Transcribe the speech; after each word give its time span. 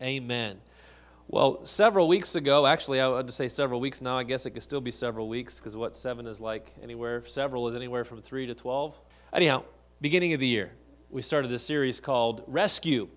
Amen. 0.00 0.58
Well, 1.26 1.66
several 1.66 2.06
weeks 2.06 2.36
ago, 2.36 2.66
actually, 2.66 3.00
I 3.00 3.08
would 3.08 3.32
say 3.32 3.48
several 3.48 3.80
weeks 3.80 4.00
now. 4.00 4.16
I 4.16 4.22
guess 4.22 4.46
it 4.46 4.50
could 4.52 4.62
still 4.62 4.80
be 4.80 4.92
several 4.92 5.28
weeks 5.28 5.58
because 5.58 5.76
what 5.76 5.96
seven 5.96 6.26
is 6.26 6.40
like 6.40 6.72
anywhere, 6.82 7.26
several 7.26 7.66
is 7.68 7.74
anywhere 7.74 8.04
from 8.04 8.22
three 8.22 8.46
to 8.46 8.54
12. 8.54 8.98
Anyhow, 9.32 9.64
beginning 10.00 10.34
of 10.34 10.40
the 10.40 10.46
year, 10.46 10.70
we 11.10 11.20
started 11.20 11.50
a 11.50 11.58
series 11.58 11.98
called 11.98 12.44
Rescue. 12.46 13.08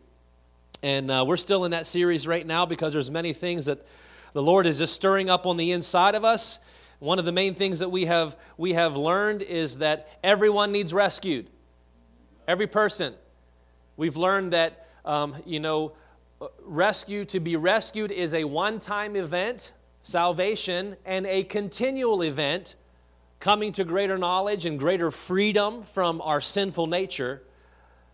And 0.82 1.12
uh, 1.12 1.24
we're 1.28 1.38
still 1.38 1.66
in 1.66 1.72
that 1.72 1.86
series 1.86 2.26
right 2.26 2.46
now 2.46 2.66
because 2.66 2.94
there's 2.94 3.12
many 3.12 3.32
things 3.32 3.68
that 3.68 3.86
the 4.34 4.42
Lord 4.42 4.66
is 4.66 4.80
just 4.80 4.96
stirring 4.96 5.30
up 5.30 5.46
on 5.46 5.58
the 5.58 5.72
inside 5.72 6.16
of 6.16 6.26
us. 6.26 6.58
One 6.98 7.20
of 7.20 7.26
the 7.26 7.32
main 7.32 7.54
things 7.54 7.80
that 7.80 7.90
we 7.90 8.06
have, 8.06 8.36
we 8.58 8.74
have 8.74 8.98
learned 8.98 9.44
is 9.44 9.78
that 9.78 10.10
everyone 10.24 10.72
needs 10.72 10.94
rescued. 10.94 11.48
Every 12.48 12.68
person. 12.68 13.14
We've 13.98 14.18
learned 14.18 14.54
that, 14.54 14.88
um, 15.06 15.36
you 15.46 15.60
know, 15.60 15.94
rescue, 16.64 17.26
to 17.26 17.40
be 17.40 17.56
rescued, 17.56 18.12
is 18.12 18.34
a 18.34 18.44
one 18.44 18.80
time 18.80 19.16
event, 19.16 19.74
salvation, 20.04 20.96
and 21.06 21.26
a 21.26 21.44
continual 21.44 22.22
event, 22.22 22.76
coming 23.40 23.72
to 23.74 23.84
greater 23.84 24.18
knowledge 24.18 24.66
and 24.66 24.80
greater 24.80 25.12
freedom 25.12 25.84
from 25.84 26.22
our 26.22 26.42
sinful 26.42 26.88
nature. 26.88 27.42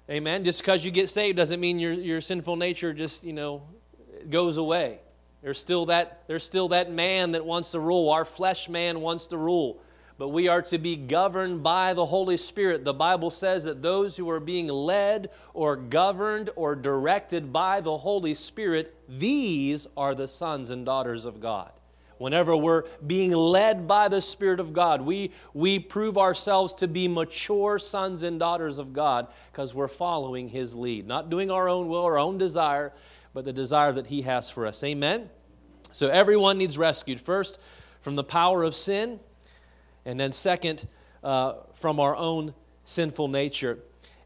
Amen. 0.09 0.43
Just 0.43 0.61
because 0.61 0.85
you 0.85 0.91
get 0.91 1.09
saved 1.09 1.37
doesn't 1.37 1.59
mean 1.59 1.79
your, 1.79 1.91
your 1.91 2.21
sinful 2.21 2.55
nature 2.55 2.93
just, 2.93 3.23
you 3.23 3.33
know, 3.33 3.63
goes 4.29 4.57
away. 4.57 4.99
There's 5.41 5.59
still, 5.59 5.85
that, 5.87 6.23
there's 6.27 6.43
still 6.43 6.69
that 6.69 6.91
man 6.91 7.33
that 7.33 7.45
wants 7.45 7.71
to 7.71 7.79
rule. 7.79 8.09
Our 8.09 8.25
flesh 8.25 8.69
man 8.69 9.01
wants 9.01 9.27
to 9.27 9.37
rule 9.37 9.81
but 10.17 10.29
we 10.29 10.47
are 10.47 10.61
to 10.63 10.77
be 10.77 10.95
governed 10.95 11.61
by 11.61 11.93
the 11.93 12.05
Holy 12.05 12.37
Spirit. 12.37 12.83
The 12.83 12.93
Bible 12.93 13.29
says 13.29 13.65
that 13.65 13.83
those 13.83 14.17
who 14.17 14.29
are 14.29 14.39
being 14.39 14.67
led 14.67 15.29
or 15.53 15.75
governed 15.75 16.49
or 16.55 16.75
directed 16.75 17.53
by 17.53 17.81
the 17.81 17.97
Holy 17.97 18.33
Spirit, 18.33 18.95
these 19.07 19.85
are 19.95 20.15
the 20.15 20.27
sons 20.27 20.71
and 20.71 20.85
daughters 20.85 21.25
of 21.25 21.39
God. 21.39 21.71
Whenever 22.17 22.57
we're 22.57 22.83
being 23.05 23.31
led 23.31 23.87
by 23.87 24.07
the 24.07 24.21
Spirit 24.21 24.59
of 24.59 24.73
God, 24.73 25.01
we, 25.01 25.31
we 25.53 25.77
prove 25.77 26.17
ourselves 26.17 26.73
to 26.75 26.87
be 26.87 27.07
mature 27.07 27.77
sons 27.77 28.23
and 28.23 28.39
daughters 28.39 28.79
of 28.79 28.91
God 28.91 29.27
because 29.51 29.75
we're 29.75 29.87
following 29.87 30.49
His 30.49 30.73
lead. 30.73 31.07
Not 31.07 31.29
doing 31.29 31.51
our 31.51 31.69
own 31.69 31.89
will, 31.89 32.03
our 32.03 32.17
own 32.17 32.39
desire, 32.39 32.91
but 33.35 33.45
the 33.45 33.53
desire 33.53 33.91
that 33.91 34.07
He 34.07 34.23
has 34.23 34.49
for 34.49 34.65
us. 34.65 34.83
Amen? 34.83 35.29
So 35.91 36.07
everyone 36.07 36.57
needs 36.57 36.75
rescued. 36.75 37.19
First, 37.19 37.59
from 38.01 38.15
the 38.15 38.23
power 38.23 38.63
of 38.63 38.73
sin 38.73 39.19
and 40.07 40.17
then, 40.17 40.31
second, 40.31 40.87
uh, 41.21 41.55
from 41.75 41.99
our 41.99 42.15
own 42.15 42.53
sinful 42.85 43.27
nature. 43.27 43.77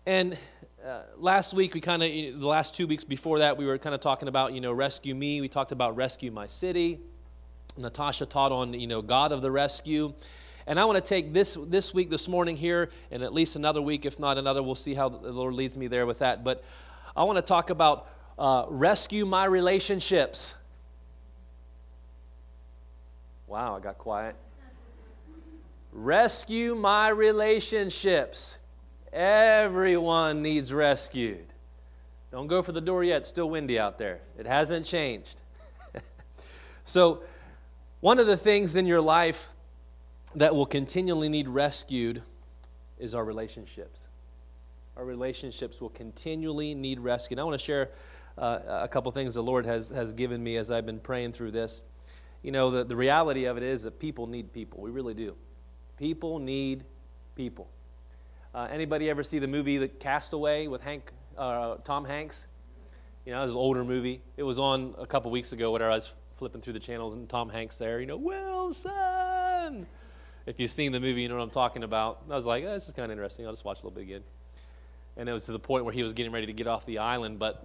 And 0.06 0.38
uh, 0.86 1.02
last 1.18 1.56
week, 1.56 1.74
we 1.74 1.82
kind 1.82 2.04
of, 2.04 2.40
the 2.40 2.48
last 2.48 2.76
two 2.76 2.86
weeks 2.86 3.04
before 3.04 3.40
that, 3.40 3.58
we 3.58 3.66
were 3.66 3.80
kind 3.80 3.96
of 3.96 4.00
talking 4.00 4.28
about, 4.28 4.54
you 4.54 4.62
know, 4.62 4.72
rescue 4.72 5.16
me. 5.16 5.42
We 5.42 5.48
talked 5.48 5.72
about 5.72 5.96
rescue 5.96 6.30
my 6.30 6.46
city. 6.46 7.00
Natasha 7.78 8.28
taught 8.28 8.52
on, 8.52 8.76
you 8.76 8.86
know, 8.86 9.02
God 9.02 9.32
of 9.32 9.42
the 9.42 9.50
rescue. 9.50 10.14
And 10.68 10.80
I 10.80 10.86
want 10.86 10.98
to 10.98 11.04
take 11.04 11.34
this 11.34 11.58
this 11.66 11.96
week, 11.96 12.12
this 12.12 12.28
morning 12.28 12.56
here, 12.58 12.92
and 13.10 13.24
at 13.24 13.34
least 13.34 13.56
another 13.56 13.82
week, 13.82 14.06
if 14.06 14.20
not 14.20 14.38
another. 14.38 14.62
We'll 14.62 14.76
see 14.76 14.94
how 14.94 15.10
the 15.10 15.32
Lord 15.32 15.56
leads 15.56 15.80
me 15.80 15.88
there 15.88 16.06
with 16.06 16.20
that. 16.20 16.44
But 16.44 16.64
I 17.16 17.24
want 17.24 17.40
to 17.40 17.42
talk 17.42 17.72
about 17.72 18.08
uh, 18.38 18.66
rescue 18.70 19.26
my 19.26 19.46
relationships. 19.46 20.54
Wow, 23.48 23.78
I 23.78 23.80
got 23.80 23.98
quiet. 23.98 24.36
Rescue 25.92 26.76
my 26.76 27.10
relationships. 27.10 28.58
Everyone 29.12 30.42
needs 30.42 30.72
rescued. 30.72 31.46
Don't 32.32 32.48
go 32.48 32.64
for 32.64 32.72
the 32.72 32.82
door 32.82 33.04
yet. 33.04 33.22
It's 33.22 33.30
still 33.30 33.50
windy 33.50 33.78
out 33.78 33.98
there. 33.98 34.22
It 34.38 34.46
hasn't 34.46 34.86
changed. 34.86 35.42
so, 36.86 37.24
one 38.00 38.20
of 38.20 38.28
the 38.28 38.38
things 38.38 38.78
in 38.78 38.86
your 38.86 39.02
life 39.02 39.50
that 40.36 40.56
will 40.56 40.66
continually 40.66 41.28
need 41.28 41.50
rescued 41.50 42.24
is 42.98 43.14
our 43.14 43.26
relationships. 43.26 44.08
Our 44.96 45.04
relationships 45.04 45.82
will 45.82 45.90
continually 45.90 46.74
need 46.74 47.00
rescued. 47.00 47.38
I 47.38 47.44
want 47.44 47.60
to 47.60 47.66
share 47.66 47.90
uh, 48.38 48.60
a 48.82 48.88
couple 48.88 49.12
things 49.12 49.34
the 49.34 49.44
Lord 49.44 49.66
has, 49.66 49.90
has 49.90 50.14
given 50.14 50.42
me 50.42 50.56
as 50.56 50.72
I've 50.72 50.86
been 50.86 51.00
praying 51.00 51.34
through 51.34 51.52
this. 51.52 51.84
You 52.44 52.52
know, 52.52 52.72
the, 52.72 52.86
the 52.86 52.96
reality 52.96 53.46
of 53.46 53.58
it 53.58 53.64
is 53.64 53.84
that 53.84 54.00
people 54.00 54.26
need 54.26 54.54
people. 54.54 54.82
We 54.82 54.90
really 54.90 55.14
do. 55.14 55.36
People 56.02 56.40
need 56.40 56.84
people. 57.36 57.70
Uh, 58.56 58.68
anybody 58.72 59.08
ever 59.08 59.22
see 59.22 59.38
the 59.38 59.48
movie 59.48 59.78
The 59.78 59.88
Castaway 59.88 60.66
with 60.66 60.82
Hank, 60.82 61.12
uh, 61.38 61.76
Tom 61.84 62.06
Hanks? 62.06 62.48
You 63.24 63.34
know, 63.34 63.42
it 63.42 63.44
was 63.44 63.52
an 63.52 63.58
older 63.58 63.84
movie. 63.84 64.20
It 64.36 64.42
was 64.42 64.58
on 64.58 64.96
a 64.98 65.06
couple 65.06 65.30
weeks 65.30 65.54
ago. 65.54 65.70
Whatever, 65.70 65.92
I 65.92 65.94
was 65.94 66.12
flipping 66.38 66.60
through 66.60 66.74
the 66.74 66.80
channels 66.80 67.14
and 67.14 67.30
Tom 67.30 67.50
Hanks 67.50 67.78
there. 67.78 68.00
You 68.00 68.08
know, 68.08 68.18
Wilson. 68.18 69.86
If 70.48 70.60
you've 70.60 70.72
seen 70.72 70.92
the 70.92 71.00
movie, 71.00 71.22
you 71.22 71.30
know 71.30 71.36
what 71.36 71.44
I'm 71.44 71.52
talking 71.52 71.84
about. 71.84 72.24
I 72.28 72.34
was 72.34 72.48
like, 72.48 72.64
oh, 72.64 72.74
this 72.74 72.88
is 72.88 72.96
kind 72.96 73.06
of 73.06 73.12
interesting. 73.12 73.46
I'll 73.46 73.52
just 73.52 73.64
watch 73.64 73.78
a 73.82 73.86
little 73.86 73.92
bit 73.92 74.02
again. 74.02 74.24
And 75.18 75.30
it 75.30 75.34
was 75.34 75.46
to 75.46 75.52
the 75.52 75.60
point 75.60 75.86
where 75.86 75.94
he 75.94 76.02
was 76.02 76.14
getting 76.14 76.32
ready 76.32 76.48
to 76.48 76.54
get 76.54 76.66
off 76.66 76.84
the 76.88 76.98
island. 76.98 77.38
But 77.38 77.64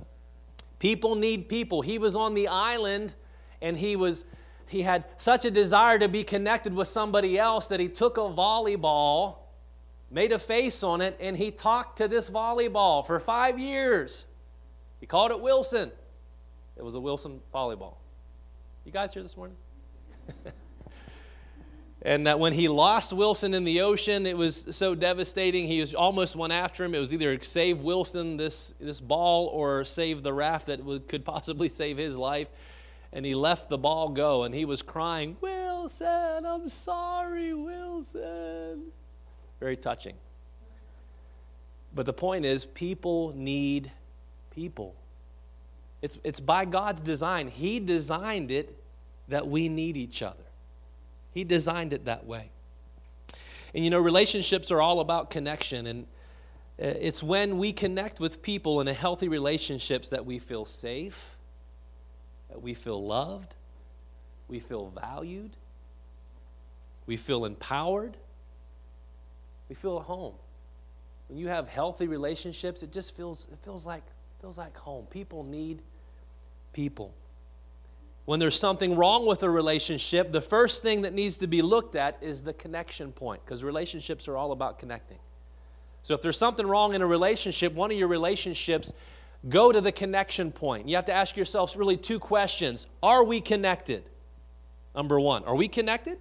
people 0.79 1.15
need 1.15 1.49
people. 1.49 1.81
He 1.81 1.97
was 1.97 2.15
on 2.15 2.35
the 2.35 2.49
island 2.49 3.15
and 3.63 3.79
he 3.79 3.97
was 3.97 4.27
he 4.69 4.83
had 4.83 5.05
such 5.17 5.45
a 5.45 5.51
desire 5.51 5.99
to 5.99 6.09
be 6.09 6.25
connected 6.25 6.75
with 6.75 6.89
somebody 6.89 7.39
else 7.39 7.69
that 7.69 7.79
he 7.79 7.89
took 7.89 8.17
a 8.17 8.23
volleyball, 8.23 9.37
made 10.11 10.33
a 10.33 10.39
face 10.39 10.83
on 10.83 11.01
it, 11.01 11.17
and 11.21 11.37
he 11.37 11.51
talked 11.51 11.99
to 11.99 12.09
this 12.09 12.29
volleyball 12.29 13.07
for 13.07 13.21
five 13.21 13.59
years. 13.59 14.27
He 15.01 15.07
called 15.07 15.31
it 15.31 15.41
Wilson. 15.41 15.93
It 16.77 16.85
was 16.85 16.95
a 16.95 17.01
Wilson 17.01 17.41
volleyball. 17.55 17.97
You 18.85 18.93
guys 18.93 19.13
here 19.13 19.23
this 19.23 19.37
morning? 19.37 19.57
and 22.03 22.27
that 22.27 22.39
when 22.39 22.53
he 22.53 22.69
lost 22.69 23.13
Wilson 23.13 23.55
in 23.55 23.63
the 23.65 23.83
ocean, 23.83 24.27
it 24.27 24.37
was 24.37 24.67
so 24.71 24.97
devastating. 24.97 25.69
He 25.69 25.81
was 25.81 25.95
almost 25.95 26.35
went 26.35 26.53
after 26.53 26.85
him. 26.85 26.95
It 26.95 26.99
was 26.99 27.15
either 27.15 27.41
save 27.43 27.81
Wilson 27.81 28.37
this 28.37 28.75
this 28.81 29.01
ball 29.01 29.47
or 29.47 29.85
save 29.85 30.23
the 30.23 30.33
raft 30.33 30.67
that 30.67 30.85
would, 30.85 31.09
could 31.09 31.25
possibly 31.25 31.69
save 31.69 31.99
his 31.99 32.19
life 32.19 32.49
and 33.17 33.25
he 33.25 33.35
left 33.35 33.71
the 33.71 33.79
ball 33.79 34.11
go 34.11 34.43
and 34.43 34.55
he 34.55 34.67
was 34.67 34.83
crying, 34.83 35.39
Wilson, 35.41 36.45
I'm 36.45 36.69
sorry, 36.69 37.55
Wilson. 37.55 38.93
Very 39.59 39.79
touching. 39.79 40.15
But 41.95 42.05
the 42.05 42.13
point 42.13 42.45
is, 42.45 42.67
people 42.67 43.33
need 43.35 43.91
people. 44.51 44.95
It's, 46.03 46.19
it's 46.25 46.41
by 46.41 46.67
God's 46.67 47.01
design. 47.01 47.49
He 47.49 47.81
designed 47.81 48.51
it 48.51 48.79
that 49.29 49.49
we 49.49 49.71
need 49.71 49.97
each 49.97 50.21
other. 50.21 50.45
He 51.33 51.43
designed 51.43 51.95
it 51.95 52.05
that 52.05 52.27
way. 52.27 52.51
And 53.75 53.83
you 53.83 53.89
know, 53.89 53.99
relationships 53.99 54.71
are 54.71 54.83
all 54.83 55.01
about 55.01 55.31
connection. 55.31 55.87
And 55.87 56.03
uh, 56.79 56.93
it's 57.01 57.23
when 57.23 57.57
we 57.57 57.73
connect 57.73 58.21
with 58.21 58.43
people 58.43 58.83
in 58.83 58.89
a 58.89 58.93
healthy 58.93 59.29
relationships 59.29 60.11
that 60.11 60.27
we 60.27 60.39
feel 60.39 60.67
safe, 60.67 61.36
we 62.55 62.75
feel 62.75 63.05
loved, 63.05 63.55
we 64.49 64.61
feel 64.61 64.91
valued, 64.91 65.51
we 67.07 67.17
feel 67.17 67.45
empowered, 67.45 68.17
we 69.69 69.75
feel 69.75 69.99
at 69.99 70.05
home. 70.05 70.35
When 71.29 71.39
you 71.39 71.49
have 71.49 71.69
healthy 71.69 72.07
relationships, 72.07 72.83
it 72.83 72.93
just 72.93 73.17
feels 73.17 73.49
it 73.51 73.59
feels 73.65 73.85
like 73.85 74.05
feels 74.41 74.57
like 74.57 74.77
home. 74.77 75.07
People 75.07 75.43
need 75.43 75.83
people. 76.73 77.13
When 78.27 78.41
there's 78.41 78.59
something 78.59 78.97
wrong 78.97 79.25
with 79.27 79.43
a 79.45 79.51
relationship, 79.51 80.33
the 80.33 80.41
first 80.41 80.83
thing 80.83 81.03
that 81.03 81.15
needs 81.15 81.39
to 81.39 81.47
be 81.47 81.63
looked 81.63 81.95
at 81.95 82.19
is 82.21 82.43
the 82.43 82.53
connection 82.53 83.13
point 83.13 83.41
because 83.45 83.63
relationships 83.63 84.27
are 84.29 84.37
all 84.37 84.53
about 84.53 84.79
connecting. 84.79 85.19
So 86.03 86.15
if 86.15 86.23
there's 86.23 86.39
something 86.39 86.67
wrong 86.67 86.95
in 86.95 87.03
a 87.03 87.07
relationship, 87.07 87.73
one 87.73 87.91
of 87.91 87.97
your 87.97 88.09
relationships 88.09 88.93
Go 89.49 89.71
to 89.71 89.81
the 89.81 89.93
connection 89.93 90.51
point. 90.51 90.89
You 90.89 90.97
have 90.97 91.05
to 91.07 91.13
ask 91.13 91.37
yourselves 91.37 91.77
really 91.77 91.97
two 91.97 92.19
questions 92.19 92.87
Are 93.03 93.25
we 93.25 93.41
connected? 93.41 94.05
Number 94.95 95.21
one, 95.21 95.45
are 95.45 95.55
we 95.55 95.69
connected? 95.69 96.19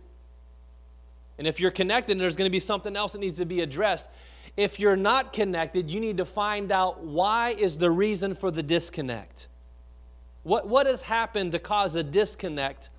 And 1.38 1.48
if 1.48 1.60
you're 1.60 1.72
connected, 1.72 2.20
there's 2.20 2.36
going 2.36 2.50
to 2.50 2.52
be 2.52 2.60
something 2.60 2.96
else 2.96 3.14
that 3.14 3.20
needs 3.20 3.38
to 3.38 3.46
be 3.46 3.62
addressed. 3.62 4.10
If 4.58 4.80
you're 4.80 4.96
not 4.96 5.34
connected, 5.34 5.90
you 5.90 6.00
need 6.00 6.18
to 6.18 6.26
find 6.26 6.72
out 6.72 7.04
why 7.04 7.50
is 7.52 7.78
the 7.78 7.92
reason 7.92 8.36
for 8.36 8.52
the 8.52 8.64
disconnect. 8.64 9.48
What, 10.44 10.68
what 10.68 10.88
has 10.88 11.02
happened 11.02 11.52
to 11.54 11.60
cause 11.60 11.96
a 11.96 12.04
disconnect 12.04 12.90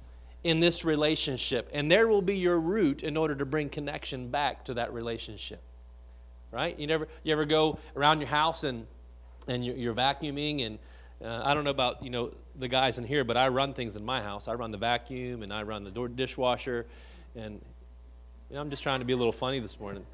in 0.45 0.61
this 0.61 0.85
relationship? 0.85 1.71
And 1.73 1.91
there 1.91 2.09
will 2.09 2.23
be 2.23 2.37
your 2.37 2.61
root 2.61 3.03
in 3.03 3.17
order 3.17 3.35
to 3.37 3.47
bring 3.47 3.69
connection 3.69 4.29
back 4.29 4.65
to 4.67 4.75
that 4.75 4.93
relationship. 4.93 5.63
Right? 6.51 6.79
You 6.79 6.87
never 6.87 7.09
you 7.23 7.33
ever 7.33 7.45
go 7.45 7.79
around 7.97 8.21
your 8.21 8.29
house 8.29 8.65
and 8.65 8.87
and 9.47 9.65
you're, 9.65 9.77
you're 9.77 9.95
vacuuming 9.95 10.67
and 10.67 10.79
uh, 11.25 11.43
I 11.45 11.55
don't 11.55 11.65
know 11.65 11.71
about 11.71 12.03
you 12.03 12.11
know 12.11 12.33
the 12.57 12.69
guys 12.69 12.99
in 12.99 13.05
here, 13.05 13.25
but 13.25 13.37
I 13.37 13.49
run 13.49 13.73
things 13.73 13.97
in 13.97 14.05
my 14.05 14.21
house. 14.21 14.49
I 14.49 14.55
run 14.55 14.71
the 14.71 14.79
vacuum 14.79 15.43
and 15.43 15.53
I 15.53 15.63
run 15.63 15.83
the 15.83 15.91
door 15.91 16.09
dishwasher, 16.09 16.87
and 17.35 17.61
you 18.51 18.55
know, 18.55 18.61
I'm 18.61 18.71
just 18.71 18.83
trying 18.83 19.01
to 19.01 19.07
be 19.07 19.13
a 19.13 19.17
little 19.17 19.33
funny 19.33 19.59
this 19.59 19.79
morning. 19.81 20.05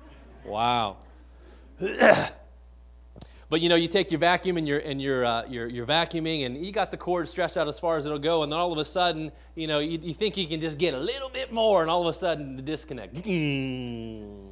Wow. 0.44 0.98
but 1.80 3.60
you 3.60 3.68
know, 3.68 3.74
you 3.74 3.88
take 3.88 4.10
your 4.10 4.20
vacuum 4.20 4.56
and 4.56 4.66
you're, 4.66 4.78
and 4.78 5.02
you're, 5.02 5.24
uh, 5.24 5.44
you're, 5.48 5.66
you're 5.66 5.86
vacuuming, 5.86 6.46
and 6.46 6.56
you 6.56 6.72
got 6.72 6.90
the 6.90 6.96
cord 6.96 7.28
stretched 7.28 7.56
out 7.56 7.68
as 7.68 7.78
far 7.78 7.96
as 7.96 8.06
it'll 8.06 8.18
go, 8.18 8.42
and 8.42 8.50
then 8.50 8.58
all 8.58 8.72
of 8.72 8.78
a 8.78 8.84
sudden, 8.84 9.30
you 9.54 9.66
know, 9.66 9.80
you, 9.80 9.98
you 10.02 10.14
think 10.14 10.36
you 10.36 10.46
can 10.46 10.60
just 10.60 10.78
get 10.78 10.94
a 10.94 10.98
little 10.98 11.28
bit 11.28 11.52
more, 11.52 11.82
and 11.82 11.90
all 11.90 12.00
of 12.00 12.14
a 12.14 12.18
sudden, 12.18 12.56
the 12.56 12.62
disconnect. 12.62 13.16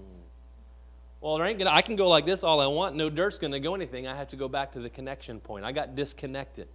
Well, 1.21 1.37
there 1.37 1.47
ain't 1.47 1.59
gonna, 1.59 1.71
I 1.71 1.83
can 1.83 1.97
go 1.97 2.09
like 2.09 2.25
this 2.25 2.43
all 2.43 2.61
I 2.61 2.67
want. 2.67 2.97
No 2.97 3.11
dirt's 3.11 3.39
going 3.39 3.53
to 3.53 3.61
go 3.61 3.75
anything. 3.75 4.07
I 4.07 4.17
have 4.17 4.29
to 4.29 4.37
go 4.37 4.49
back 4.49 4.73
to 4.73 4.81
the 4.81 4.89
connection 4.89 5.41
point. 5.41 5.65
I 5.65 5.73
got 5.73 5.95
disconnected. 5.95 6.69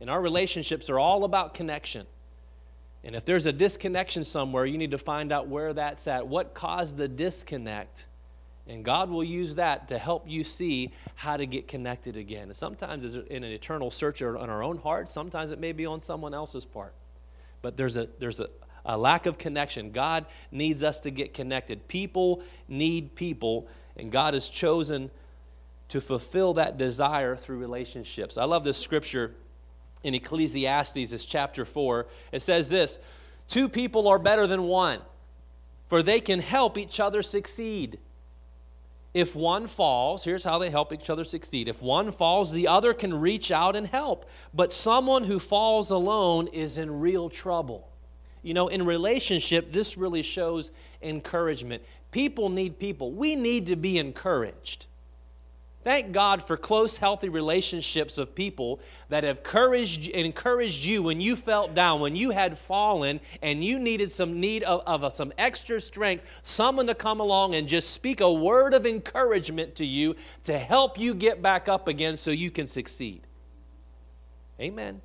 And 0.00 0.10
our 0.10 0.20
relationships 0.20 0.90
are 0.90 0.98
all 0.98 1.24
about 1.24 1.54
connection. 1.54 2.06
And 3.04 3.14
if 3.14 3.24
there's 3.24 3.46
a 3.46 3.52
disconnection 3.52 4.24
somewhere, 4.24 4.66
you 4.66 4.76
need 4.76 4.90
to 4.90 4.98
find 4.98 5.32
out 5.32 5.48
where 5.48 5.72
that's 5.72 6.06
at. 6.08 6.26
What 6.26 6.54
caused 6.54 6.96
the 6.96 7.08
disconnect? 7.08 8.06
And 8.66 8.84
God 8.84 9.10
will 9.10 9.24
use 9.24 9.54
that 9.56 9.88
to 9.88 9.98
help 9.98 10.28
you 10.28 10.44
see 10.44 10.92
how 11.14 11.36
to 11.36 11.46
get 11.46 11.66
connected 11.66 12.16
again. 12.16 12.48
And 12.48 12.56
sometimes 12.56 13.04
it's 13.04 13.16
in 13.28 13.42
an 13.42 13.52
eternal 13.52 13.90
search 13.90 14.22
on 14.22 14.50
our 14.50 14.62
own 14.62 14.78
heart, 14.78 15.10
sometimes 15.10 15.50
it 15.50 15.58
may 15.58 15.72
be 15.72 15.86
on 15.86 16.00
someone 16.00 16.34
else's 16.34 16.64
part. 16.64 16.94
But 17.62 17.76
there's 17.76 17.96
a, 17.96 18.08
there's 18.18 18.40
a, 18.40 18.48
a 18.84 18.96
lack 18.96 19.26
of 19.26 19.38
connection. 19.38 19.90
God 19.90 20.26
needs 20.50 20.82
us 20.82 21.00
to 21.00 21.10
get 21.10 21.34
connected. 21.34 21.86
People 21.88 22.42
need 22.68 23.14
people, 23.14 23.68
and 23.96 24.10
God 24.10 24.34
has 24.34 24.48
chosen 24.48 25.10
to 25.88 26.00
fulfill 26.00 26.54
that 26.54 26.76
desire 26.76 27.36
through 27.36 27.58
relationships. 27.58 28.38
I 28.38 28.44
love 28.44 28.64
this 28.64 28.78
scripture 28.78 29.34
in 30.02 30.14
Ecclesiastes, 30.14 31.12
it's 31.12 31.24
chapter 31.24 31.64
4. 31.64 32.06
It 32.32 32.42
says 32.42 32.68
this 32.68 32.98
Two 33.48 33.68
people 33.68 34.08
are 34.08 34.18
better 34.18 34.46
than 34.46 34.62
one, 34.62 35.00
for 35.88 36.02
they 36.02 36.20
can 36.20 36.40
help 36.40 36.78
each 36.78 37.00
other 37.00 37.22
succeed. 37.22 37.98
If 39.12 39.34
one 39.34 39.66
falls, 39.66 40.22
here's 40.22 40.44
how 40.44 40.58
they 40.58 40.70
help 40.70 40.92
each 40.92 41.10
other 41.10 41.24
succeed. 41.24 41.66
If 41.66 41.82
one 41.82 42.12
falls, 42.12 42.52
the 42.52 42.68
other 42.68 42.94
can 42.94 43.18
reach 43.18 43.50
out 43.50 43.74
and 43.74 43.86
help. 43.86 44.30
But 44.54 44.72
someone 44.72 45.24
who 45.24 45.40
falls 45.40 45.90
alone 45.90 46.46
is 46.48 46.78
in 46.78 47.00
real 47.00 47.28
trouble. 47.28 47.89
You 48.42 48.54
know, 48.54 48.68
in 48.68 48.84
relationship, 48.84 49.70
this 49.70 49.96
really 49.96 50.22
shows 50.22 50.70
encouragement. 51.02 51.82
People 52.10 52.48
need 52.48 52.78
people. 52.78 53.12
We 53.12 53.36
need 53.36 53.66
to 53.66 53.76
be 53.76 53.98
encouraged. 53.98 54.86
Thank 55.82 56.12
God 56.12 56.42
for 56.42 56.58
close, 56.58 56.98
healthy 56.98 57.30
relationships 57.30 58.18
of 58.18 58.34
people 58.34 58.80
that 59.08 59.24
have 59.24 59.38
encouraged, 59.38 60.08
encouraged 60.08 60.84
you 60.84 61.02
when 61.02 61.22
you 61.22 61.36
felt 61.36 61.74
down, 61.74 62.00
when 62.00 62.14
you 62.14 62.30
had 62.30 62.58
fallen, 62.58 63.18
and 63.40 63.64
you 63.64 63.78
needed 63.78 64.10
some 64.10 64.40
need 64.40 64.62
of, 64.64 64.82
of 64.86 65.14
some 65.14 65.32
extra 65.38 65.80
strength, 65.80 66.24
someone 66.42 66.86
to 66.86 66.94
come 66.94 67.20
along 67.20 67.54
and 67.54 67.66
just 67.66 67.92
speak 67.92 68.20
a 68.20 68.30
word 68.30 68.74
of 68.74 68.84
encouragement 68.84 69.74
to 69.76 69.86
you 69.86 70.16
to 70.44 70.58
help 70.58 70.98
you 70.98 71.14
get 71.14 71.40
back 71.40 71.66
up 71.66 71.88
again 71.88 72.18
so 72.18 72.30
you 72.30 72.50
can 72.50 72.66
succeed. 72.66 73.22
Amen. 74.60 75.00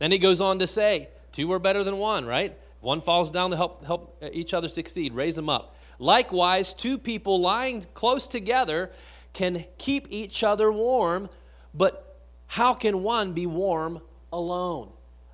Then 0.00 0.10
he 0.10 0.18
goes 0.18 0.40
on 0.40 0.58
to 0.58 0.66
say, 0.66 1.08
two 1.34 1.52
are 1.52 1.58
better 1.58 1.84
than 1.84 1.98
one, 1.98 2.24
right? 2.24 2.56
One 2.80 3.02
falls 3.02 3.30
down 3.30 3.50
to 3.50 3.56
help, 3.56 3.84
help 3.84 4.22
each 4.32 4.54
other 4.54 4.68
succeed, 4.68 5.12
raise 5.12 5.36
them 5.36 5.50
up. 5.50 5.76
Likewise, 5.98 6.72
two 6.72 6.96
people 6.96 7.40
lying 7.40 7.84
close 7.92 8.26
together 8.26 8.90
can 9.32 9.64
keep 9.76 10.06
each 10.10 10.42
other 10.42 10.70
warm, 10.72 11.28
but 11.74 12.22
how 12.46 12.72
can 12.72 13.02
one 13.02 13.32
be 13.32 13.46
warm 13.46 14.00
alone? 14.32 14.90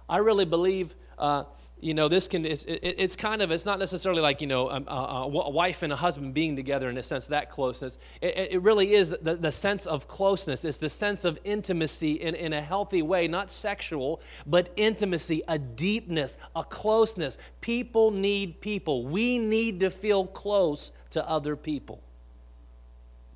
I 0.08 0.19
really 0.19 0.47
believe. 0.47 0.94
Uh, 1.19 1.44
you 1.81 1.94
know 1.94 2.09
this 2.09 2.29
can 2.29 2.44
it's, 2.44 2.65
it, 2.65 2.81
it's, 2.82 3.17
kind 3.17 3.43
of 3.43 3.50
it's 3.50 3.67
not 3.67 3.79
necessarily 3.79 4.21
like 4.21 4.41
you 4.41 4.47
know 4.47 4.71
um, 4.71 4.85
a, 4.88 4.93
a, 4.93 5.23
a, 5.25 5.50
wife 5.50 5.82
and 5.82 5.93
a 5.93 5.97
husband 5.97 6.35
being 6.35 6.55
together 6.56 6.88
in 6.88 6.99
a 6.99 7.03
sense 7.03 7.27
that 7.27 7.50
closeness 7.50 7.99
it, 8.21 8.53
it 8.53 8.62
really 8.62 8.93
is 8.93 9.11
the, 9.23 9.37
the 9.37 9.53
sense 9.53 9.87
of 9.87 10.06
closeness 10.06 10.65
it's 10.65 10.79
the 10.79 10.91
sense 10.91 11.25
of 11.25 11.38
intimacy 11.44 12.12
in, 12.12 12.35
in 12.35 12.53
a 12.53 12.61
healthy 12.61 13.03
way 13.03 13.27
not 13.29 13.50
sexual 13.50 14.21
but 14.47 14.73
intimacy 14.77 15.43
a 15.49 15.59
deepness 15.59 16.38
a 16.55 16.65
closeness 16.65 17.38
people 17.61 18.11
need 18.11 18.61
people 18.61 19.06
we 19.06 19.38
need 19.38 19.81
to 19.81 19.91
feel 19.91 20.26
close 20.26 20.93
to 21.11 21.26
other 21.29 21.56
people 21.56 22.03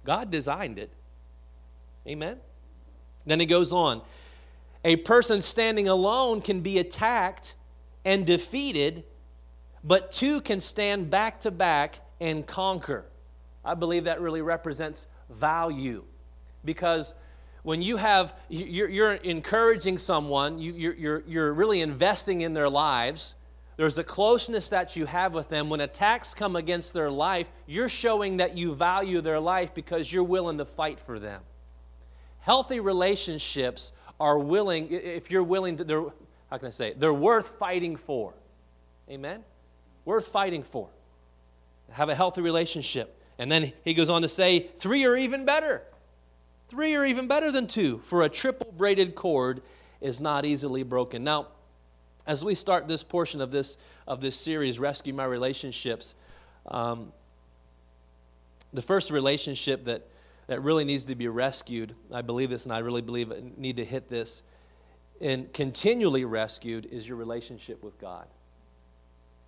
God 0.05 0.31
designed 0.31 0.79
it. 0.79 0.91
Amen? 2.07 2.39
Then 3.27 3.41
he 3.41 3.47
goes 3.47 3.73
on. 3.73 4.03
A 4.85 4.97
person 4.97 5.41
standing 5.41 5.89
alone 5.89 6.43
can 6.43 6.61
be 6.61 6.79
attacked 6.79 7.55
and 8.05 8.27
defeated, 8.27 9.05
but 9.83 10.13
two 10.13 10.41
can 10.41 10.61
stand 10.61 11.11
back 11.11 11.41
to 11.41 11.51
back 11.51 12.01
and 12.21 12.47
conquer. 12.47 13.05
I 13.65 13.75
believe 13.75 14.05
that 14.05 14.21
really 14.21 14.43
represents 14.43 15.07
value 15.31 16.05
because 16.65 17.15
when 17.63 17.81
you 17.81 17.97
have 17.97 18.35
you're, 18.49 18.89
you're 18.89 19.13
encouraging 19.15 19.97
someone 19.97 20.59
you, 20.59 20.73
you're, 20.75 20.95
you're, 20.95 21.23
you're 21.27 21.55
really 21.55 21.81
investing 21.81 22.43
in 22.43 22.53
their 22.53 22.69
lives 22.69 23.35
there's 23.77 23.95
the 23.95 24.05
closeness 24.05 24.69
that 24.69 24.95
you 24.95 25.07
have 25.07 25.35
with 25.35 25.49
them. 25.49 25.69
When 25.69 25.81
attacks 25.81 26.33
come 26.33 26.55
against 26.55 26.93
their 26.93 27.11
life, 27.11 27.51
you're 27.67 27.89
showing 27.89 28.37
that 28.37 28.57
you 28.57 28.75
value 28.75 29.21
their 29.21 29.41
life 29.41 29.75
because 29.75 30.13
you're 30.13 30.23
willing 30.23 30.59
to 30.59 30.65
fight 30.65 31.01
for 31.01 31.19
them. 31.19 31.43
Healthy 32.41 32.81
relationships 32.81 33.93
are 34.21 34.39
willing, 34.39 34.89
if 34.91 35.31
you're 35.31 35.43
willing 35.43 35.77
to, 35.79 36.13
how 36.55 36.59
can 36.59 36.69
I 36.69 36.71
say, 36.71 36.91
it? 36.91 37.01
they're 37.01 37.13
worth 37.13 37.59
fighting 37.59 37.97
for. 37.97 38.33
Amen? 39.11 39.43
Worth 40.05 40.29
fighting 40.29 40.63
for. 40.63 40.89
Have 41.91 42.09
a 42.11 42.15
healthy 42.15 42.43
relationship. 42.43 43.21
And 43.41 43.51
then 43.51 43.73
he 43.83 43.93
goes 43.93 44.09
on 44.09 44.23
to 44.23 44.29
say, 44.29 44.69
three 44.79 45.05
are 45.05 45.17
even 45.17 45.45
better. 45.45 45.83
Three 46.69 46.95
are 46.95 47.05
even 47.05 47.27
better 47.27 47.51
than 47.51 47.67
two, 47.67 47.99
for 48.05 48.23
a 48.23 48.29
triple 48.29 48.73
braided 48.77 49.17
cord 49.17 49.63
is 50.01 50.21
not 50.21 50.47
easily 50.47 50.85
broken. 50.85 51.25
Now, 51.25 51.49
as 52.25 52.45
we 52.45 52.55
start 52.55 52.87
this 52.87 53.03
portion 53.03 53.41
of 53.41 53.51
this 53.51 53.77
of 54.07 54.21
this 54.21 54.37
series 54.37 54.79
rescue 54.79 55.13
my 55.13 55.25
relationships 55.25 56.15
um, 56.69 57.13
the 58.73 58.81
first 58.81 59.11
relationship 59.11 59.87
that 59.87 60.07
that 60.47 60.63
really 60.63 60.85
needs 60.85 61.05
to 61.05 61.15
be 61.15 61.29
rescued 61.29 61.95
i 62.11 62.23
believe 62.23 62.49
this 62.49 62.65
and 62.65 62.73
i 62.73 62.79
really 62.79 63.03
believe 63.03 63.31
I 63.31 63.43
need 63.59 63.77
to 63.77 63.85
hit 63.85 64.09
this 64.09 64.43
and 65.25 65.53
continually 65.53 66.25
rescued 66.25 66.87
is 66.87 67.09
your 67.09 67.19
relationship 67.19 67.83
with 67.83 67.99
god 67.99 68.29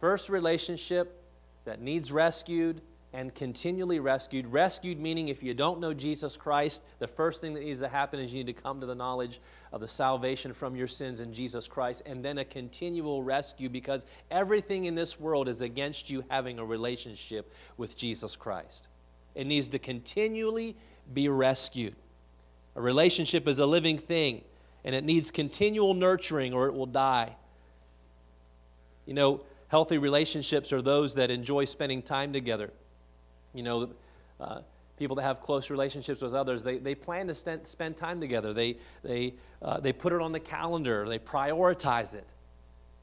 first 0.01 0.29
relationship 0.29 1.23
that 1.65 1.81
needs 1.81 2.11
rescued 2.11 2.81
and 3.13 3.35
continually 3.35 3.99
rescued. 3.99 4.47
Rescued 4.47 5.01
meaning 5.01 5.29
if 5.29 5.43
you 5.43 5.55
don't 5.55 5.81
know 5.81 5.95
Jesus 5.95 6.37
Christ, 6.37 6.83
the 6.99 7.07
first 7.07 7.41
thing 7.41 7.55
that 7.55 7.65
needs 7.65 7.81
to 7.81 7.89
happen 7.89 8.21
is 8.21 8.33
you 8.33 8.45
need 8.45 8.55
to 8.55 8.63
come 8.63 8.79
to 8.81 8.87
the 8.87 8.95
knowledge 8.95 9.41
of 9.73 9.81
the 9.81 9.89
salvation 9.89 10.53
from 10.53 10.77
your 10.77 10.87
sins 10.87 11.21
in 11.21 11.33
Jesus 11.33 11.67
Christ, 11.67 12.03
and 12.05 12.23
then 12.23 12.37
a 12.39 12.45
continual 12.45 13.23
rescue 13.23 13.71
because 13.71 14.05
everything 14.31 14.85
in 14.85 14.95
this 14.95 15.19
world 15.19 15.49
is 15.49 15.63
against 15.63 16.11
you 16.11 16.25
having 16.29 16.59
a 16.59 16.65
relationship 16.65 17.53
with 17.79 17.97
Jesus 17.97 18.37
Christ. 18.37 18.89
It 19.35 19.47
needs 19.47 19.69
to 19.69 19.79
continually 19.79 20.77
be 21.15 21.29
rescued. 21.29 21.95
A 22.75 22.83
relationship 22.83 23.49
is 23.49 23.59
a 23.59 23.67
living 23.67 23.97
thing, 23.97 24.45
and 24.87 24.95
it 24.95 25.05
needs 25.05 25.33
continual 25.33 25.93
nurturing 25.95 26.55
or 26.55 26.69
it 26.69 26.75
will 26.75 26.87
die. 26.87 27.35
You 29.05 29.15
know, 29.15 29.41
healthy 29.69 29.99
relationships 29.99 30.73
are 30.73 30.81
those 30.81 31.17
that 31.17 31.31
enjoy 31.31 31.65
spending 31.65 32.03
time 32.03 32.33
together. 32.33 32.71
You 33.53 33.65
know, 33.65 33.91
uh, 34.41 34.61
people 34.97 35.17
that 35.17 35.23
have 35.23 35.41
close 35.41 35.71
relationships 35.71 36.23
with 36.23 36.35
others, 36.35 36.63
they, 36.63 36.79
they 36.79 36.95
plan 36.95 37.27
to 37.27 37.35
spend, 37.35 37.67
spend 37.67 37.97
time 37.97 38.21
together. 38.21 38.53
They, 38.53 38.77
they, 39.03 39.35
uh, 39.61 39.81
they 39.81 39.93
put 39.93 40.13
it 40.13 40.21
on 40.21 40.31
the 40.31 40.41
calendar, 40.41 41.09
they 41.09 41.19
prioritize 41.19 42.15
it. 42.15 42.27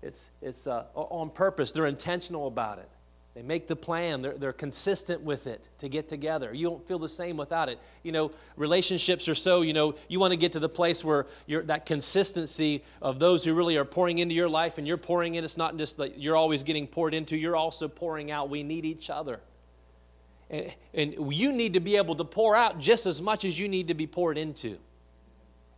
It's, 0.02 0.32
it's 0.42 0.68
uh, 0.68 0.86
on 0.96 1.30
purpose, 1.30 1.74
they're 1.74 1.86
intentional 1.86 2.48
about 2.48 2.80
it. 2.80 2.90
They 3.36 3.42
make 3.42 3.68
the 3.68 3.75
plan, 3.75 4.22
they're, 4.22 4.38
they're 4.38 4.54
consistent 4.54 5.22
with 5.22 5.48
it 5.48 5.68
to 5.80 5.90
get 5.90 6.08
together. 6.08 6.54
You 6.54 6.70
don't 6.70 6.88
feel 6.88 7.00
the 7.00 7.10
same 7.10 7.36
without 7.36 7.68
it. 7.68 7.80
You 8.04 8.12
know, 8.12 8.32
relationships 8.58 9.28
are 9.28 9.34
so, 9.34 9.62
you 9.62 9.74
know, 9.74 9.96
you 10.08 10.20
want 10.20 10.34
to 10.34 10.38
get 10.38 10.54
to 10.54 10.60
the 10.60 10.70
place 10.70 11.04
where 11.04 11.25
you're, 11.48 11.63
that 11.63 11.88
consistency 11.88 12.84
of 13.02 13.18
those 13.18 13.44
who 13.44 13.56
really 13.56 13.75
are 13.78 13.86
pouring 13.86 14.20
into 14.20 14.36
your 14.36 14.50
life 14.50 14.78
and 14.78 14.88
you're 14.88 14.98
pouring 14.98 15.34
in. 15.34 15.44
It's 15.44 15.58
not 15.58 15.78
just 15.78 15.98
that 15.98 16.20
you're 16.20 16.36
always 16.36 16.62
getting 16.62 16.86
poured 16.86 17.16
into, 17.16 17.36
you're 17.36 17.56
also 17.56 17.88
pouring 17.88 18.30
out. 18.30 18.52
We 18.52 18.62
need 18.62 18.86
each 18.86 19.10
other. 19.10 19.40
And 20.94 21.16
you 21.34 21.52
need 21.52 21.74
to 21.74 21.80
be 21.80 21.98
able 21.98 22.13
to 22.16 22.24
pour 22.24 22.56
out 22.56 22.78
just 22.78 23.08
as 23.08 23.20
much 23.20 23.46
as 23.46 23.58
you 23.58 23.68
need 23.68 23.88
to 23.88 23.96
be 23.96 24.06
poured 24.06 24.38
into. 24.38 24.78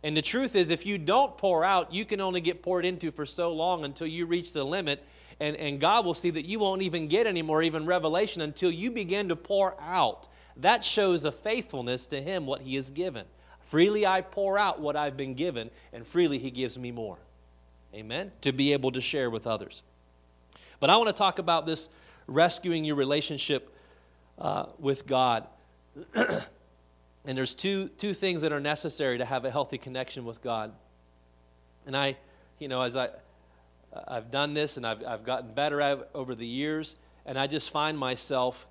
And 0.02 0.14
the 0.14 0.22
truth 0.22 0.54
is, 0.54 0.68
if 0.68 0.84
you 0.84 0.98
don't 0.98 1.38
pour 1.38 1.64
out, 1.64 1.94
you 1.94 2.04
can 2.04 2.20
only 2.20 2.42
get 2.42 2.62
poured 2.62 2.84
into 2.84 3.10
for 3.10 3.24
so 3.24 3.52
long 3.52 3.84
until 3.84 4.06
you 4.06 4.26
reach 4.26 4.52
the 4.52 4.62
limit. 4.62 5.02
And, 5.38 5.56
and 5.56 5.80
God 5.80 6.04
will 6.04 6.14
see 6.14 6.30
that 6.30 6.46
you 6.46 6.58
won't 6.58 6.82
even 6.82 7.08
get 7.08 7.26
any 7.26 7.42
more, 7.42 7.62
even 7.62 7.84
revelation, 7.84 8.42
until 8.42 8.70
you 8.70 8.90
begin 8.90 9.28
to 9.28 9.36
pour 9.36 9.78
out. 9.80 10.28
That 10.56 10.84
shows 10.84 11.24
a 11.24 11.32
faithfulness 11.32 12.06
to 12.08 12.20
Him, 12.20 12.46
what 12.46 12.62
He 12.62 12.76
has 12.76 12.90
given. 12.90 13.26
Freely 13.66 14.06
I 14.06 14.22
pour 14.22 14.58
out 14.58 14.80
what 14.80 14.96
I've 14.96 15.16
been 15.16 15.34
given, 15.34 15.70
and 15.92 16.06
freely 16.06 16.38
He 16.38 16.50
gives 16.50 16.78
me 16.78 16.90
more. 16.90 17.18
Amen? 17.94 18.32
To 18.42 18.52
be 18.52 18.72
able 18.72 18.92
to 18.92 19.00
share 19.00 19.28
with 19.28 19.46
others. 19.46 19.82
But 20.80 20.90
I 20.90 20.96
want 20.96 21.08
to 21.08 21.14
talk 21.14 21.38
about 21.38 21.66
this 21.66 21.88
rescuing 22.26 22.84
your 22.84 22.96
relationship 22.96 23.74
uh, 24.38 24.66
with 24.78 25.06
God. 25.06 25.46
And 27.26 27.36
there's 27.36 27.54
two, 27.54 27.88
two 27.88 28.14
things 28.14 28.42
that 28.42 28.52
are 28.52 28.60
necessary 28.60 29.18
to 29.18 29.24
have 29.24 29.44
a 29.44 29.50
healthy 29.50 29.78
connection 29.78 30.24
with 30.24 30.40
God. 30.42 30.72
And 31.84 31.96
I, 31.96 32.16
you 32.60 32.68
know, 32.68 32.82
as 32.82 32.96
I, 32.96 33.08
I've 34.06 34.30
done 34.30 34.54
this 34.54 34.76
and 34.76 34.86
I've, 34.86 35.04
I've 35.04 35.24
gotten 35.24 35.52
better 35.52 35.80
at 35.80 36.08
over 36.14 36.34
the 36.34 36.46
years, 36.46 36.96
and 37.24 37.38
I 37.38 37.46
just 37.46 37.70
find 37.70 37.98
myself, 37.98 38.66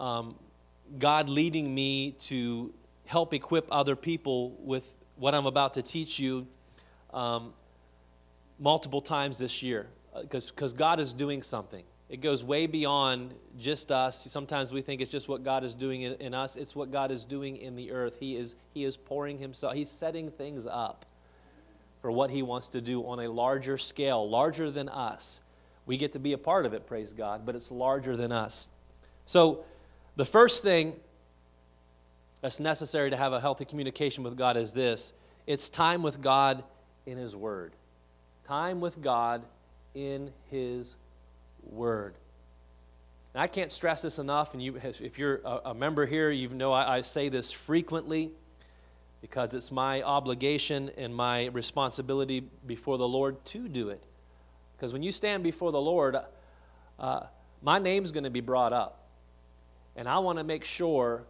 um, 0.00 0.36
God 0.98 1.28
leading 1.28 1.74
me 1.74 2.12
to 2.20 2.72
help 3.06 3.32
equip 3.32 3.66
other 3.70 3.96
people 3.96 4.50
with 4.60 4.86
what 5.16 5.34
I'm 5.34 5.46
about 5.46 5.74
to 5.74 5.82
teach 5.82 6.18
you 6.18 6.46
um, 7.12 7.52
multiple 8.58 9.00
times 9.00 9.38
this 9.38 9.62
year 9.62 9.86
because 10.20 10.52
uh, 10.58 10.76
God 10.76 11.00
is 11.00 11.12
doing 11.12 11.42
something. 11.42 11.84
It 12.08 12.20
goes 12.20 12.44
way 12.44 12.66
beyond 12.66 13.34
just 13.58 13.90
us. 13.90 14.30
Sometimes 14.30 14.72
we 14.72 14.80
think 14.80 15.00
it's 15.00 15.10
just 15.10 15.28
what 15.28 15.42
God 15.42 15.64
is 15.64 15.74
doing 15.74 16.02
in, 16.02 16.12
in, 16.14 16.34
us. 16.34 16.56
It's 16.56 16.76
what 16.76 16.92
God 16.92 17.10
is 17.10 17.24
doing 17.24 17.56
in 17.56 17.74
the 17.74 17.90
earth. 17.90 18.16
He 18.20 18.36
is, 18.36 18.54
he 18.72 18.84
is 18.84 18.96
pouring 18.96 19.38
Himself, 19.38 19.74
He's 19.74 19.90
setting 19.90 20.30
things 20.30 20.66
up 20.66 21.04
for 22.06 22.12
what 22.12 22.30
He 22.30 22.40
wants 22.40 22.68
to 22.68 22.80
do 22.80 23.04
on 23.04 23.18
a 23.18 23.28
larger 23.28 23.76
scale, 23.76 24.30
larger 24.30 24.70
than 24.70 24.88
us. 24.88 25.40
We 25.86 25.96
get 25.96 26.12
to 26.12 26.20
be 26.20 26.34
a 26.34 26.38
part 26.38 26.64
of 26.64 26.72
it, 26.72 26.86
praise 26.86 27.12
God, 27.12 27.44
but 27.44 27.56
it's 27.56 27.72
larger 27.72 28.16
than 28.16 28.30
us. 28.30 28.68
So, 29.24 29.64
the 30.14 30.24
first 30.24 30.62
thing 30.62 30.94
that's 32.42 32.60
necessary 32.60 33.10
to 33.10 33.16
have 33.16 33.32
a 33.32 33.40
healthy 33.40 33.64
communication 33.64 34.22
with 34.22 34.36
God 34.36 34.56
is 34.56 34.72
this 34.72 35.14
it's 35.48 35.68
time 35.68 36.00
with 36.00 36.22
God 36.22 36.62
in 37.06 37.18
His 37.18 37.34
Word. 37.34 37.72
Time 38.46 38.80
with 38.80 39.02
God 39.02 39.42
in 39.92 40.30
His 40.48 40.94
Word. 41.64 42.14
And 43.34 43.42
I 43.42 43.48
can't 43.48 43.72
stress 43.72 44.02
this 44.02 44.20
enough, 44.20 44.54
and 44.54 44.62
you, 44.62 44.76
if 44.76 45.18
you're 45.18 45.40
a, 45.44 45.74
member 45.74 46.06
here, 46.06 46.30
you 46.30 46.50
know 46.50 46.72
I, 46.72 46.98
I 46.98 47.02
say 47.02 47.30
this 47.30 47.50
frequently 47.50 48.30
because 49.26 49.54
it's 49.54 49.72
my 49.72 50.02
obligation 50.02 50.88
and 50.96 51.12
my 51.12 51.46
responsibility 51.46 52.48
before 52.64 52.96
the 52.96 53.08
Lord 53.08 53.44
to 53.46 53.66
do 53.66 53.88
it. 53.88 54.00
Because 54.76 54.92
when 54.92 55.02
you 55.02 55.10
stand 55.10 55.42
before 55.42 55.72
the 55.72 55.80
Lord, 55.80 56.16
uh, 57.00 57.20
my 57.60 57.80
name's 57.80 58.12
going 58.12 58.22
to 58.22 58.30
be 58.30 58.40
brought 58.40 58.72
up. 58.72 59.08
And 59.96 60.08
I 60.08 60.20
want 60.20 60.38
to 60.38 60.44
make 60.44 60.62
sure 60.62 61.24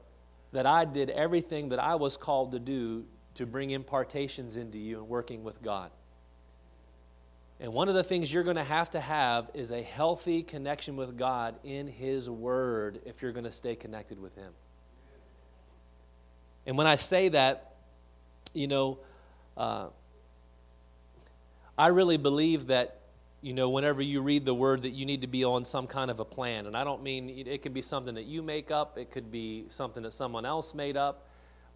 that 0.53 0.67
I 0.67 0.85
did 0.85 1.09
everything 1.09 1.71
that 1.71 1.79
I 1.79 1.95
was 1.95 2.19
called 2.19 2.53
to 2.53 2.59
do 2.59 3.07
to 3.37 3.47
bring 3.47 3.71
impartations 3.71 4.59
into 4.59 4.77
you 4.77 4.99
and 4.99 5.09
working 5.09 5.43
with 5.43 5.63
God. 5.63 5.91
And 7.61 7.73
one 7.73 7.89
of 7.89 7.95
the 7.95 8.05
things 8.05 8.31
you're 8.31 8.45
going 8.45 8.57
to 8.57 8.65
have 8.65 8.91
to 8.91 9.01
have 9.01 9.49
is 9.55 9.71
a 9.71 9.81
healthy 9.81 10.43
connection 10.43 10.97
with 10.97 11.17
God 11.17 11.55
in 11.65 11.89
His 11.89 12.29
Word 12.29 13.01
if 13.07 13.23
you're 13.23 13.33
going 13.33 13.45
to 13.45 13.53
stay 13.53 13.75
connected 13.75 14.21
with 14.21 14.35
Him. 14.37 14.53
And 16.67 16.77
when 16.77 16.87
I 16.87 16.97
say 16.97 17.31
that, 17.31 17.76
you 18.57 18.69
know, 18.69 18.99
uh, 19.57 19.89
I 21.79 21.89
really 21.89 22.17
believe 22.17 22.69
that, 22.69 23.01
you 23.43 23.53
know, 23.53 23.69
whenever 23.69 24.01
you 24.01 24.23
read 24.23 24.47
the 24.47 24.55
Word, 24.55 24.83
that 24.83 24.91
you 24.91 25.05
need 25.05 25.21
to 25.21 25.27
be 25.27 25.45
on 25.45 25.65
some 25.65 25.87
kind 25.87 26.11
of 26.11 26.21
a 26.21 26.25
plan. 26.25 26.67
And 26.67 26.77
I 26.77 26.85
don't 26.85 27.03
mean 27.03 27.29
it 27.29 27.63
could 27.63 27.75
be 27.75 27.83
something 27.83 28.15
that 28.15 28.25
you 28.25 28.43
make 28.43 28.71
up, 28.71 28.97
it 28.97 29.11
could 29.11 29.31
be 29.31 29.67
something 29.69 30.03
that 30.05 30.13
someone 30.13 30.47
else 30.47 30.75
made 30.75 30.97
up. 30.97 31.29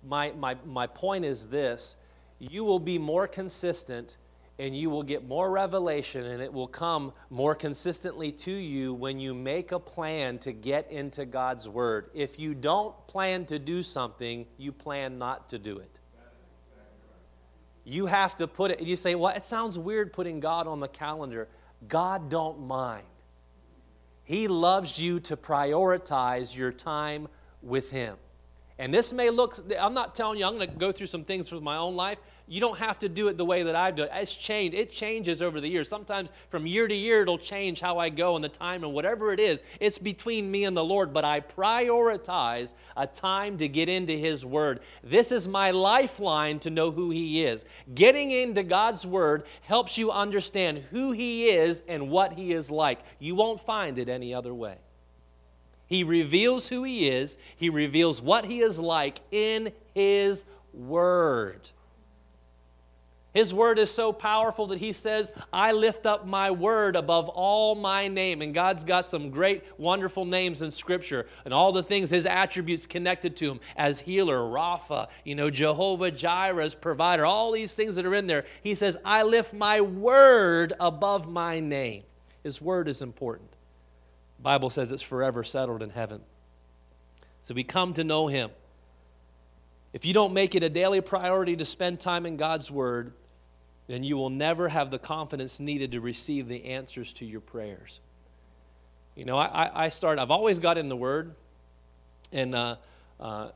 My, 0.02 0.32
my, 0.32 0.56
my 0.64 0.86
point 0.86 1.26
is 1.26 1.46
this 1.46 1.96
you 2.38 2.64
will 2.64 2.78
be 2.78 2.98
more 2.98 3.28
consistent 3.28 4.16
and 4.58 4.76
you 4.76 4.88
will 4.88 5.02
get 5.02 5.26
more 5.26 5.50
revelation 5.50 6.24
and 6.26 6.42
it 6.42 6.52
will 6.52 6.68
come 6.68 7.12
more 7.28 7.54
consistently 7.54 8.32
to 8.32 8.52
you 8.52 8.94
when 8.94 9.18
you 9.20 9.34
make 9.34 9.72
a 9.72 9.78
plan 9.78 10.38
to 10.38 10.52
get 10.52 10.90
into 10.90 11.26
God's 11.26 11.68
Word. 11.68 12.10
If 12.14 12.38
you 12.38 12.54
don't 12.54 12.94
plan 13.06 13.44
to 13.46 13.58
do 13.58 13.82
something, 13.82 14.46
you 14.56 14.72
plan 14.72 15.18
not 15.18 15.50
to 15.50 15.58
do 15.58 15.78
it. 15.78 15.99
You 17.90 18.06
have 18.06 18.36
to 18.36 18.46
put 18.46 18.70
it, 18.70 18.78
and 18.78 18.86
you 18.86 18.94
say, 18.96 19.16
well, 19.16 19.34
it 19.34 19.42
sounds 19.42 19.76
weird 19.76 20.12
putting 20.12 20.38
God 20.38 20.68
on 20.68 20.78
the 20.78 20.86
calendar. 20.86 21.48
God 21.88 22.30
don't 22.30 22.60
mind. 22.68 23.02
He 24.22 24.46
loves 24.46 24.96
you 24.96 25.18
to 25.20 25.36
prioritize 25.36 26.56
your 26.56 26.70
time 26.70 27.26
with 27.62 27.90
Him. 27.90 28.16
And 28.78 28.94
this 28.94 29.12
may 29.12 29.28
look, 29.28 29.56
I'm 29.76 29.92
not 29.92 30.14
telling 30.14 30.38
you, 30.38 30.46
I'm 30.46 30.56
going 30.56 30.70
to 30.70 30.76
go 30.76 30.92
through 30.92 31.08
some 31.08 31.24
things 31.24 31.50
with 31.50 31.64
my 31.64 31.78
own 31.78 31.96
life. 31.96 32.18
You 32.50 32.60
don't 32.60 32.78
have 32.78 32.98
to 32.98 33.08
do 33.08 33.28
it 33.28 33.36
the 33.36 33.44
way 33.44 33.62
that 33.62 33.76
I've 33.76 33.94
done 33.94 34.08
it. 34.08 34.12
It's 34.12 34.34
changed. 34.34 34.76
It 34.76 34.90
changes 34.90 35.40
over 35.40 35.60
the 35.60 35.68
years. 35.68 35.88
Sometimes 35.88 36.32
from 36.48 36.66
year 36.66 36.88
to 36.88 36.94
year, 36.94 37.22
it'll 37.22 37.38
change 37.38 37.80
how 37.80 37.98
I 37.98 38.08
go 38.08 38.34
and 38.34 38.42
the 38.42 38.48
time 38.48 38.82
and 38.82 38.92
whatever 38.92 39.32
it 39.32 39.38
is. 39.38 39.62
It's 39.78 40.00
between 40.00 40.50
me 40.50 40.64
and 40.64 40.76
the 40.76 40.84
Lord, 40.84 41.12
but 41.12 41.24
I 41.24 41.42
prioritize 41.42 42.74
a 42.96 43.06
time 43.06 43.56
to 43.58 43.68
get 43.68 43.88
into 43.88 44.14
His 44.14 44.44
Word. 44.44 44.80
This 45.04 45.30
is 45.30 45.46
my 45.46 45.70
lifeline 45.70 46.58
to 46.60 46.70
know 46.70 46.90
who 46.90 47.10
He 47.10 47.44
is. 47.44 47.64
Getting 47.94 48.32
into 48.32 48.64
God's 48.64 49.06
Word 49.06 49.44
helps 49.62 49.96
you 49.96 50.10
understand 50.10 50.78
who 50.90 51.12
He 51.12 51.50
is 51.50 51.82
and 51.86 52.10
what 52.10 52.32
He 52.32 52.52
is 52.52 52.68
like. 52.68 52.98
You 53.20 53.36
won't 53.36 53.62
find 53.62 53.96
it 53.96 54.08
any 54.08 54.34
other 54.34 54.52
way. 54.52 54.78
He 55.86 56.02
reveals 56.02 56.68
who 56.68 56.82
He 56.82 57.10
is, 57.10 57.38
He 57.54 57.70
reveals 57.70 58.20
what 58.20 58.44
He 58.44 58.58
is 58.58 58.80
like 58.80 59.20
in 59.30 59.70
His 59.94 60.44
Word. 60.74 61.70
His 63.32 63.54
word 63.54 63.78
is 63.78 63.92
so 63.92 64.12
powerful 64.12 64.66
that 64.68 64.78
he 64.78 64.92
says, 64.92 65.30
I 65.52 65.70
lift 65.70 66.04
up 66.04 66.26
my 66.26 66.50
word 66.50 66.96
above 66.96 67.28
all 67.28 67.76
my 67.76 68.08
name. 68.08 68.42
And 68.42 68.52
God's 68.52 68.82
got 68.82 69.06
some 69.06 69.30
great, 69.30 69.62
wonderful 69.78 70.24
names 70.24 70.62
in 70.62 70.72
Scripture 70.72 71.26
and 71.44 71.54
all 71.54 71.70
the 71.70 71.82
things, 71.82 72.10
his 72.10 72.26
attributes 72.26 72.86
connected 72.86 73.36
to 73.36 73.52
him 73.52 73.60
as 73.76 74.00
healer, 74.00 74.38
Rapha, 74.38 75.08
you 75.24 75.36
know, 75.36 75.48
Jehovah 75.48 76.10
Jireh 76.10 76.70
provider, 76.80 77.24
all 77.24 77.52
these 77.52 77.74
things 77.74 77.94
that 77.96 78.04
are 78.04 78.14
in 78.14 78.26
there. 78.26 78.46
He 78.62 78.74
says, 78.74 78.96
I 79.04 79.22
lift 79.22 79.54
my 79.54 79.80
word 79.80 80.72
above 80.80 81.30
my 81.30 81.60
name. 81.60 82.02
His 82.42 82.60
word 82.60 82.88
is 82.88 83.00
important. 83.00 83.50
The 84.38 84.42
Bible 84.42 84.70
says 84.70 84.90
it's 84.90 85.02
forever 85.02 85.44
settled 85.44 85.82
in 85.82 85.90
heaven. 85.90 86.20
So 87.44 87.54
we 87.54 87.62
come 87.62 87.94
to 87.94 88.02
know 88.02 88.26
him. 88.26 88.50
If 89.92 90.04
you 90.04 90.14
don't 90.14 90.32
make 90.32 90.54
it 90.54 90.62
a 90.62 90.68
daily 90.68 91.00
priority 91.00 91.56
to 91.56 91.64
spend 91.64 92.00
time 92.00 92.26
in 92.26 92.36
God's 92.36 92.70
Word, 92.70 93.12
then 93.90 94.04
you 94.04 94.16
will 94.16 94.30
never 94.30 94.68
have 94.68 94.92
the 94.92 94.98
confidence 95.00 95.58
needed 95.58 95.92
to 95.92 96.00
receive 96.00 96.46
the 96.46 96.64
answers 96.66 97.12
to 97.14 97.24
your 97.24 97.40
prayers. 97.40 97.98
You 99.16 99.24
know, 99.24 99.36
I, 99.36 99.86
I 99.86 99.88
start, 99.88 100.20
I've 100.20 100.30
always 100.30 100.60
got 100.60 100.78
in 100.78 100.88
the 100.88 100.96
Word 100.96 101.34
and 102.30 102.54
uh, 102.54 102.76
uh, 103.18 103.48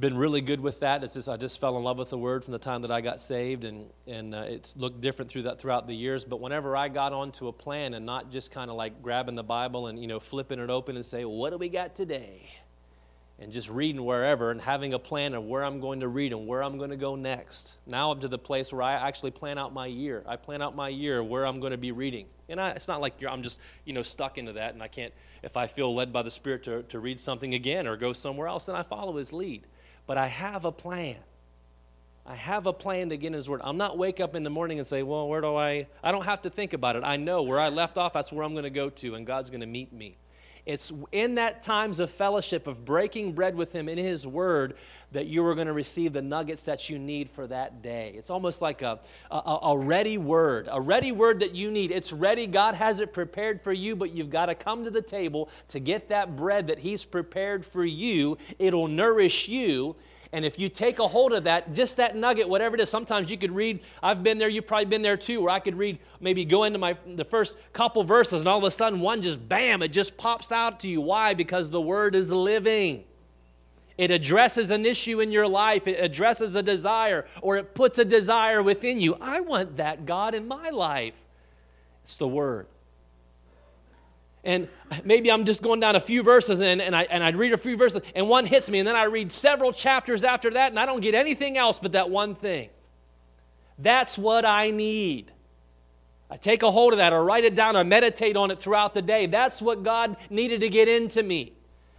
been 0.00 0.16
really 0.16 0.40
good 0.40 0.60
with 0.60 0.80
that. 0.80 1.04
It's 1.04 1.12
just, 1.12 1.28
I 1.28 1.36
just 1.36 1.60
fell 1.60 1.76
in 1.76 1.84
love 1.84 1.98
with 1.98 2.08
the 2.08 2.16
Word 2.16 2.42
from 2.42 2.52
the 2.52 2.58
time 2.58 2.80
that 2.82 2.90
I 2.90 3.02
got 3.02 3.20
saved, 3.20 3.64
and, 3.64 3.86
and 4.06 4.34
uh, 4.34 4.44
it's 4.46 4.74
looked 4.78 5.02
different 5.02 5.30
through 5.30 5.42
that, 5.42 5.60
throughout 5.60 5.86
the 5.86 5.94
years. 5.94 6.24
But 6.24 6.40
whenever 6.40 6.74
I 6.74 6.88
got 6.88 7.12
onto 7.12 7.48
a 7.48 7.52
plan 7.52 7.92
and 7.92 8.06
not 8.06 8.32
just 8.32 8.50
kind 8.50 8.70
of 8.70 8.76
like 8.76 9.02
grabbing 9.02 9.34
the 9.34 9.44
Bible 9.44 9.88
and, 9.88 10.00
you 10.00 10.06
know, 10.06 10.20
flipping 10.20 10.58
it 10.58 10.70
open 10.70 10.96
and 10.96 11.04
say, 11.04 11.26
what 11.26 11.50
do 11.50 11.58
we 11.58 11.68
got 11.68 11.94
today? 11.94 12.48
And 13.38 13.52
just 13.52 13.68
reading 13.68 14.02
wherever 14.02 14.50
and 14.50 14.60
having 14.60 14.94
a 14.94 14.98
plan 14.98 15.34
of 15.34 15.44
where 15.44 15.62
I'm 15.62 15.78
going 15.80 16.00
to 16.00 16.08
read 16.08 16.32
and 16.32 16.46
where 16.46 16.62
I'm 16.62 16.78
going 16.78 16.90
to 16.90 16.96
go 16.96 17.16
next. 17.16 17.76
Now 17.86 18.10
I'm 18.10 18.20
to 18.20 18.28
the 18.28 18.38
place 18.38 18.72
where 18.72 18.82
I 18.82 18.94
actually 18.94 19.30
plan 19.30 19.58
out 19.58 19.74
my 19.74 19.86
year. 19.86 20.24
I 20.26 20.36
plan 20.36 20.62
out 20.62 20.74
my 20.74 20.88
year 20.88 21.22
where 21.22 21.46
I'm 21.46 21.60
going 21.60 21.72
to 21.72 21.78
be 21.78 21.92
reading. 21.92 22.26
And 22.48 22.60
I, 22.60 22.70
it's 22.70 22.88
not 22.88 23.00
like 23.00 23.22
I'm 23.28 23.42
just, 23.42 23.60
you 23.84 23.92
know, 23.92 24.02
stuck 24.02 24.38
into 24.38 24.54
that 24.54 24.72
and 24.72 24.82
I 24.82 24.88
can't, 24.88 25.12
if 25.42 25.56
I 25.56 25.66
feel 25.66 25.94
led 25.94 26.12
by 26.12 26.22
the 26.22 26.30
Spirit 26.30 26.64
to, 26.64 26.82
to 26.84 26.98
read 26.98 27.20
something 27.20 27.52
again 27.52 27.86
or 27.86 27.96
go 27.96 28.14
somewhere 28.14 28.48
else, 28.48 28.66
then 28.66 28.76
I 28.76 28.82
follow 28.82 29.16
His 29.16 29.32
lead. 29.32 29.66
But 30.06 30.16
I 30.16 30.28
have 30.28 30.64
a 30.64 30.72
plan. 30.72 31.16
I 32.24 32.34
have 32.34 32.66
a 32.66 32.72
plan 32.72 33.10
to 33.10 33.16
get 33.16 33.28
in 33.28 33.32
His 33.34 33.50
Word. 33.50 33.60
I'm 33.62 33.76
not 33.76 33.98
wake 33.98 34.18
up 34.18 34.34
in 34.34 34.44
the 34.44 34.50
morning 34.50 34.78
and 34.78 34.86
say, 34.86 35.02
well, 35.02 35.28
where 35.28 35.42
do 35.42 35.54
I, 35.56 35.86
I 36.02 36.10
don't 36.10 36.24
have 36.24 36.42
to 36.42 36.50
think 36.50 36.72
about 36.72 36.96
it. 36.96 37.04
I 37.04 37.16
know 37.16 37.42
where 37.42 37.60
I 37.60 37.68
left 37.68 37.98
off, 37.98 38.14
that's 38.14 38.32
where 38.32 38.44
I'm 38.44 38.54
going 38.54 38.64
to 38.64 38.70
go 38.70 38.88
to 38.88 39.14
and 39.14 39.26
God's 39.26 39.50
going 39.50 39.60
to 39.60 39.66
meet 39.66 39.92
me. 39.92 40.16
It's 40.66 40.92
in 41.12 41.36
that 41.36 41.62
times 41.62 42.00
of 42.00 42.10
fellowship, 42.10 42.66
of 42.66 42.84
breaking 42.84 43.32
bread 43.32 43.54
with 43.54 43.72
Him 43.72 43.88
in 43.88 43.98
His 43.98 44.26
Word, 44.26 44.74
that 45.12 45.26
you 45.26 45.46
are 45.46 45.54
going 45.54 45.68
to 45.68 45.72
receive 45.72 46.12
the 46.12 46.20
nuggets 46.20 46.64
that 46.64 46.90
you 46.90 46.98
need 46.98 47.30
for 47.30 47.46
that 47.46 47.82
day. 47.82 48.12
It's 48.16 48.30
almost 48.30 48.60
like 48.60 48.82
a, 48.82 48.98
a, 49.30 49.58
a, 49.62 49.78
ready 49.78 50.18
word, 50.18 50.68
a 50.70 50.80
ready 50.80 51.12
word 51.12 51.38
that 51.40 51.54
you 51.54 51.70
need. 51.70 51.92
It's 51.92 52.12
ready. 52.12 52.48
God 52.48 52.74
has 52.74 52.98
it 52.98 53.12
prepared 53.12 53.62
for 53.62 53.72
you, 53.72 53.94
but 53.94 54.10
you've 54.10 54.28
got 54.28 54.46
to 54.46 54.56
come 54.56 54.82
to 54.82 54.90
the 54.90 55.00
table 55.00 55.48
to 55.68 55.78
get 55.78 56.08
that 56.08 56.34
bread 56.34 56.66
that 56.66 56.80
He's 56.80 57.06
prepared 57.06 57.64
for 57.64 57.84
you. 57.84 58.36
It'll 58.58 58.88
nourish 58.88 59.48
you 59.48 59.94
and 60.32 60.44
if 60.44 60.58
you 60.58 60.68
take 60.68 60.98
a 60.98 61.06
hold 61.06 61.32
of 61.32 61.44
that, 61.44 61.72
just 61.72 61.96
that 61.98 62.16
nugget, 62.16 62.48
whatever 62.48 62.74
it 62.74 62.80
is, 62.80 62.90
sometimes 62.90 63.30
you 63.30 63.38
could 63.38 63.52
read, 63.52 63.80
I've 64.02 64.22
been 64.22 64.38
there, 64.38 64.48
you've 64.48 64.66
probably 64.66 64.86
been 64.86 65.02
there 65.02 65.16
too, 65.16 65.40
where 65.40 65.50
I 65.50 65.60
could 65.60 65.76
read, 65.76 65.98
maybe 66.20 66.44
go 66.44 66.64
into 66.64 66.78
my 66.78 66.96
the 67.06 67.24
first 67.24 67.56
couple 67.72 68.02
verses, 68.04 68.40
and 68.40 68.48
all 68.48 68.58
of 68.58 68.64
a 68.64 68.70
sudden 68.70 69.00
one 69.00 69.22
just 69.22 69.48
bam, 69.48 69.82
it 69.82 69.92
just 69.92 70.16
pops 70.16 70.52
out 70.52 70.80
to 70.80 70.88
you. 70.88 71.00
Why? 71.00 71.34
Because 71.34 71.70
the 71.70 71.80
word 71.80 72.14
is 72.14 72.30
living. 72.30 73.04
It 73.96 74.10
addresses 74.10 74.70
an 74.70 74.84
issue 74.84 75.20
in 75.20 75.32
your 75.32 75.48
life, 75.48 75.86
it 75.86 75.98
addresses 75.98 76.54
a 76.54 76.62
desire, 76.62 77.26
or 77.40 77.56
it 77.56 77.74
puts 77.74 77.98
a 77.98 78.04
desire 78.04 78.62
within 78.62 79.00
you. 79.00 79.16
I 79.20 79.40
want 79.40 79.76
that 79.76 80.04
God 80.04 80.34
in 80.34 80.46
my 80.46 80.70
life. 80.70 81.22
It's 82.04 82.16
the 82.16 82.28
word. 82.28 82.66
And 84.46 84.68
maybe 85.04 85.30
I'm 85.30 85.44
just 85.44 85.60
going 85.60 85.80
down 85.80 85.96
a 85.96 86.00
few 86.00 86.22
verses 86.22 86.60
and, 86.60 86.80
and, 86.80 86.94
I, 86.94 87.02
and 87.10 87.22
I'd 87.22 87.36
read 87.36 87.52
a 87.52 87.58
few 87.58 87.76
verses 87.76 88.00
and 88.14 88.28
one 88.28 88.46
hits 88.46 88.70
me 88.70 88.78
and 88.78 88.86
then 88.86 88.94
I 88.94 89.04
read 89.04 89.32
several 89.32 89.72
chapters 89.72 90.22
after 90.22 90.50
that 90.50 90.70
and 90.70 90.78
I 90.78 90.86
don't 90.86 91.00
get 91.00 91.16
anything 91.16 91.58
else 91.58 91.80
but 91.80 91.92
that 91.92 92.08
one 92.08 92.36
thing. 92.36 92.70
That's 93.76 94.16
what 94.16 94.46
I 94.46 94.70
need. 94.70 95.32
I 96.30 96.36
take 96.36 96.62
a 96.62 96.70
hold 96.70 96.92
of 96.92 96.98
that 96.98 97.12
or 97.12 97.24
write 97.24 97.44
it 97.44 97.56
down 97.56 97.76
or 97.76 97.82
meditate 97.82 98.36
on 98.36 98.52
it 98.52 98.60
throughout 98.60 98.94
the 98.94 99.02
day. 99.02 99.26
That's 99.26 99.60
what 99.60 99.82
God 99.82 100.16
needed 100.30 100.60
to 100.60 100.68
get 100.68 100.88
into 100.88 101.22
me. 101.24 101.52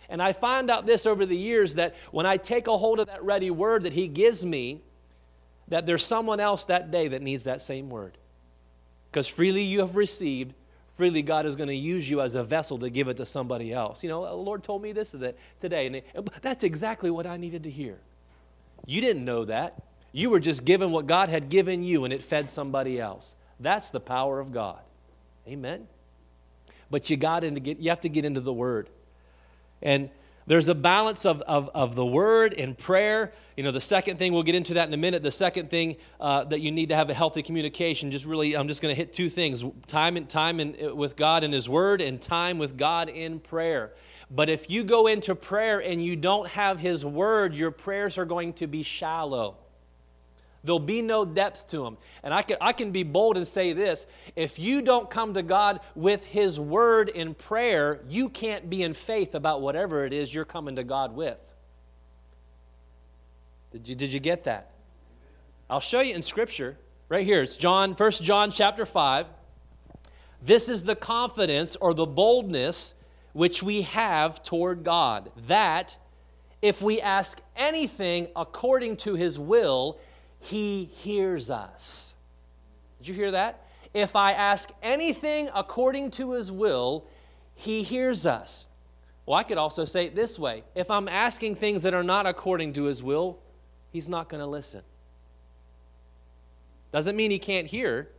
And 0.10 0.22
I 0.22 0.32
found 0.32 0.72
out 0.72 0.86
this 0.86 1.06
over 1.06 1.26
the 1.26 1.36
years 1.36 1.76
that 1.76 1.96
when 2.12 2.26
I 2.26 2.38
take 2.38 2.68
a 2.68 2.78
hold 2.78 3.02
of 3.02 3.08
that 3.08 3.24
ready 3.24 3.52
word 3.52 3.84
that 3.84 3.94
He 3.94 4.08
gives 4.08 4.46
me, 4.46 4.82
that 5.68 5.86
there's 5.86 6.06
someone 6.06 6.40
else 6.40 6.64
that 6.66 6.92
day 6.92 7.10
that 7.10 7.22
needs 7.22 7.44
that 7.44 7.62
same 7.62 7.90
word. 7.90 8.18
Because 9.12 9.28
freely 9.28 9.64
you 9.64 9.80
have 9.80 9.98
received, 9.98 10.54
freely 10.98 11.22
God 11.22 11.46
is 11.46 11.56
going 11.56 11.70
to 11.70 11.76
use 11.76 12.10
you 12.10 12.22
as 12.22 12.36
a 12.36 12.44
vessel 12.44 12.80
to 12.80 12.90
give 12.90 13.08
it 13.08 13.18
to 13.18 13.26
somebody 13.26 13.72
else. 13.72 14.04
You 14.04 14.10
know, 14.10 14.26
the 14.26 14.34
Lord 14.34 14.64
told 14.64 14.82
me 14.82 14.92
this 14.92 15.12
today, 15.62 15.88
and 15.88 16.02
that's 16.42 16.64
exactly 16.64 17.12
what 17.12 17.26
I 17.26 17.38
needed 17.38 17.64
to 17.64 17.70
hear. 17.70 18.00
You 18.86 19.00
didn't 19.00 19.24
know 19.24 19.46
that. 19.46 19.82
You 20.12 20.32
were 20.32 20.40
just 20.40 20.66
given 20.66 20.92
what 20.92 21.06
God 21.06 21.30
had 21.30 21.50
given 21.50 21.84
you, 21.84 22.04
and 22.04 22.12
it 22.12 22.24
fed 22.24 22.50
somebody 22.50 23.00
else. 23.00 23.36
That's 23.60 23.92
the 23.92 24.00
power 24.00 24.40
of 24.40 24.52
God. 24.52 24.80
Amen. 25.48 25.88
But 26.90 27.10
you 27.10 27.18
got 27.18 27.44
into 27.44 27.60
get 27.60 27.80
you 27.80 27.90
have 27.90 28.02
to 28.02 28.10
get 28.10 28.26
into 28.26 28.42
the 28.42 28.54
Word. 28.54 28.90
And 29.82 30.10
there's 30.48 30.70
a 30.70 30.76
balance 30.76 31.26
of, 31.26 31.42
of, 31.42 31.70
of 31.74 31.96
the 31.96 32.06
word 32.06 32.56
and 32.58 32.78
prayer. 32.78 33.34
You 33.58 33.64
know, 33.64 33.72
the 33.72 33.82
second 33.82 34.18
thing, 34.18 34.32
we'll 34.32 34.44
get 34.44 34.56
into 34.56 34.76
that 34.76 34.88
in 34.88 34.94
a 34.94 34.98
minute. 34.98 35.22
The 35.22 35.32
second 35.32 35.70
thing 35.70 35.98
uh, 36.22 36.46
that 36.46 36.62
you 36.62 36.72
need 36.72 36.90
to 36.90 36.96
have 36.96 37.10
a 37.10 37.14
healthy 37.14 37.44
communication, 37.44 38.12
just 38.12 38.26
really, 38.26 38.56
I'm 38.56 38.70
just 38.70 38.82
going 38.82 38.94
to 38.94 38.98
hit 38.98 39.14
two 39.14 39.30
things 39.30 39.66
time, 39.88 40.16
and, 40.16 40.30
time 40.30 40.62
in, 40.62 40.96
with 40.96 41.18
God 41.18 41.44
and 41.44 41.54
His 41.54 41.68
Word, 41.68 42.02
and 42.02 42.22
time 42.22 42.58
with 42.58 42.78
God 42.78 43.10
in 43.10 43.42
prayer. 43.42 43.94
But 44.32 44.50
if 44.50 44.70
you 44.70 44.86
go 44.86 45.08
into 45.08 45.36
prayer 45.36 45.80
and 45.82 46.04
you 46.04 46.16
don't 46.16 46.48
have 46.48 46.80
His 46.80 47.04
Word, 47.04 47.54
your 47.54 47.72
prayers 47.72 48.18
are 48.18 48.26
going 48.26 48.54
to 48.54 48.68
be 48.68 48.84
shallow. 48.84 49.58
There'll 50.68 50.80
be 50.80 51.02
no 51.02 51.26
depth 51.26 51.70
to 51.70 51.84
them. 51.84 51.98
And 52.24 52.34
I 52.34 52.42
can, 52.42 52.58
I 52.60 52.74
can 52.74 52.92
be 52.92 53.04
bold 53.04 53.38
and 53.38 53.48
say 53.48 53.72
this 53.74 54.06
if 54.36 54.60
you 54.60 54.82
don't 54.82 55.10
come 55.10 55.34
to 55.34 55.42
God 55.42 55.80
with 55.96 56.26
His 56.26 56.60
Word 56.60 57.10
in 57.10 57.34
prayer, 57.34 58.02
you 58.08 58.28
can't 58.30 58.70
be 58.70 58.84
in 58.84 58.94
faith 58.94 59.34
about 59.34 59.62
whatever 59.62 60.06
it 60.06 60.12
is 60.12 60.34
you're 60.34 60.46
coming 60.46 60.76
to 60.76 60.84
God 60.84 61.16
with. 61.16 61.40
Did 63.72 63.88
you, 63.88 63.96
did 63.96 64.14
you 64.14 64.20
get 64.20 64.44
that? 64.44 64.72
I'll 65.70 65.80
show 65.80 66.02
you 66.02 66.14
in 66.14 66.22
Scripture 66.22 66.78
right 67.10 67.26
here. 67.26 67.42
It's 67.42 67.58
John, 67.58 67.94
1 67.94 68.12
John 68.12 68.52
chapter 68.52 68.86
5. 68.86 69.26
This 70.42 70.70
is 70.70 70.84
the 70.84 70.96
confidence 70.96 71.78
or 71.78 71.94
the 71.94 72.06
boldness 72.06 72.94
which 73.32 73.64
we 73.64 73.84
have 73.84 74.44
toward 74.44 74.84
God, 74.84 75.32
that 75.48 75.96
if 76.62 76.82
we 76.82 77.00
ask 77.00 77.40
anything 77.56 78.28
according 78.36 78.98
to 78.98 79.16
His 79.16 79.38
will, 79.40 80.00
he 80.48 80.86
hears 80.86 81.50
us. 81.50 82.16
Did 83.00 83.10
you 83.10 83.14
hear 83.14 83.32
that? 83.32 83.66
If 83.94 84.16
I 84.16 84.32
ask 84.32 84.70
anything 84.82 85.50
according 85.54 86.12
to 86.12 86.32
His 86.32 86.54
will, 86.54 87.06
He 87.54 87.84
hears 87.84 88.26
us. 88.26 88.66
Well, 89.26 89.38
I 89.38 89.44
could 89.44 89.58
also 89.58 89.84
say 89.84 90.06
it 90.06 90.16
this 90.16 90.40
way 90.40 90.64
if 90.74 90.90
I'm 90.90 91.10
asking 91.10 91.56
things 91.56 91.84
that 91.84 91.94
are 91.94 92.04
not 92.04 92.26
according 92.26 92.74
to 92.74 92.86
His 92.86 93.04
will, 93.04 93.40
He's 93.92 94.08
not 94.08 94.30
going 94.30 94.40
to 94.40 94.48
listen. 94.48 94.84
Doesn't 96.94 97.18
mean 97.18 97.30
He 97.30 97.40
can't 97.40 97.68
hear, 97.68 98.10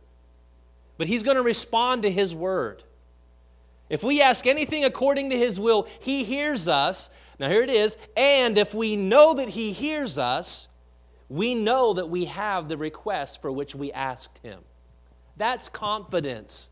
but 0.99 1.07
He's 1.07 1.23
going 1.23 1.37
to 1.37 1.41
respond 1.41 2.03
to 2.03 2.11
His 2.11 2.35
word. 2.35 2.83
If 3.89 4.03
we 4.03 4.21
ask 4.21 4.45
anything 4.45 4.85
according 4.85 5.31
to 5.31 5.35
His 5.35 5.59
will, 5.59 5.87
He 5.99 6.23
hears 6.23 6.67
us. 6.67 7.09
Now, 7.39 7.47
here 7.47 7.63
it 7.63 7.71
is. 7.71 7.97
And 8.15 8.55
if 8.55 8.75
we 8.75 8.95
know 8.95 9.33
that 9.33 9.49
He 9.49 9.71
hears 9.71 10.19
us, 10.19 10.67
we 11.29 11.53
know 11.55 11.93
that 11.93 12.09
we 12.09 12.25
have 12.25 12.67
the 12.67 12.77
request 12.77 13.41
for 13.41 13.51
which 13.51 13.75
we 13.75 13.91
asked 13.91 14.39
him. 14.39 14.59
That's 15.37 15.69
confidence. 15.69 16.69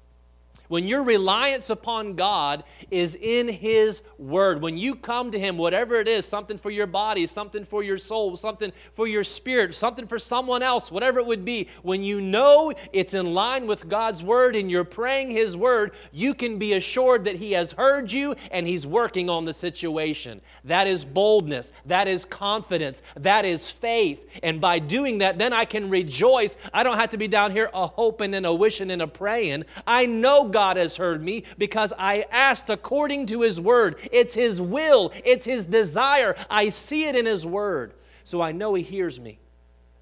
When 0.68 0.86
your 0.86 1.04
reliance 1.04 1.70
upon 1.70 2.16
God 2.16 2.64
is 2.92 3.16
in 3.16 3.48
His 3.48 4.02
Word, 4.18 4.62
when 4.62 4.78
you 4.78 4.96
come 4.96 5.32
to 5.32 5.40
Him, 5.40 5.58
whatever 5.58 5.96
it 5.96 6.08
is 6.08 6.26
something 6.26 6.58
for 6.58 6.72
your 6.72 6.88
body, 6.88 7.26
something 7.26 7.64
for 7.64 7.84
your 7.84 7.98
soul, 7.98 8.36
something 8.36 8.74
for 8.94 9.08
your 9.08 9.24
spirit, 9.24 9.74
something 9.74 10.08
for 10.08 10.20
someone 10.20 10.62
else, 10.62 10.92
whatever 10.92 11.20
it 11.20 11.26
would 11.26 11.46
be, 11.46 11.68
when 11.84 12.04
you 12.04 12.20
know 12.20 12.74
it's 12.92 13.14
in 13.14 13.34
line 13.34 13.66
with 13.66 13.88
God's 13.88 14.24
Word 14.24 14.56
and 14.56 14.70
you're 14.70 14.84
praying 14.84 15.32
His 15.32 15.56
Word, 15.56 15.92
you 16.12 16.34
can 16.34 16.60
be 16.60 16.74
assured 16.74 17.24
that 17.26 17.38
He 17.38 17.54
has 17.54 17.72
heard 17.72 18.12
you 18.12 18.36
and 18.52 18.68
He's 18.68 18.86
working 18.86 19.30
on 19.30 19.46
the 19.46 19.54
situation. 19.54 20.42
That 20.66 20.88
is 20.88 21.06
boldness, 21.06 21.72
that 21.86 22.10
is 22.10 22.26
confidence, 22.26 23.04
that 23.16 23.46
is 23.46 23.70
faith. 23.70 24.28
And 24.44 24.60
by 24.60 24.80
doing 24.80 25.20
that, 25.20 25.38
then 25.38 25.54
I 25.54 25.64
can 25.64 25.90
rejoice. 25.90 26.58
I 26.74 26.84
don't 26.84 26.98
have 26.98 27.12
to 27.12 27.18
be 27.18 27.30
down 27.30 27.52
here 27.52 27.70
a 27.74 27.88
hoping 27.88 28.34
and 28.34 28.46
a 28.46 28.54
wishing 28.54 28.92
and 28.92 29.02
a 29.02 29.08
praying. 29.08 29.64
I 29.86 30.06
know 30.06 30.44
God 30.44 30.57
has 30.58 30.98
heard 30.98 31.24
me 31.24 31.44
because 31.58 31.94
I 31.98 32.26
asked 32.32 32.70
according 32.70 33.28
to 33.28 33.42
His 33.42 33.62
word. 33.62 33.98
It's 34.12 34.34
His 34.34 34.62
will, 34.62 35.12
it's 35.24 35.46
His 35.46 35.66
desire. 35.66 36.36
I 36.50 36.70
see 36.70 37.06
it 37.06 37.16
in 37.16 37.26
His 37.26 37.46
word. 37.46 37.94
So 38.24 38.42
I 38.42 38.52
know 38.52 38.74
He 38.74 38.84
hears 38.84 39.20
me. 39.20 39.40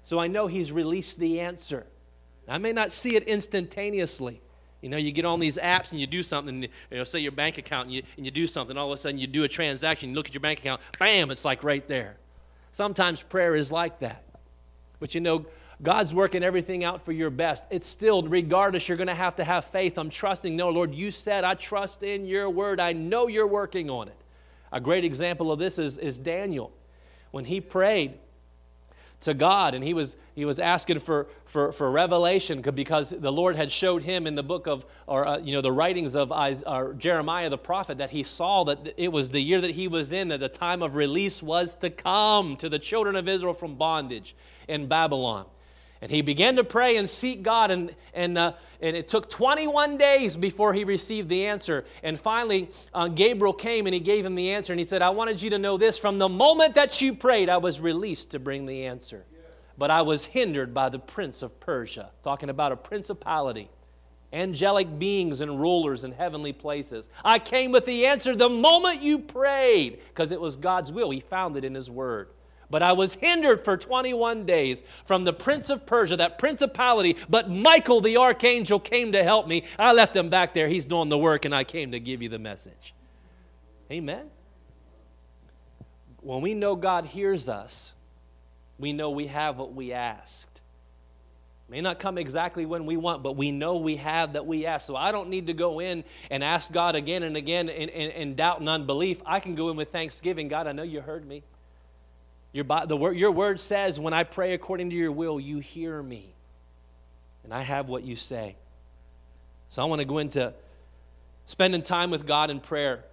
So 0.04 0.18
I 0.18 0.26
know 0.26 0.46
He's 0.46 0.72
released 0.72 1.18
the 1.18 1.40
answer. 1.40 1.86
I 2.48 2.58
may 2.58 2.72
not 2.72 2.92
see 2.92 3.16
it 3.16 3.24
instantaneously. 3.24 4.40
You 4.82 4.88
know, 4.90 4.96
you 4.98 5.10
get 5.10 5.24
on 5.24 5.40
these 5.40 5.56
apps 5.56 5.90
and 5.90 6.00
you 6.00 6.06
do 6.06 6.22
something, 6.22 6.62
you 6.62 6.68
know, 6.92 7.04
say 7.04 7.18
your 7.18 7.32
bank 7.32 7.58
account 7.58 7.86
and 7.86 7.94
you, 7.94 8.02
and 8.16 8.24
you 8.24 8.30
do 8.30 8.46
something, 8.46 8.76
all 8.76 8.92
of 8.92 8.98
a 8.98 9.00
sudden 9.00 9.18
you 9.18 9.26
do 9.26 9.42
a 9.44 9.48
transaction, 9.48 10.10
you 10.10 10.14
look 10.14 10.28
at 10.28 10.34
your 10.34 10.40
bank 10.40 10.60
account, 10.60 10.80
bam, 10.98 11.30
it's 11.30 11.44
like 11.44 11.64
right 11.64 11.86
there. 11.88 12.16
Sometimes 12.72 13.22
prayer 13.22 13.56
is 13.56 13.72
like 13.72 13.98
that. 14.00 14.22
But 15.00 15.14
you 15.14 15.20
know, 15.20 15.46
God's 15.82 16.14
working 16.14 16.42
everything 16.42 16.84
out 16.84 17.04
for 17.04 17.12
your 17.12 17.28
best. 17.28 17.66
It's 17.70 17.86
still, 17.86 18.22
regardless, 18.22 18.88
you're 18.88 18.96
going 18.96 19.08
to 19.08 19.14
have 19.14 19.36
to 19.36 19.44
have 19.44 19.66
faith. 19.66 19.98
I'm 19.98 20.08
trusting. 20.08 20.56
No, 20.56 20.70
Lord, 20.70 20.94
you 20.94 21.10
said, 21.10 21.44
I 21.44 21.54
trust 21.54 22.02
in 22.02 22.24
your 22.24 22.48
word. 22.48 22.80
I 22.80 22.92
know 22.92 23.28
you're 23.28 23.46
working 23.46 23.90
on 23.90 24.08
it. 24.08 24.16
A 24.72 24.80
great 24.80 25.04
example 25.04 25.52
of 25.52 25.58
this 25.58 25.78
is, 25.78 25.98
is 25.98 26.18
Daniel. 26.18 26.72
When 27.30 27.44
he 27.44 27.60
prayed 27.60 28.14
to 29.20 29.34
God 29.34 29.74
and 29.74 29.84
he 29.84 29.92
was, 29.92 30.16
he 30.34 30.44
was 30.46 30.58
asking 30.58 31.00
for, 31.00 31.26
for, 31.44 31.72
for 31.72 31.90
revelation 31.90 32.62
because 32.62 33.10
the 33.10 33.32
Lord 33.32 33.56
had 33.56 33.70
showed 33.70 34.02
him 34.02 34.26
in 34.26 34.34
the 34.34 34.42
book 34.42 34.66
of, 34.66 34.86
or, 35.06 35.26
uh, 35.26 35.38
you 35.38 35.52
know, 35.52 35.60
the 35.60 35.72
writings 35.72 36.14
of 36.14 36.32
Isaiah, 36.32 36.94
Jeremiah 36.96 37.50
the 37.50 37.58
prophet 37.58 37.98
that 37.98 38.10
he 38.10 38.22
saw 38.22 38.64
that 38.64 38.94
it 38.96 39.12
was 39.12 39.28
the 39.28 39.40
year 39.40 39.60
that 39.60 39.72
he 39.72 39.88
was 39.88 40.10
in, 40.10 40.28
that 40.28 40.40
the 40.40 40.48
time 40.48 40.82
of 40.82 40.94
release 40.94 41.42
was 41.42 41.76
to 41.76 41.90
come 41.90 42.56
to 42.56 42.68
the 42.70 42.78
children 42.78 43.14
of 43.14 43.28
Israel 43.28 43.54
from 43.54 43.74
bondage 43.74 44.34
in 44.68 44.86
Babylon. 44.86 45.46
And 46.02 46.10
he 46.10 46.20
began 46.20 46.56
to 46.56 46.64
pray 46.64 46.96
and 46.96 47.08
seek 47.08 47.42
God, 47.42 47.70
and, 47.70 47.94
and, 48.12 48.36
uh, 48.36 48.52
and 48.80 48.96
it 48.96 49.08
took 49.08 49.30
21 49.30 49.96
days 49.96 50.36
before 50.36 50.74
he 50.74 50.84
received 50.84 51.28
the 51.28 51.46
answer. 51.46 51.84
And 52.02 52.20
finally, 52.20 52.68
uh, 52.92 53.08
Gabriel 53.08 53.54
came 53.54 53.86
and 53.86 53.94
he 53.94 54.00
gave 54.00 54.24
him 54.24 54.34
the 54.34 54.50
answer, 54.50 54.72
and 54.72 54.80
he 54.80 54.86
said, 54.86 55.00
I 55.00 55.10
wanted 55.10 55.40
you 55.40 55.50
to 55.50 55.58
know 55.58 55.78
this 55.78 55.98
from 55.98 56.18
the 56.18 56.28
moment 56.28 56.74
that 56.74 57.00
you 57.00 57.14
prayed, 57.14 57.48
I 57.48 57.56
was 57.56 57.80
released 57.80 58.32
to 58.32 58.38
bring 58.38 58.66
the 58.66 58.84
answer. 58.86 59.24
But 59.78 59.90
I 59.90 60.02
was 60.02 60.24
hindered 60.24 60.72
by 60.72 60.88
the 60.88 60.98
prince 60.98 61.42
of 61.42 61.58
Persia, 61.60 62.10
talking 62.22 62.50
about 62.50 62.72
a 62.72 62.76
principality, 62.76 63.70
angelic 64.32 64.98
beings 64.98 65.40
and 65.40 65.60
rulers 65.60 66.04
in 66.04 66.12
heavenly 66.12 66.52
places. 66.52 67.08
I 67.24 67.38
came 67.38 67.72
with 67.72 67.84
the 67.84 68.06
answer 68.06 68.34
the 68.34 68.48
moment 68.48 69.02
you 69.02 69.18
prayed, 69.18 70.00
because 70.08 70.30
it 70.30 70.40
was 70.40 70.56
God's 70.56 70.92
will. 70.92 71.10
He 71.10 71.20
found 71.20 71.56
it 71.56 71.64
in 71.64 71.74
his 71.74 71.90
word. 71.90 72.28
But 72.68 72.82
I 72.82 72.92
was 72.92 73.14
hindered 73.14 73.64
for 73.64 73.76
21 73.76 74.44
days 74.44 74.82
from 75.04 75.24
the 75.24 75.32
prince 75.32 75.70
of 75.70 75.86
Persia, 75.86 76.16
that 76.16 76.38
principality. 76.38 77.16
But 77.28 77.50
Michael 77.50 78.00
the 78.00 78.16
archangel 78.16 78.80
came 78.80 79.12
to 79.12 79.22
help 79.22 79.46
me. 79.46 79.64
I 79.78 79.92
left 79.92 80.16
him 80.16 80.28
back 80.28 80.52
there. 80.52 80.66
He's 80.66 80.84
doing 80.84 81.08
the 81.08 81.18
work, 81.18 81.44
and 81.44 81.54
I 81.54 81.64
came 81.64 81.92
to 81.92 82.00
give 82.00 82.22
you 82.22 82.28
the 82.28 82.38
message. 82.38 82.94
Amen. 83.90 84.30
When 86.20 86.40
we 86.40 86.54
know 86.54 86.74
God 86.74 87.06
hears 87.06 87.48
us, 87.48 87.92
we 88.78 88.92
know 88.92 89.10
we 89.10 89.28
have 89.28 89.58
what 89.58 89.72
we 89.72 89.92
asked. 89.92 90.60
May 91.68 91.80
not 91.80 91.98
come 91.98 92.16
exactly 92.16 92.64
when 92.64 92.86
we 92.86 92.96
want, 92.96 93.22
but 93.22 93.36
we 93.36 93.50
know 93.50 93.76
we 93.76 93.96
have 93.96 94.34
that 94.34 94.46
we 94.46 94.66
ask. 94.66 94.86
So 94.86 94.94
I 94.94 95.10
don't 95.10 95.28
need 95.28 95.48
to 95.48 95.52
go 95.52 95.80
in 95.80 96.04
and 96.30 96.44
ask 96.44 96.70
God 96.70 96.94
again 96.94 97.24
and 97.24 97.36
again 97.36 97.68
in, 97.68 97.88
in, 97.88 98.10
in 98.10 98.34
doubt 98.34 98.60
and 98.60 98.68
unbelief. 98.68 99.20
I 99.26 99.40
can 99.40 99.56
go 99.56 99.70
in 99.70 99.76
with 99.76 99.90
thanksgiving. 99.90 100.46
God, 100.46 100.68
I 100.68 100.72
know 100.72 100.84
you 100.84 101.00
heard 101.00 101.26
me. 101.26 101.42
Your, 102.56 102.64
the 102.86 102.96
word, 102.96 103.18
your 103.18 103.32
word 103.32 103.60
says, 103.60 104.00
when 104.00 104.14
I 104.14 104.24
pray 104.24 104.54
according 104.54 104.88
to 104.88 104.96
your 104.96 105.12
will, 105.12 105.38
you 105.38 105.58
hear 105.58 106.02
me. 106.02 106.32
And 107.44 107.52
I 107.52 107.60
have 107.60 107.86
what 107.86 108.02
you 108.02 108.16
say. 108.16 108.56
So 109.68 109.82
I 109.82 109.84
want 109.84 110.00
to 110.00 110.08
go 110.08 110.16
into 110.16 110.54
spending 111.44 111.82
time 111.82 112.10
with 112.10 112.26
God 112.26 112.48
in 112.48 112.60
prayer. 112.60 113.04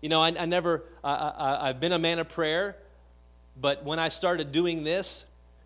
You 0.00 0.08
know, 0.08 0.22
I, 0.22 0.28
I 0.38 0.46
never, 0.46 0.84
I, 1.02 1.58
I've 1.62 1.80
been 1.80 1.90
a 1.90 1.98
man 1.98 2.20
of 2.20 2.28
prayer, 2.28 2.76
but 3.60 3.84
when 3.84 3.98
I 3.98 4.08
started 4.08 4.52
doing 4.52 4.84
this 4.84 5.24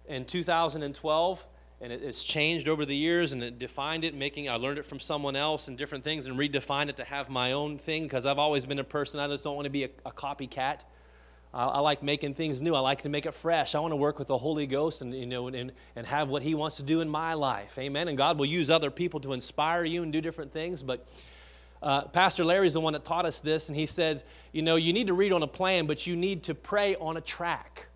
in 0.09 0.25
2012, 0.25 1.47
and 1.83 1.92
it, 1.92 2.03
it's 2.03 2.25
changed 2.25 2.69
over 2.69 2.87
the 2.87 2.97
years 2.97 3.35
and 3.35 3.42
it 3.42 3.59
defined 3.59 4.03
it 4.03 4.14
making 4.14 4.49
i 4.49 4.55
learned 4.55 4.79
it 4.79 4.87
from 4.87 4.99
someone 4.99 5.37
else 5.37 5.69
and 5.69 5.77
different 5.77 6.03
things 6.03 6.27
and 6.27 6.38
redefined 6.38 6.88
it 6.88 6.97
to 6.97 7.05
have 7.05 7.29
my 7.29 7.53
own 7.53 7.77
thing 7.77 8.05
because 8.05 8.25
i've 8.25 8.38
always 8.38 8.64
been 8.64 8.79
a 8.79 8.85
person 8.85 9.21
i 9.21 9.27
just 9.27 9.45
don't 9.45 9.57
want 9.57 9.66
to 9.66 9.71
be 9.71 9.85
a, 9.85 9.90
a 10.07 10.11
copycat 10.11 10.81
I, 11.57 11.64
I, 11.64 11.79
like 11.81 12.03
making 12.03 12.35
things 12.35 12.61
new. 12.61 12.75
I 12.75 12.81
like 12.81 13.03
to 13.03 13.09
make 13.09 13.25
it 13.25 13.33
fresh. 13.33 13.75
I 13.75 13.81
want 13.81 13.92
to 13.92 13.97
work 13.97 14.19
with 14.19 14.29
the 14.29 14.37
holy 14.37 14.66
ghost 14.66 15.01
and 15.01 15.14
you 15.14 15.25
know 15.25 15.49
and, 15.49 15.73
and 15.97 16.07
have 16.07 16.29
what 16.29 16.42
he 16.42 16.55
wants 16.55 16.77
to 16.77 16.83
do 16.83 17.01
in 17.01 17.09
my 17.09 17.33
life. 17.33 17.79
Amen. 17.79 18.09
And 18.09 18.19
god 18.19 18.38
will 18.38 18.47
use 18.47 18.71
other 18.71 18.90
people 18.90 19.21
to 19.21 19.33
inspire 19.33 19.85
you 19.85 20.03
and 20.03 20.12
do 20.12 20.21
different 20.21 20.53
things. 20.53 20.83
But 20.83 21.09
uh, 21.83 22.03
pastor 22.03 22.45
larry's 22.45 22.75
the 22.75 22.81
one 22.81 22.92
that 22.92 23.05
taught 23.05 23.27
us 23.27 23.38
this 23.38 23.69
and 23.69 23.77
he 23.77 23.85
says 23.87 24.25
you 24.53 24.62
know 24.62 24.77
you 24.77 24.95
need 24.95 25.07
to 25.07 25.14
read 25.14 25.31
on 25.31 25.42
a 25.42 25.47
plan 25.47 25.87
but 25.87 26.07
you 26.07 26.16
need 26.16 26.42
to 26.45 26.55
pray 26.55 26.95
on 26.97 27.16
a 27.16 27.21
track. 27.21 27.87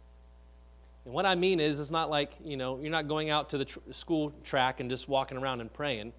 And 1.04 1.14
what 1.14 1.26
I 1.26 1.34
mean 1.34 1.60
is, 1.60 1.80
it's 1.80 1.90
not 1.90 2.10
like, 2.10 2.32
you 2.44 2.56
know, 2.56 2.78
you're 2.78 2.90
not 2.90 3.08
going 3.08 3.30
out 3.30 3.50
to 3.50 3.58
the 3.58 3.64
tr- 3.64 3.78
school 3.90 4.32
track 4.44 4.80
and 4.80 4.90
just 4.90 5.08
walking 5.08 5.38
around 5.38 5.60
and 5.60 5.72
praying. 5.72 6.12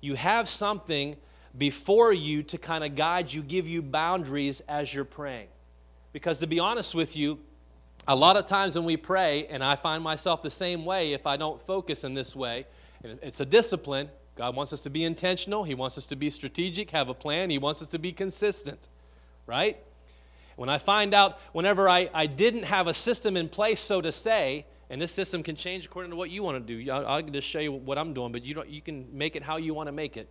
You 0.00 0.14
have 0.14 0.48
something 0.48 1.16
before 1.56 2.12
you 2.12 2.42
to 2.42 2.58
kind 2.58 2.84
of 2.84 2.96
guide 2.96 3.32
you, 3.32 3.42
give 3.42 3.68
you 3.68 3.82
boundaries 3.82 4.60
as 4.68 4.92
you're 4.92 5.04
praying. 5.04 5.46
Because 6.16 6.38
to 6.38 6.46
be 6.46 6.58
honest 6.58 6.94
with 6.94 7.14
you, 7.14 7.38
a 8.08 8.16
lot 8.16 8.38
of 8.38 8.46
times 8.46 8.74
when 8.74 8.86
we 8.86 8.96
pray, 8.96 9.46
and 9.48 9.62
I 9.62 9.76
find 9.76 10.02
myself 10.02 10.42
the 10.42 10.48
same 10.48 10.86
way 10.86 11.12
if 11.12 11.26
I 11.26 11.36
don't 11.36 11.60
focus 11.66 12.04
in 12.04 12.14
this 12.14 12.34
way, 12.34 12.64
and 13.04 13.18
it's 13.20 13.40
a 13.40 13.44
discipline. 13.44 14.08
God 14.34 14.56
wants 14.56 14.72
us 14.72 14.80
to 14.84 14.88
be 14.88 15.04
intentional, 15.04 15.62
He 15.62 15.74
wants 15.74 15.98
us 15.98 16.06
to 16.06 16.16
be 16.16 16.30
strategic, 16.30 16.90
have 16.92 17.10
a 17.10 17.14
plan, 17.14 17.50
He 17.50 17.58
wants 17.58 17.82
us 17.82 17.88
to 17.88 17.98
be 17.98 18.12
consistent, 18.12 18.88
right? 19.46 19.76
When 20.56 20.70
I 20.70 20.78
find 20.78 21.12
out, 21.12 21.38
whenever 21.52 21.86
I, 21.86 22.08
I 22.14 22.24
didn't 22.24 22.64
have 22.64 22.86
a 22.86 22.94
system 22.94 23.36
in 23.36 23.50
place, 23.50 23.78
so 23.78 24.00
to 24.00 24.10
say, 24.10 24.64
and 24.88 25.02
this 25.02 25.12
system 25.12 25.42
can 25.42 25.54
change 25.54 25.84
according 25.84 26.12
to 26.12 26.16
what 26.16 26.30
you 26.30 26.42
want 26.42 26.66
to 26.66 26.82
do. 26.82 26.90
I'll, 26.90 27.20
just 27.20 27.46
show 27.46 27.60
you 27.60 27.72
what 27.72 27.98
I'm 27.98 28.14
doing, 28.14 28.32
but 28.32 28.42
you, 28.42 28.54
don't, 28.54 28.70
you 28.70 28.80
can 28.80 29.06
make 29.12 29.36
it 29.36 29.42
how 29.42 29.58
you 29.58 29.74
want 29.74 29.88
to 29.88 29.92
make 29.92 30.16
it. 30.16 30.30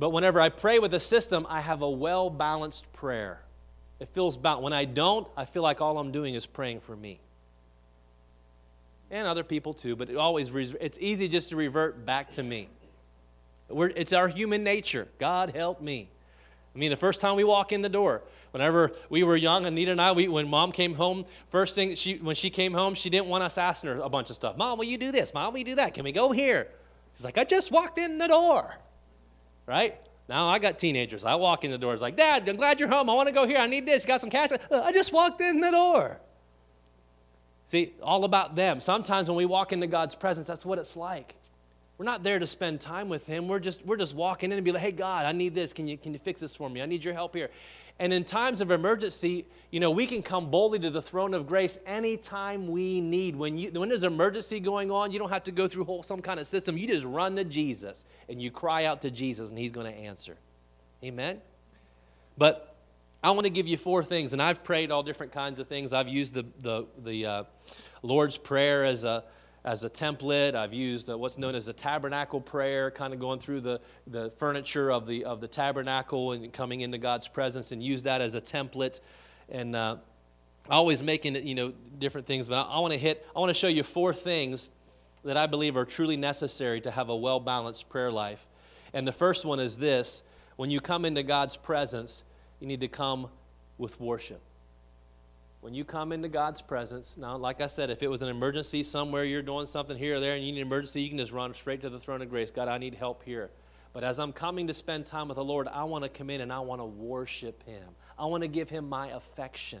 But 0.00 0.10
whenever 0.10 0.40
I 0.40 0.48
pray 0.48 0.80
with 0.80 0.94
a 0.94 1.00
system, 1.00 1.46
I 1.48 1.60
have 1.60 1.82
a 1.82 1.88
well 1.88 2.28
balanced 2.28 2.92
prayer. 2.92 3.43
It 4.00 4.08
feels 4.10 4.36
balanced. 4.36 4.64
When 4.64 4.72
I 4.72 4.84
don't, 4.84 5.26
I 5.36 5.44
feel 5.44 5.62
like 5.62 5.80
all 5.80 5.98
I'm 5.98 6.12
doing 6.12 6.34
is 6.34 6.46
praying 6.46 6.80
for 6.80 6.96
me. 6.96 7.18
And 9.10 9.26
other 9.26 9.44
people 9.44 9.74
too, 9.74 9.96
but 9.96 10.10
it 10.10 10.16
always 10.16 10.50
it's 10.80 10.98
easy 11.00 11.28
just 11.28 11.50
to 11.50 11.56
revert 11.56 12.04
back 12.04 12.32
to 12.32 12.42
me. 12.42 12.68
We're, 13.68 13.92
it's 13.94 14.12
our 14.12 14.28
human 14.28 14.64
nature. 14.64 15.08
God 15.18 15.54
help 15.54 15.80
me. 15.80 16.08
I 16.74 16.78
mean, 16.78 16.90
the 16.90 16.96
first 16.96 17.20
time 17.20 17.36
we 17.36 17.44
walk 17.44 17.72
in 17.72 17.82
the 17.82 17.88
door, 17.88 18.22
Whenever 18.54 18.92
we 19.08 19.24
were 19.24 19.34
young, 19.34 19.66
Anita 19.66 19.90
and 19.90 20.00
I, 20.00 20.12
we, 20.12 20.28
when 20.28 20.48
mom 20.48 20.70
came 20.70 20.94
home, 20.94 21.24
first 21.50 21.74
thing 21.74 21.96
she, 21.96 22.18
when 22.18 22.36
she 22.36 22.50
came 22.50 22.72
home, 22.72 22.94
she 22.94 23.10
didn't 23.10 23.26
want 23.26 23.42
us 23.42 23.58
asking 23.58 23.90
her 23.90 23.98
a 23.98 24.08
bunch 24.08 24.30
of 24.30 24.36
stuff. 24.36 24.56
Mom, 24.56 24.78
will 24.78 24.84
you 24.84 24.96
do 24.96 25.10
this? 25.10 25.34
Mom, 25.34 25.52
will 25.52 25.58
you 25.58 25.64
do 25.64 25.74
that? 25.74 25.92
Can 25.92 26.04
we 26.04 26.12
go 26.12 26.30
here? 26.30 26.68
She's 27.16 27.24
like, 27.24 27.36
I 27.36 27.42
just 27.42 27.72
walked 27.72 27.98
in 27.98 28.16
the 28.16 28.28
door. 28.28 28.76
Right? 29.66 29.98
Now 30.28 30.48
I 30.48 30.58
got 30.58 30.78
teenagers. 30.78 31.24
I 31.24 31.34
walk 31.34 31.64
in 31.64 31.70
the 31.70 31.78
door. 31.78 31.92
It's 31.92 32.02
like, 32.02 32.16
Dad, 32.16 32.48
I'm 32.48 32.56
glad 32.56 32.80
you're 32.80 32.88
home. 32.88 33.10
I 33.10 33.14
want 33.14 33.28
to 33.28 33.34
go 33.34 33.46
here. 33.46 33.58
I 33.58 33.66
need 33.66 33.86
this. 33.86 34.04
Got 34.04 34.20
some 34.20 34.30
cash? 34.30 34.50
Uh, 34.52 34.82
I 34.82 34.92
just 34.92 35.12
walked 35.12 35.40
in 35.40 35.60
the 35.60 35.70
door. 35.70 36.20
See, 37.68 37.92
all 38.02 38.24
about 38.24 38.54
them. 38.54 38.80
Sometimes 38.80 39.28
when 39.28 39.36
we 39.36 39.46
walk 39.46 39.72
into 39.72 39.86
God's 39.86 40.14
presence, 40.14 40.46
that's 40.46 40.64
what 40.64 40.78
it's 40.78 40.96
like. 40.96 41.34
We're 41.98 42.04
not 42.04 42.22
there 42.22 42.38
to 42.38 42.46
spend 42.46 42.80
time 42.80 43.08
with 43.08 43.26
Him. 43.26 43.48
We're 43.48 43.60
just, 43.60 43.84
we're 43.86 43.96
just 43.96 44.14
walking 44.14 44.50
in 44.50 44.58
and 44.58 44.64
be 44.64 44.72
like, 44.72 44.82
hey, 44.82 44.92
God, 44.92 45.26
I 45.26 45.32
need 45.32 45.54
this. 45.54 45.72
Can 45.72 45.86
you, 45.86 45.96
can 45.96 46.12
you 46.12 46.18
fix 46.18 46.40
this 46.40 46.54
for 46.54 46.68
me? 46.68 46.82
I 46.82 46.86
need 46.86 47.04
your 47.04 47.14
help 47.14 47.34
here. 47.34 47.50
And 47.98 48.12
in 48.12 48.24
times 48.24 48.60
of 48.60 48.70
emergency, 48.70 49.46
you 49.70 49.78
know, 49.78 49.90
we 49.90 50.06
can 50.06 50.22
come 50.22 50.50
boldly 50.50 50.80
to 50.80 50.90
the 50.90 51.02
throne 51.02 51.32
of 51.32 51.46
grace 51.46 51.78
anytime 51.86 52.66
we 52.66 53.00
need. 53.00 53.36
When, 53.36 53.56
you, 53.56 53.70
when 53.70 53.88
there's 53.88 54.02
an 54.02 54.12
emergency 54.12 54.58
going 54.58 54.90
on, 54.90 55.12
you 55.12 55.18
don't 55.18 55.30
have 55.30 55.44
to 55.44 55.52
go 55.52 55.68
through 55.68 55.84
whole, 55.84 56.02
some 56.02 56.20
kind 56.20 56.40
of 56.40 56.48
system. 56.48 56.76
You 56.76 56.88
just 56.88 57.04
run 57.04 57.36
to 57.36 57.44
Jesus 57.44 58.04
and 58.28 58.42
you 58.42 58.50
cry 58.50 58.84
out 58.84 59.02
to 59.02 59.10
Jesus 59.10 59.50
and 59.50 59.58
he's 59.58 59.70
going 59.70 59.92
to 59.92 59.96
answer. 59.96 60.36
Amen? 61.04 61.40
But 62.36 62.74
I 63.22 63.30
want 63.30 63.44
to 63.44 63.50
give 63.50 63.66
you 63.66 63.78
four 63.78 64.04
things, 64.04 64.34
and 64.34 64.42
I've 64.42 64.62
prayed 64.62 64.90
all 64.90 65.02
different 65.02 65.32
kinds 65.32 65.58
of 65.58 65.66
things. 65.66 65.94
I've 65.94 66.08
used 66.08 66.34
the, 66.34 66.44
the, 66.60 66.86
the 67.02 67.26
uh, 67.26 67.44
Lord's 68.02 68.36
Prayer 68.36 68.84
as 68.84 69.04
a, 69.04 69.24
as 69.64 69.82
a 69.82 69.90
template. 69.90 70.54
I've 70.54 70.74
used 70.74 71.08
uh, 71.08 71.16
what's 71.16 71.38
known 71.38 71.54
as 71.54 71.68
a 71.68 71.72
tabernacle 71.72 72.40
prayer, 72.40 72.90
kind 72.90 73.14
of 73.14 73.20
going 73.20 73.40
through 73.40 73.60
the, 73.60 73.80
the 74.06 74.30
furniture 74.36 74.90
of 74.90 75.06
the, 75.06 75.24
of 75.24 75.40
the 75.40 75.48
tabernacle 75.48 76.32
and 76.32 76.52
coming 76.52 76.82
into 76.82 76.98
God's 76.98 77.28
presence 77.28 77.72
and 77.72 77.82
use 77.82 78.02
that 78.02 78.20
as 78.20 78.34
a 78.34 78.40
template. 78.40 79.00
And 79.48 79.74
uh, 79.74 79.96
always 80.68 81.02
making 81.02 81.36
it, 81.36 81.44
you 81.44 81.54
know, 81.54 81.72
different 81.98 82.26
things. 82.26 82.48
But 82.48 82.66
I, 82.66 82.74
I 82.74 82.78
want 82.80 82.92
to 82.92 82.98
hit, 82.98 83.26
I 83.34 83.38
want 83.38 83.50
to 83.50 83.58
show 83.58 83.68
you 83.68 83.82
four 83.82 84.12
things 84.12 84.70
that 85.24 85.36
I 85.36 85.46
believe 85.46 85.76
are 85.76 85.86
truly 85.86 86.16
necessary 86.16 86.80
to 86.82 86.90
have 86.90 87.08
a 87.08 87.16
well 87.16 87.40
balanced 87.40 87.88
prayer 87.88 88.12
life. 88.12 88.46
And 88.92 89.08
the 89.08 89.12
first 89.12 89.44
one 89.44 89.60
is 89.60 89.76
this 89.76 90.22
when 90.56 90.70
you 90.70 90.80
come 90.80 91.04
into 91.04 91.22
God's 91.22 91.56
presence, 91.56 92.22
you 92.60 92.66
need 92.66 92.80
to 92.80 92.88
come 92.88 93.28
with 93.78 93.98
worship 94.00 94.40
when 95.64 95.72
you 95.72 95.82
come 95.82 96.12
into 96.12 96.28
God's 96.28 96.60
presence, 96.60 97.16
now, 97.16 97.38
like 97.38 97.62
I 97.62 97.68
said, 97.68 97.88
if 97.88 98.02
it 98.02 98.08
was 98.08 98.20
an 98.20 98.28
emergency 98.28 98.82
somewhere, 98.82 99.24
you're 99.24 99.40
doing 99.40 99.64
something 99.64 99.96
here 99.96 100.16
or 100.16 100.20
there, 100.20 100.34
and 100.34 100.44
you 100.44 100.52
need 100.52 100.60
an 100.60 100.66
emergency, 100.66 101.00
you 101.00 101.08
can 101.08 101.16
just 101.16 101.32
run 101.32 101.54
straight 101.54 101.80
to 101.80 101.88
the 101.88 101.98
throne 101.98 102.20
of 102.20 102.28
grace. 102.28 102.50
God, 102.50 102.68
I 102.68 102.76
need 102.76 102.94
help 102.94 103.22
here. 103.22 103.50
But 103.94 104.04
as 104.04 104.18
I'm 104.18 104.30
coming 104.30 104.66
to 104.66 104.74
spend 104.74 105.06
time 105.06 105.26
with 105.26 105.36
the 105.36 105.44
Lord, 105.44 105.66
I 105.68 105.84
want 105.84 106.04
to 106.04 106.10
come 106.10 106.28
in 106.28 106.42
and 106.42 106.52
I 106.52 106.60
want 106.60 106.82
to 106.82 106.84
worship 106.84 107.62
Him. 107.62 107.82
I 108.18 108.26
want 108.26 108.42
to 108.42 108.46
give 108.46 108.68
Him 108.68 108.90
my 108.90 109.08
affection. 109.08 109.80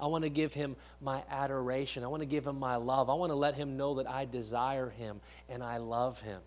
I 0.00 0.06
want 0.06 0.24
to 0.24 0.30
give 0.30 0.54
Him 0.54 0.76
my 1.02 1.22
adoration. 1.28 2.04
I 2.04 2.06
want 2.06 2.22
to 2.22 2.26
give 2.26 2.46
Him 2.46 2.58
my 2.58 2.76
love. 2.76 3.10
I 3.10 3.14
want 3.14 3.28
to 3.30 3.36
let 3.36 3.54
Him 3.54 3.76
know 3.76 3.96
that 3.96 4.08
I 4.08 4.24
desire 4.24 4.88
Him 4.88 5.20
and 5.50 5.62
I 5.62 5.76
love 5.76 6.22
Him. 6.22 6.40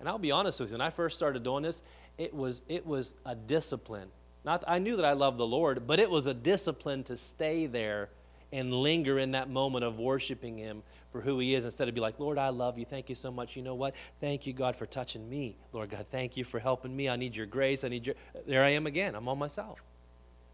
And 0.00 0.08
I'll 0.08 0.18
be 0.18 0.32
honest 0.32 0.58
with 0.58 0.70
you, 0.70 0.74
when 0.74 0.80
I 0.80 0.90
first 0.90 1.16
started 1.16 1.44
doing 1.44 1.62
this, 1.62 1.80
it 2.18 2.34
was, 2.34 2.62
it 2.66 2.84
was 2.84 3.14
a 3.24 3.36
discipline. 3.36 4.08
Not, 4.46 4.62
I 4.68 4.78
knew 4.78 4.94
that 4.96 5.04
I 5.04 5.12
loved 5.12 5.38
the 5.38 5.46
Lord, 5.46 5.88
but 5.88 5.98
it 5.98 6.08
was 6.08 6.28
a 6.28 6.32
discipline 6.32 7.02
to 7.04 7.16
stay 7.16 7.66
there 7.66 8.08
and 8.52 8.72
linger 8.72 9.18
in 9.18 9.32
that 9.32 9.50
moment 9.50 9.84
of 9.84 9.98
worshiping 9.98 10.56
Him 10.56 10.84
for 11.10 11.20
who 11.20 11.40
He 11.40 11.56
is 11.56 11.64
instead 11.64 11.88
of 11.88 11.94
be 11.96 12.00
like, 12.00 12.20
Lord, 12.20 12.38
I 12.38 12.50
love 12.50 12.78
you. 12.78 12.84
Thank 12.84 13.08
you 13.08 13.16
so 13.16 13.32
much. 13.32 13.56
You 13.56 13.62
know 13.62 13.74
what? 13.74 13.94
Thank 14.20 14.46
you, 14.46 14.52
God, 14.52 14.76
for 14.76 14.86
touching 14.86 15.28
me. 15.28 15.56
Lord 15.72 15.90
God, 15.90 16.06
thank 16.12 16.36
you 16.36 16.44
for 16.44 16.60
helping 16.60 16.94
me. 16.96 17.08
I 17.08 17.16
need 17.16 17.34
your 17.34 17.46
grace. 17.46 17.82
I 17.82 17.88
need 17.88 18.06
your. 18.06 18.14
There 18.46 18.62
I 18.62 18.68
am 18.68 18.86
again. 18.86 19.16
I'm 19.16 19.28
on 19.28 19.36
myself. 19.36 19.82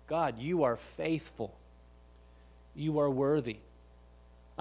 God, 0.06 0.38
you 0.38 0.62
are 0.62 0.76
faithful. 0.76 1.54
You 2.74 2.98
are 2.98 3.10
worthy. 3.10 3.58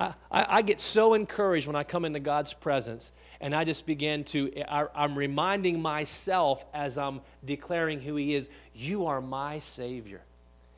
I, 0.02 0.46
I, 0.58 0.62
get 0.62 0.80
so 0.80 1.14
encouraged 1.14 1.68
when 1.68 1.76
I 1.76 1.84
come 1.84 2.06
into 2.06 2.20
God's 2.20 2.54
presence 2.54 3.12
and 3.40 3.54
I 3.54 3.64
just 3.64 3.86
begin 3.86 4.24
to, 4.26 4.52
I, 4.68 4.88
I'm 4.96 5.18
reminding 5.18 5.82
myself 5.82 6.66
as 6.74 6.98
I'm 6.98 7.22
declaring 7.44 8.00
who 8.00 8.16
He 8.16 8.36
is, 8.36 8.50
you 8.74 9.08
are 9.08 9.22
my 9.22 9.60
Savior. 9.60 10.22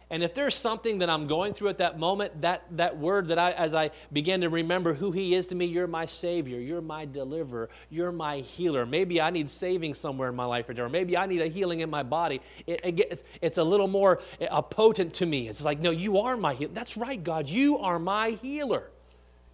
And 0.10 0.22
if 0.22 0.36
there's 0.36 0.54
something 0.54 1.00
that 1.00 1.10
I'm 1.10 1.26
going 1.26 1.54
through 1.54 1.70
at 1.70 1.80
that 1.80 1.98
moment, 1.98 2.42
that, 2.42 2.66
that 2.78 2.98
word 2.98 3.30
that 3.30 3.40
I, 3.40 3.50
as 3.52 3.74
I 3.74 3.90
begin 4.12 4.42
to 4.42 4.50
remember 4.50 4.94
who 4.94 5.12
He 5.12 5.34
is 5.34 5.48
to 5.48 5.56
me, 5.56 5.66
you're 5.66 5.88
my 5.88 6.06
Savior, 6.06 6.60
you're 6.60 6.82
my 6.82 7.06
deliverer, 7.06 7.70
you're 7.90 8.12
my 8.12 8.38
healer. 8.38 8.86
Maybe 8.86 9.20
I 9.20 9.32
need 9.32 9.50
saving 9.50 9.96
somewhere 9.96 10.30
in 10.30 10.36
my 10.36 10.46
life, 10.46 10.70
or 10.70 10.88
maybe 10.90 11.18
I 11.18 11.26
need 11.26 11.42
a 11.42 11.48
healing 11.48 11.80
in 11.80 11.90
my 11.90 12.04
body. 12.04 12.42
It, 12.68 12.82
it 12.84 12.92
gets, 12.92 13.24
it's 13.42 13.58
a 13.58 13.64
little 13.64 13.88
more 13.88 14.22
uh, 14.52 14.62
potent 14.62 15.16
to 15.16 15.26
me. 15.26 15.48
It's 15.48 15.64
like, 15.64 15.80
no, 15.80 15.90
you 15.90 16.20
are 16.20 16.38
my 16.38 16.54
healer. 16.54 16.74
That's 16.74 16.96
right, 16.96 17.24
God, 17.24 17.50
you 17.50 17.80
are 17.80 17.98
my 17.98 18.38
healer. 18.42 18.92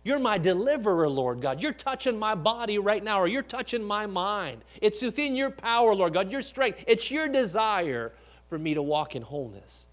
You're 0.10 0.18
my 0.18 0.40
deliverer, 0.40 1.08
Lord 1.08 1.40
God. 1.40 1.62
You're 1.62 1.72
touching 1.72 2.18
my 2.18 2.34
body 2.34 2.80
right 2.80 3.04
now, 3.04 3.20
or 3.20 3.28
you're 3.28 3.44
touching 3.44 3.84
my 3.84 4.08
mind. 4.08 4.64
It's 4.82 5.04
within 5.04 5.36
your 5.36 5.52
power, 5.52 5.94
Lord 5.94 6.16
God, 6.16 6.32
your 6.32 6.42
strength. 6.42 6.84
It's 6.88 7.12
your 7.12 7.30
desire 7.30 8.12
for 8.48 8.58
me 8.58 8.74
to 8.74 8.82
walk 8.82 9.16
in 9.16 9.22
wholeness. 9.22 9.86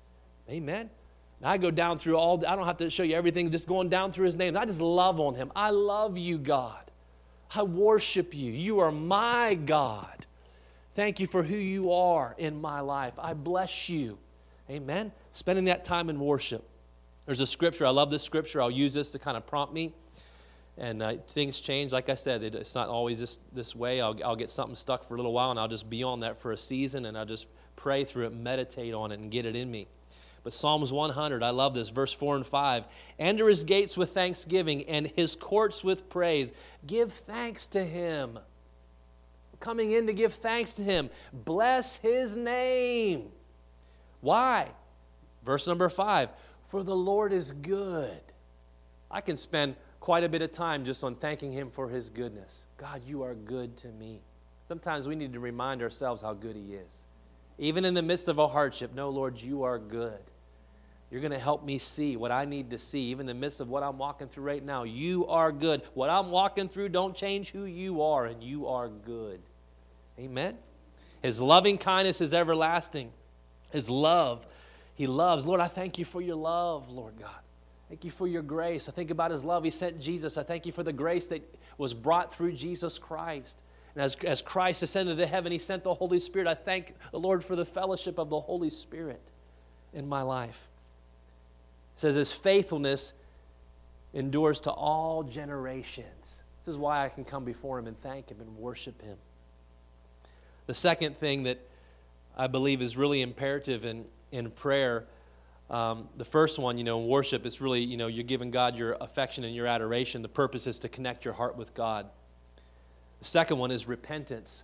Amen. 0.48 0.88
Now 1.42 1.50
I 1.50 1.58
go 1.58 1.70
down 1.70 1.98
through 1.98 2.16
all, 2.16 2.42
I 2.46 2.56
don't 2.56 2.64
have 2.64 2.78
to 2.78 2.88
show 2.88 3.02
you 3.02 3.14
everything, 3.14 3.50
just 3.50 3.66
going 3.66 3.90
down 3.90 4.10
through 4.10 4.24
his 4.24 4.36
names. 4.36 4.56
I 4.56 4.64
just 4.64 4.80
love 4.80 5.20
on 5.20 5.34
him. 5.34 5.52
I 5.54 5.68
love 5.68 6.16
you, 6.16 6.38
God. 6.38 6.90
I 7.54 7.64
worship 7.64 8.32
you. 8.32 8.52
You 8.52 8.80
are 8.80 8.90
my 8.90 9.52
God. 9.66 10.24
Thank 10.94 11.20
you 11.20 11.26
for 11.26 11.42
who 11.42 11.56
you 11.56 11.92
are 11.92 12.34
in 12.38 12.58
my 12.58 12.80
life. 12.80 13.12
I 13.18 13.34
bless 13.34 13.90
you. 13.90 14.16
Amen. 14.70 15.12
Spending 15.34 15.66
that 15.66 15.84
time 15.84 16.08
in 16.08 16.18
worship. 16.18 16.66
There's 17.26 17.40
a 17.40 17.46
scripture. 17.46 17.84
I 17.84 17.90
love 17.90 18.10
this 18.10 18.22
scripture. 18.22 18.62
I'll 18.62 18.70
use 18.70 18.94
this 18.94 19.10
to 19.10 19.18
kind 19.18 19.36
of 19.36 19.46
prompt 19.46 19.74
me. 19.74 19.92
And 20.78 21.02
uh, 21.02 21.14
things 21.30 21.60
change. 21.60 21.92
Like 21.92 22.08
I 22.08 22.14
said, 22.14 22.42
it, 22.42 22.54
it's 22.54 22.74
not 22.74 22.88
always 22.88 23.20
this, 23.20 23.38
this 23.52 23.74
way. 23.74 24.00
I'll, 24.00 24.16
I'll 24.24 24.36
get 24.36 24.50
something 24.50 24.76
stuck 24.76 25.08
for 25.08 25.14
a 25.14 25.16
little 25.16 25.32
while 25.32 25.50
and 25.50 25.58
I'll 25.58 25.68
just 25.68 25.88
be 25.88 26.02
on 26.02 26.20
that 26.20 26.40
for 26.40 26.52
a 26.52 26.58
season 26.58 27.06
and 27.06 27.16
I'll 27.16 27.24
just 27.24 27.46
pray 27.76 28.04
through 28.04 28.26
it, 28.26 28.34
meditate 28.34 28.92
on 28.92 29.12
it, 29.12 29.18
and 29.18 29.30
get 29.30 29.46
it 29.46 29.56
in 29.56 29.70
me. 29.70 29.86
But 30.46 30.52
Psalms 30.52 30.92
100, 30.92 31.42
I 31.42 31.50
love 31.50 31.74
this, 31.74 31.88
verse 31.88 32.12
4 32.12 32.36
and 32.36 32.46
5. 32.46 32.84
Enter 33.18 33.48
his 33.48 33.64
gates 33.64 33.96
with 33.96 34.10
thanksgiving 34.10 34.84
and 34.84 35.10
his 35.16 35.34
courts 35.34 35.82
with 35.82 36.08
praise. 36.08 36.52
Give 36.86 37.12
thanks 37.12 37.66
to 37.68 37.84
him. 37.84 38.38
Coming 39.58 39.92
in 39.92 40.06
to 40.06 40.12
give 40.12 40.34
thanks 40.34 40.74
to 40.74 40.82
him. 40.82 41.10
Bless 41.32 41.96
his 41.96 42.36
name. 42.36 43.28
Why? 44.20 44.68
Verse 45.44 45.66
number 45.66 45.88
5 45.88 46.28
For 46.68 46.82
the 46.82 46.94
Lord 46.94 47.32
is 47.32 47.52
good. 47.52 48.20
I 49.10 49.20
can 49.20 49.36
spend 49.36 49.76
quite 50.06 50.22
a 50.22 50.28
bit 50.28 50.40
of 50.40 50.52
time 50.52 50.84
just 50.84 51.02
on 51.02 51.16
thanking 51.16 51.50
Him 51.50 51.68
for 51.68 51.88
His 51.88 52.10
goodness. 52.10 52.66
God, 52.78 53.02
you 53.08 53.24
are 53.24 53.34
good 53.34 53.76
to 53.78 53.88
me. 53.88 54.20
Sometimes 54.68 55.08
we 55.08 55.16
need 55.16 55.32
to 55.32 55.40
remind 55.40 55.82
ourselves 55.82 56.22
how 56.22 56.32
good 56.32 56.54
He 56.54 56.74
is. 56.74 57.04
Even 57.58 57.84
in 57.84 57.92
the 57.92 58.02
midst 58.02 58.28
of 58.28 58.38
a 58.38 58.46
hardship, 58.46 58.94
no, 58.94 59.10
Lord, 59.10 59.42
you 59.42 59.64
are 59.64 59.80
good. 59.80 60.20
You're 61.10 61.20
going 61.20 61.32
to 61.32 61.40
help 61.40 61.64
me 61.64 61.78
see 61.78 62.16
what 62.16 62.30
I 62.30 62.44
need 62.44 62.70
to 62.70 62.78
see, 62.78 63.00
even 63.06 63.28
in 63.28 63.36
the 63.36 63.40
midst 63.40 63.60
of 63.60 63.68
what 63.68 63.82
I'm 63.82 63.98
walking 63.98 64.28
through 64.28 64.44
right 64.44 64.64
now. 64.64 64.84
You 64.84 65.26
are 65.26 65.50
good. 65.50 65.82
What 65.94 66.08
I'm 66.08 66.30
walking 66.30 66.68
through 66.68 66.90
don't 66.90 67.16
change 67.16 67.50
who 67.50 67.64
you 67.64 68.00
are, 68.02 68.26
and 68.26 68.40
you 68.44 68.68
are 68.68 68.86
good. 68.86 69.40
Amen. 70.20 70.56
His 71.20 71.40
loving 71.40 71.78
kindness 71.78 72.20
is 72.20 72.32
everlasting. 72.32 73.10
His 73.72 73.90
love, 73.90 74.46
He 74.94 75.08
loves. 75.08 75.44
Lord, 75.44 75.60
I 75.60 75.66
thank 75.66 75.98
you 75.98 76.04
for 76.04 76.22
your 76.22 76.36
love, 76.36 76.90
Lord 76.90 77.14
God. 77.18 77.40
Thank 77.88 78.04
you 78.04 78.10
for 78.10 78.26
your 78.26 78.42
grace. 78.42 78.88
I 78.88 78.92
think 78.92 79.10
about 79.10 79.30
His 79.30 79.44
love. 79.44 79.64
He 79.64 79.70
sent 79.70 80.00
Jesus. 80.00 80.38
I 80.38 80.42
thank 80.42 80.66
you 80.66 80.72
for 80.72 80.82
the 80.82 80.92
grace 80.92 81.26
that 81.28 81.42
was 81.78 81.94
brought 81.94 82.34
through 82.34 82.52
Jesus 82.52 82.98
Christ. 82.98 83.62
And 83.94 84.02
as, 84.02 84.16
as 84.16 84.42
Christ 84.42 84.82
ascended 84.82 85.18
to 85.18 85.26
heaven, 85.26 85.52
He 85.52 85.58
sent 85.58 85.84
the 85.84 85.94
Holy 85.94 86.18
Spirit. 86.18 86.48
I 86.48 86.54
thank 86.54 86.94
the 87.12 87.18
Lord 87.18 87.44
for 87.44 87.54
the 87.54 87.64
fellowship 87.64 88.18
of 88.18 88.28
the 88.28 88.40
Holy 88.40 88.70
Spirit 88.70 89.22
in 89.94 90.08
my 90.08 90.22
life. 90.22 90.68
It 91.96 92.00
says, 92.00 92.14
His 92.16 92.32
faithfulness 92.32 93.12
endures 94.12 94.60
to 94.60 94.70
all 94.70 95.22
generations. 95.22 96.42
This 96.64 96.72
is 96.72 96.78
why 96.78 97.04
I 97.04 97.08
can 97.08 97.24
come 97.24 97.44
before 97.44 97.78
Him 97.78 97.86
and 97.86 98.00
thank 98.00 98.30
Him 98.30 98.40
and 98.40 98.56
worship 98.56 99.00
Him. 99.00 99.16
The 100.66 100.74
second 100.74 101.16
thing 101.18 101.44
that 101.44 101.60
I 102.36 102.48
believe 102.48 102.82
is 102.82 102.96
really 102.96 103.22
imperative 103.22 103.84
in, 103.84 104.04
in 104.32 104.50
prayer. 104.50 105.04
Um, 105.68 106.08
the 106.16 106.24
first 106.24 106.58
one, 106.58 106.78
you 106.78 106.84
know, 106.84 107.00
in 107.00 107.08
worship, 107.08 107.44
it's 107.44 107.60
really, 107.60 107.80
you 107.80 107.96
know, 107.96 108.06
you're 108.06 108.24
giving 108.24 108.50
God 108.50 108.76
your 108.76 108.96
affection 109.00 109.44
and 109.44 109.54
your 109.54 109.66
adoration. 109.66 110.22
The 110.22 110.28
purpose 110.28 110.66
is 110.66 110.78
to 110.80 110.88
connect 110.88 111.24
your 111.24 111.34
heart 111.34 111.56
with 111.56 111.74
God. 111.74 112.06
The 113.18 113.24
second 113.24 113.58
one 113.58 113.70
is 113.70 113.88
repentance. 113.88 114.62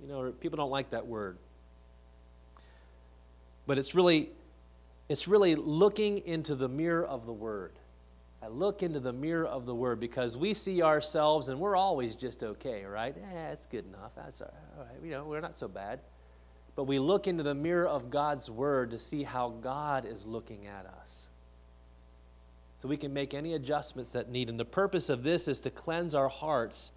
You 0.00 0.08
know, 0.08 0.30
people 0.32 0.56
don't 0.56 0.70
like 0.70 0.90
that 0.90 1.06
word. 1.06 1.38
But 3.66 3.78
it's 3.78 3.94
really 3.94 4.30
it's 5.08 5.26
really 5.26 5.54
looking 5.54 6.18
into 6.26 6.54
the 6.54 6.68
mirror 6.68 7.04
of 7.04 7.24
the 7.24 7.32
word. 7.32 7.72
I 8.42 8.48
look 8.48 8.82
into 8.82 9.00
the 9.00 9.12
mirror 9.12 9.46
of 9.46 9.64
the 9.66 9.74
word 9.74 9.98
because 9.98 10.36
we 10.36 10.54
see 10.54 10.82
ourselves 10.82 11.48
and 11.48 11.58
we're 11.58 11.76
always 11.76 12.14
just 12.14 12.44
okay, 12.44 12.84
right? 12.84 13.16
Eh, 13.16 13.50
it's 13.50 13.66
good 13.66 13.86
enough. 13.86 14.12
That's 14.14 14.40
all 14.42 14.52
right. 14.78 15.02
You 15.02 15.10
know, 15.10 15.24
we're 15.24 15.40
not 15.40 15.56
so 15.56 15.66
bad. 15.66 16.00
But 16.78 16.84
we 16.84 17.00
look 17.00 17.26
into 17.26 17.42
the 17.42 17.56
mirror 17.56 17.88
of 17.88 18.08
God's 18.08 18.48
word 18.48 18.92
to 18.92 19.00
see 19.00 19.24
how 19.24 19.48
God 19.48 20.06
is 20.06 20.24
looking 20.24 20.68
at 20.68 20.86
us. 20.86 21.26
So 22.78 22.86
we 22.86 22.96
can 22.96 23.12
make 23.12 23.34
any 23.34 23.54
adjustments 23.54 24.12
that 24.12 24.30
need. 24.30 24.48
And 24.48 24.60
the 24.60 24.64
purpose 24.64 25.08
of 25.08 25.24
this 25.24 25.48
is 25.48 25.60
to 25.62 25.70
cleanse 25.70 26.14
our 26.14 26.28
hearts 26.28 26.92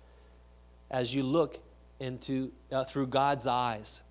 as 0.92 1.16
you 1.16 1.24
look 1.24 1.60
into 2.00 2.52
uh, 2.72 2.84
through 2.84 3.08
God's 3.08 3.48
eyes. 3.48 4.02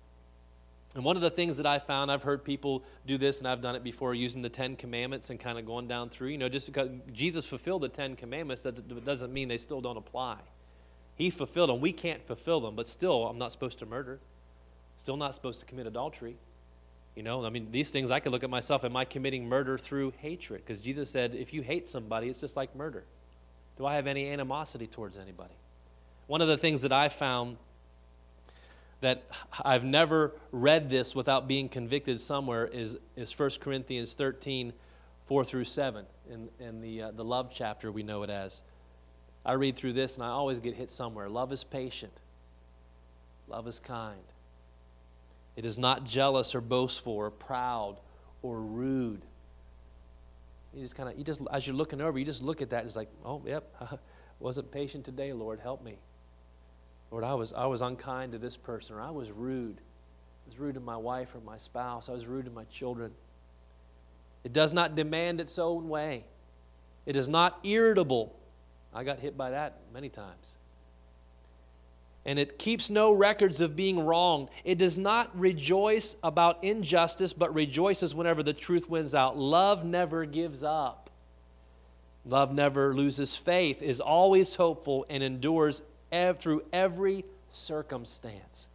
And 0.93 1.05
one 1.05 1.15
of 1.15 1.21
the 1.21 1.29
things 1.29 1.55
that 1.55 1.65
I 1.65 1.79
found, 1.79 2.11
I've 2.11 2.23
heard 2.23 2.43
people 2.43 2.83
do 3.07 3.17
this, 3.17 3.39
and 3.39 3.47
I've 3.47 3.61
done 3.61 3.77
it 3.77 3.83
before, 3.85 4.13
using 4.13 4.41
the 4.41 4.49
Ten 4.49 4.75
Commandments 4.75 5.29
and 5.29 5.39
kind 5.39 5.57
of 5.57 5.65
going 5.65 5.87
down 5.87 6.09
through. 6.09 6.31
You 6.31 6.37
know, 6.37 6.49
just 6.49 6.65
because 6.67 6.89
Jesus 7.13 7.47
fulfilled 7.47 7.83
the 7.83 7.87
Ten 7.87 8.17
Commandments, 8.17 8.61
that 8.63 9.05
doesn't 9.05 9.31
mean 9.31 9.47
they 9.47 9.57
still 9.57 9.79
don't 9.79 9.95
apply. 9.95 10.35
He 11.15 11.29
fulfilled 11.29 11.69
them. 11.69 11.79
We 11.79 11.93
can't 11.93 12.27
fulfill 12.27 12.59
them, 12.59 12.75
but 12.75 12.89
still, 12.89 13.25
I'm 13.25 13.37
not 13.37 13.53
supposed 13.53 13.79
to 13.79 13.85
murder. 13.85 14.19
Still 15.01 15.17
not 15.17 15.33
supposed 15.33 15.59
to 15.61 15.65
commit 15.65 15.87
adultery. 15.87 16.35
You 17.15 17.23
know, 17.23 17.43
I 17.43 17.49
mean, 17.49 17.69
these 17.71 17.89
things 17.89 18.11
I 18.11 18.19
could 18.19 18.31
look 18.31 18.43
at 18.43 18.51
myself. 18.51 18.85
Am 18.85 18.95
I 18.95 19.03
committing 19.03 19.49
murder 19.49 19.79
through 19.79 20.13
hatred? 20.19 20.61
Because 20.63 20.79
Jesus 20.79 21.09
said, 21.09 21.33
if 21.33 21.55
you 21.55 21.63
hate 21.63 21.87
somebody, 21.87 22.29
it's 22.29 22.37
just 22.37 22.55
like 22.55 22.75
murder. 22.75 23.03
Do 23.79 23.87
I 23.87 23.95
have 23.95 24.05
any 24.05 24.29
animosity 24.29 24.85
towards 24.85 25.17
anybody? 25.17 25.55
One 26.27 26.39
of 26.39 26.47
the 26.47 26.55
things 26.55 26.83
that 26.83 26.91
I 26.91 27.09
found 27.09 27.57
that 28.99 29.23
I've 29.65 29.83
never 29.83 30.33
read 30.51 30.87
this 30.91 31.15
without 31.15 31.47
being 31.47 31.67
convicted 31.67 32.21
somewhere 32.21 32.67
is, 32.67 32.99
is 33.15 33.37
1 33.37 33.49
Corinthians 33.59 34.13
13, 34.13 34.71
4 35.25 35.43
through 35.43 35.65
7, 35.65 36.05
in, 36.29 36.47
in 36.59 36.79
the, 36.79 37.01
uh, 37.01 37.11
the 37.11 37.25
love 37.25 37.49
chapter, 37.51 37.91
we 37.91 38.03
know 38.03 38.21
it 38.21 38.29
as. 38.29 38.61
I 39.43 39.53
read 39.53 39.75
through 39.75 39.93
this 39.93 40.13
and 40.13 40.23
I 40.23 40.27
always 40.27 40.59
get 40.59 40.75
hit 40.75 40.91
somewhere. 40.91 41.27
Love 41.27 41.51
is 41.51 41.63
patient, 41.63 42.13
love 43.47 43.67
is 43.67 43.79
kind. 43.79 44.21
It 45.55 45.65
is 45.65 45.77
not 45.77 46.05
jealous 46.05 46.55
or 46.55 46.61
boastful 46.61 47.13
or 47.13 47.29
proud 47.29 47.99
or 48.41 48.61
rude. 48.61 49.21
You 50.73 50.81
just 50.81 50.95
kind 50.95 51.09
of, 51.09 51.17
you 51.17 51.23
just, 51.23 51.41
as 51.51 51.67
you're 51.67 51.75
looking 51.75 51.99
over, 51.99 52.17
you 52.17 52.25
just 52.25 52.41
look 52.41 52.61
at 52.61 52.69
that 52.69 52.79
and 52.79 52.87
it's 52.87 52.95
like, 52.95 53.09
oh, 53.25 53.41
yep, 53.45 53.73
I 53.81 53.97
wasn't 54.39 54.71
patient 54.71 55.03
today, 55.03 55.33
Lord, 55.33 55.59
help 55.59 55.83
me. 55.83 55.97
Lord, 57.11 57.25
I 57.25 57.33
was, 57.33 57.51
I 57.51 57.65
was 57.65 57.81
unkind 57.81 58.31
to 58.31 58.37
this 58.37 58.55
person, 58.55 58.95
or 58.95 59.01
I 59.01 59.11
was 59.11 59.31
rude. 59.31 59.77
I 59.77 60.49
was 60.49 60.57
rude 60.57 60.75
to 60.75 60.79
my 60.79 60.95
wife 60.95 61.35
or 61.35 61.41
my 61.41 61.57
spouse. 61.57 62.07
I 62.07 62.13
was 62.13 62.25
rude 62.25 62.45
to 62.45 62.51
my 62.51 62.63
children. 62.65 63.11
It 64.45 64.53
does 64.53 64.73
not 64.73 64.95
demand 64.95 65.41
its 65.41 65.59
own 65.59 65.89
way. 65.89 66.25
It 67.05 67.17
is 67.17 67.27
not 67.27 67.59
irritable. 67.63 68.33
I 68.93 69.03
got 69.03 69.19
hit 69.19 69.37
by 69.37 69.51
that 69.51 69.79
many 69.93 70.07
times. 70.07 70.55
And 72.25 72.37
it 72.37 72.59
keeps 72.59 72.89
no 72.89 73.11
records 73.11 73.61
of 73.61 73.75
being 73.75 74.05
wronged. 74.05 74.49
It 74.63 74.77
does 74.77 74.97
not 74.97 75.37
rejoice 75.37 76.15
about 76.23 76.63
injustice, 76.63 77.33
but 77.33 77.53
rejoices 77.53 78.13
whenever 78.13 78.43
the 78.43 78.53
truth 78.53 78.89
wins 78.89 79.15
out. 79.15 79.37
Love 79.37 79.83
never 79.83 80.25
gives 80.25 80.63
up. 80.63 81.09
Love 82.23 82.53
never 82.53 82.93
loses 82.93 83.35
faith, 83.35 83.81
is 83.81 83.99
always 83.99 84.55
hopeful, 84.55 85.05
and 85.09 85.23
endures 85.23 85.81
ev- 86.11 86.37
through 86.37 86.63
every 86.71 87.25
circumstance. 87.49 88.67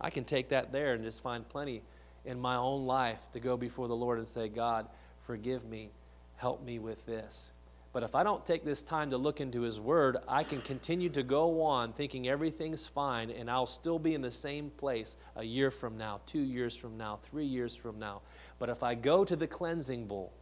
I 0.00 0.10
can 0.10 0.24
take 0.24 0.48
that 0.48 0.72
there 0.72 0.92
and 0.92 1.04
just 1.04 1.22
find 1.22 1.48
plenty 1.48 1.82
in 2.24 2.40
my 2.40 2.56
own 2.56 2.86
life 2.86 3.20
to 3.32 3.40
go 3.40 3.56
before 3.56 3.86
the 3.86 3.96
Lord 3.96 4.18
and 4.18 4.28
say, 4.28 4.48
God, 4.48 4.88
forgive 5.26 5.64
me, 5.64 5.90
help 6.36 6.64
me 6.64 6.80
with 6.80 7.06
this. 7.06 7.52
But 7.96 8.02
if 8.02 8.14
I 8.14 8.24
don't 8.24 8.44
take 8.44 8.62
this 8.62 8.82
time 8.82 9.08
to 9.08 9.16
look 9.16 9.40
into 9.40 9.62
His 9.62 9.80
Word, 9.80 10.18
I 10.28 10.44
can 10.44 10.60
continue 10.60 11.08
to 11.08 11.22
go 11.22 11.62
on 11.62 11.94
thinking 11.94 12.28
everything's 12.28 12.86
fine, 12.86 13.30
and 13.30 13.50
I'll 13.50 13.66
still 13.66 13.98
be 13.98 14.12
in 14.12 14.20
the 14.20 14.30
same 14.30 14.68
place 14.68 15.16
a 15.34 15.42
year 15.42 15.70
from 15.70 15.96
now, 15.96 16.20
two 16.26 16.42
years 16.42 16.76
from 16.76 16.98
now, 16.98 17.20
three 17.30 17.46
years 17.46 17.74
from 17.74 17.98
now. 17.98 18.20
But 18.58 18.68
if 18.68 18.82
I 18.82 18.96
go 18.96 19.24
to 19.24 19.34
the 19.34 19.46
cleansing 19.46 20.08
bowl, 20.08 20.34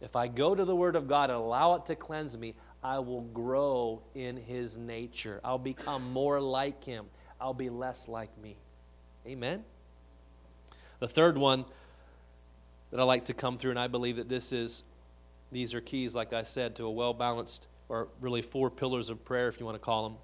if 0.00 0.16
I 0.16 0.26
go 0.26 0.54
to 0.54 0.64
the 0.64 0.74
Word 0.74 0.96
of 0.96 1.06
God 1.06 1.28
and 1.28 1.38
allow 1.38 1.74
it 1.74 1.84
to 1.84 1.94
cleanse 1.94 2.38
me, 2.38 2.54
I 2.82 2.98
will 3.00 3.24
grow 3.34 4.00
in 4.14 4.38
his 4.38 4.78
nature. 4.78 5.38
I'll 5.44 5.58
become 5.58 6.10
more 6.14 6.40
like 6.40 6.82
him. 6.82 7.04
I'll 7.38 7.52
be 7.52 7.68
less 7.68 8.08
like 8.08 8.30
me. 8.38 8.56
Amen. 9.26 9.64
The 10.98 11.08
third 11.08 11.36
one 11.36 11.66
that 12.90 13.00
I 13.00 13.02
like 13.02 13.26
to 13.26 13.34
come 13.34 13.58
through, 13.58 13.72
and 13.72 13.78
I 13.78 13.88
believe 13.88 14.16
that 14.16 14.30
this 14.30 14.50
is, 14.50 14.82
these 15.52 15.74
are 15.74 15.80
keys, 15.80 16.14
like 16.14 16.32
I 16.32 16.42
said, 16.44 16.76
to 16.76 16.84
a 16.84 16.90
well 16.90 17.12
balanced, 17.12 17.66
or 17.88 18.08
really 18.20 18.42
four 18.42 18.70
pillars 18.70 19.10
of 19.10 19.24
prayer, 19.24 19.48
if 19.48 19.58
you 19.58 19.66
want 19.66 19.74
to 19.74 19.84
call 19.84 20.08
them, 20.08 20.18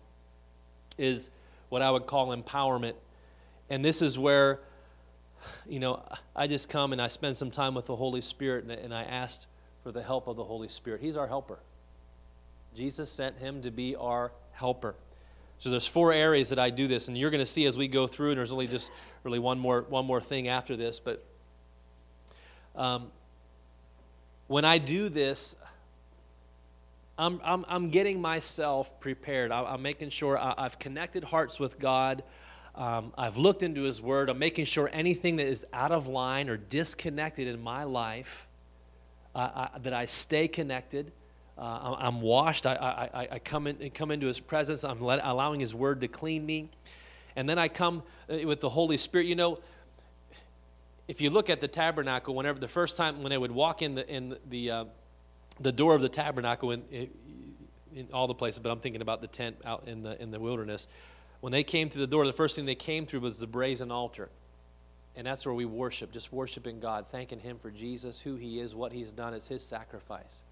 is 0.99 1.31
what 1.69 1.83
I 1.83 1.91
would 1.91 2.07
call 2.07 2.35
empowerment. 2.37 2.95
And 3.69 3.85
this 3.85 4.03
is 4.03 4.19
where, 4.19 4.61
you 5.69 5.81
know, 5.81 6.03
I 6.35 6.47
just 6.47 6.69
come 6.69 6.93
and 6.93 7.03
I 7.03 7.09
spend 7.09 7.37
some 7.37 7.51
time 7.51 7.75
with 7.75 7.87
the 7.87 7.97
Holy 7.97 8.21
Spirit 8.21 8.65
and, 8.65 8.73
and 8.73 8.95
I 8.95 9.03
asked 9.03 9.47
for 9.83 9.91
the 9.91 10.03
help 10.03 10.29
of 10.29 10.37
the 10.37 10.45
Holy 10.45 10.69
Spirit. 10.69 11.01
He's 11.01 11.17
our 11.17 11.27
helper. 11.27 11.59
Jesus 12.77 13.11
sent 13.11 13.39
him 13.39 13.62
to 13.62 13.71
be 13.71 13.97
our 13.97 14.31
helper. 14.53 14.95
So 15.59 15.71
there's 15.71 15.87
four 15.87 16.12
areas 16.12 16.51
that 16.51 16.59
I 16.59 16.71
do 16.71 16.87
this, 16.87 17.09
and 17.09 17.17
you're 17.17 17.31
going 17.31 17.43
to 17.43 17.51
see 17.51 17.65
as 17.65 17.79
we 17.79 17.89
go 17.89 18.07
through. 18.07 18.31
And 18.31 18.39
there's 18.39 18.53
only 18.53 18.67
just 18.67 18.91
really 19.25 19.39
one 19.39 19.59
more 19.59 19.87
one 19.89 20.05
more 20.05 20.21
thing 20.21 20.49
after 20.49 20.77
this, 20.77 21.01
but 21.01 21.25
um, 22.77 23.11
when 24.46 24.64
I 24.64 24.78
do 24.78 25.09
this, 25.09 25.56
I'm 27.18 27.40
I'm, 27.44 27.64
I'm 27.68 27.90
getting 27.90 28.20
myself 28.20 28.98
prepared. 29.00 29.50
I, 29.50 29.74
am 29.74 29.82
making 29.82 30.11
sure 30.11 30.38
I, 30.38 30.54
have 30.59 30.78
connected 30.78 31.24
hearts 31.24 31.59
with 31.59 31.78
God. 31.78 32.22
Um, 32.74 33.14
I've 33.16 33.38
looked 33.38 33.62
into 33.62 33.82
His 33.82 34.02
Word. 34.02 34.28
I'm 34.28 34.38
making 34.38 34.66
sure 34.66 34.90
anything 34.92 35.37
that 35.37 35.46
is 35.46 35.64
out 35.72 35.92
of 35.92 36.06
line 36.06 36.50
or 36.50 36.59
disconnected 36.59 37.48
in 37.48 37.62
my 37.62 37.85
life 37.85 38.46
uh, 39.35 39.68
I, 39.74 39.78
that 39.78 39.94
I 39.94 40.06
stay 40.06 40.46
connected. 40.46 41.11
Uh, 41.59 41.96
I'm 41.98 42.20
washed. 42.20 42.66
I, 42.66 42.74
I, 42.74 43.28
I 43.32 43.38
come, 43.38 43.66
in, 43.66 43.90
come 43.90 44.11
into 44.11 44.26
His 44.26 44.40
presence. 44.40 44.85
I'm 44.85 45.00
let, 45.00 45.20
allowing 45.24 45.61
His 45.61 45.74
Word 45.74 46.02
to 46.02 46.09
clean 46.09 46.44
me. 46.44 46.68
And 47.35 47.48
then 47.48 47.59
I 47.59 47.68
come 47.68 48.02
uh, 48.30 48.46
with 48.46 48.61
the 48.61 48.68
Holy 48.68 48.98
Spirit. 48.98 49.26
You 49.26 49.37
know, 49.37 49.59
if 51.09 51.21
you 51.21 51.31
look 51.31 51.51
at 51.51 51.61
the 51.61 51.69
tabernacle, 51.69 52.35
whenever 52.35 52.59
the 52.59 52.69
first 52.69 52.97
time 52.97 53.23
when 53.23 53.31
they 53.31 53.38
would 53.38 53.53
walk 53.53 53.83
in 53.83 53.95
the, 53.95 54.09
in 54.09 54.37
the, 54.49 54.71
uh, 54.71 54.85
the 55.61 55.73
door 55.73 55.95
of 55.95 56.03
the 56.03 56.09
tabernacle 56.09 56.73
in, 56.73 56.83
in 57.95 58.09
all 58.12 58.27
the 58.27 58.35
places, 58.35 58.59
but 58.59 58.71
I'm 58.71 58.81
thinking 58.81 59.03
about 59.03 59.21
the 59.21 59.29
tent 59.29 59.57
out 59.64 59.85
in 59.87 60.03
the, 60.03 60.21
in 60.21 60.31
the 60.31 60.40
wilderness. 60.40 60.88
When 61.40 61.53
they 61.53 61.64
came 61.64 61.88
through 61.88 62.01
the 62.01 62.07
door, 62.07 62.27
the 62.27 62.33
first 62.33 62.57
thing 62.57 62.66
they 62.66 62.75
came 62.75 63.07
through 63.07 63.21
was 63.21 63.38
the 63.38 63.47
brazen 63.47 63.90
altar. 63.90 64.29
And 65.14 65.27
that's 65.27 65.47
where 65.47 65.55
we 65.55 65.64
worship, 65.64 66.12
just 66.12 66.33
worshiping 66.33 66.79
God, 66.79 67.07
thanking 67.11 67.40
Him 67.40 67.59
for 67.59 67.71
Jesus, 67.71 68.21
who 68.21 68.37
He 68.37 68.61
is, 68.61 68.75
what 68.75 68.92
He's 68.92 69.12
done 69.12 69.33
as 69.33 69.47
His 69.47 69.64
sacrifice. 69.64 70.45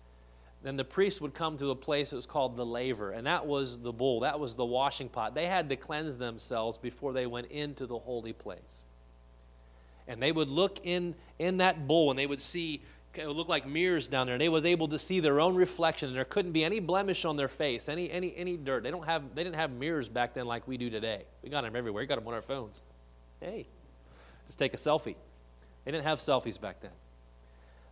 then 0.63 0.77
the 0.79 0.85
priest 0.85 1.21
would 1.21 1.35
come 1.35 1.59
to 1.59 1.71
a 1.71 1.77
place 1.77 2.11
that 2.11 2.17
was 2.17 2.25
called 2.25 2.57
the 2.57 2.65
laver, 2.65 3.11
and 3.11 3.27
that 3.27 3.45
was 3.45 3.79
the 3.79 3.93
bowl, 3.93 4.21
that 4.21 4.41
was 4.41 4.55
the 4.55 4.65
washing 4.65 5.11
pot. 5.11 5.35
They 5.35 5.47
had 5.47 5.69
to 5.69 5.77
cleanse 5.77 6.17
themselves 6.17 6.79
before 6.79 7.13
they 7.13 7.27
went 7.27 7.49
into 7.49 7.87
the 7.87 7.99
holy 7.99 8.33
place. 8.33 8.87
And 10.07 10.23
they 10.23 10.33
would 10.33 10.49
look 10.49 10.81
in, 10.85 11.15
in 11.39 11.59
that 11.59 11.87
bowl 11.87 12.11
and 12.11 12.19
they 12.19 12.27
would 12.27 12.43
see 12.43 12.83
it 13.15 13.29
would 13.29 13.37
look 13.37 13.49
like 13.49 13.65
mirrors 13.65 14.09
down 14.09 14.27
there. 14.27 14.35
And 14.35 14.41
they 14.41 14.49
was 14.49 14.65
able 14.65 14.89
to 14.89 14.99
see 14.99 15.21
their 15.21 15.41
own 15.41 15.55
reflection. 15.55 16.09
And 16.09 16.17
there 16.17 16.25
couldn't 16.25 16.51
be 16.51 16.65
any 16.65 16.81
blemish 16.81 17.25
on 17.25 17.37
their 17.37 17.49
face 17.49 17.89
any 17.89 18.11
any 18.11 18.35
any 18.37 18.57
dirt. 18.57 18.83
They 18.83 18.91
don't 18.91 19.07
have 19.07 19.35
they 19.35 19.45
didn't 19.45 19.57
have 19.57 19.71
mirrors 19.71 20.09
back 20.09 20.35
then 20.35 20.47
like 20.47 20.67
we 20.67 20.77
do 20.77 20.91
today. 20.91 21.23
We 21.43 21.49
got 21.49 21.63
them 21.63 21.77
everywhere. 21.77 22.03
We 22.03 22.07
got 22.07 22.17
them 22.17 22.27
on 22.27 22.35
our 22.35 22.43
phones. 22.43 22.83
Hey 23.41 23.67
just 24.47 24.59
take 24.59 24.75
a 24.75 24.79
selfie. 24.79 25.17
They 25.85 25.91
didn't 25.91 26.05
have 26.05 26.19
selfies 26.19 26.61
back 26.61 26.81
then. 26.81 26.91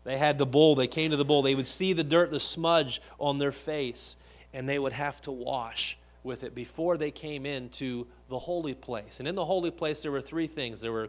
They 0.04 0.18
had 0.18 0.38
the 0.38 0.46
bowl. 0.46 0.74
They 0.74 0.86
came 0.86 1.10
to 1.12 1.16
the 1.16 1.24
bowl. 1.24 1.42
They 1.42 1.54
would 1.54 1.66
see 1.66 1.92
the 1.92 2.04
dirt 2.04 2.30
the 2.30 2.40
smudge 2.40 3.00
on 3.18 3.38
their 3.38 3.52
face 3.52 4.16
and 4.52 4.68
they 4.68 4.78
would 4.78 4.92
have 4.92 5.20
to 5.22 5.30
wash 5.30 5.96
with 6.24 6.44
it 6.44 6.54
before 6.54 6.96
they 6.96 7.10
came 7.10 7.46
into 7.46 8.06
the 8.28 8.38
holy 8.38 8.74
place. 8.74 9.18
And 9.18 9.28
in 9.28 9.34
the 9.34 9.44
holy 9.44 9.70
place 9.70 10.02
there 10.02 10.12
were 10.12 10.20
three 10.20 10.46
things. 10.46 10.80
There 10.80 10.92
were 10.92 11.08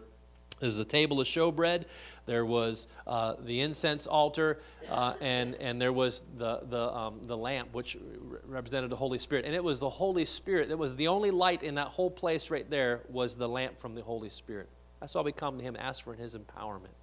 there's 0.63 0.79
a 0.79 0.85
table 0.85 1.19
of 1.19 1.27
showbread. 1.27 1.83
There 2.25 2.45
was 2.45 2.87
uh, 3.05 3.35
the 3.37 3.59
incense 3.59 4.07
altar, 4.07 4.61
uh, 4.89 5.13
and 5.19 5.55
and 5.55 5.79
there 5.79 5.91
was 5.91 6.23
the 6.37 6.61
the 6.69 6.89
um, 6.95 7.19
the 7.27 7.35
lamp, 7.35 7.73
which 7.73 7.97
represented 8.45 8.89
the 8.89 8.95
Holy 8.95 9.19
Spirit. 9.19 9.43
And 9.43 9.53
it 9.53 9.63
was 9.63 9.79
the 9.79 9.89
Holy 9.89 10.23
Spirit 10.23 10.69
that 10.69 10.77
was 10.77 10.95
the 10.95 11.09
only 11.09 11.31
light 11.31 11.63
in 11.63 11.75
that 11.75 11.89
whole 11.89 12.09
place 12.09 12.49
right 12.49 12.69
there 12.69 13.01
was 13.09 13.35
the 13.35 13.47
lamp 13.47 13.77
from 13.77 13.93
the 13.93 14.01
Holy 14.01 14.29
Spirit. 14.29 14.69
That's 15.01 15.13
why 15.13 15.21
we 15.21 15.33
come 15.33 15.57
to 15.57 15.63
Him, 15.63 15.75
ask 15.77 16.01
for 16.01 16.13
His 16.13 16.33
empowerment. 16.33 16.95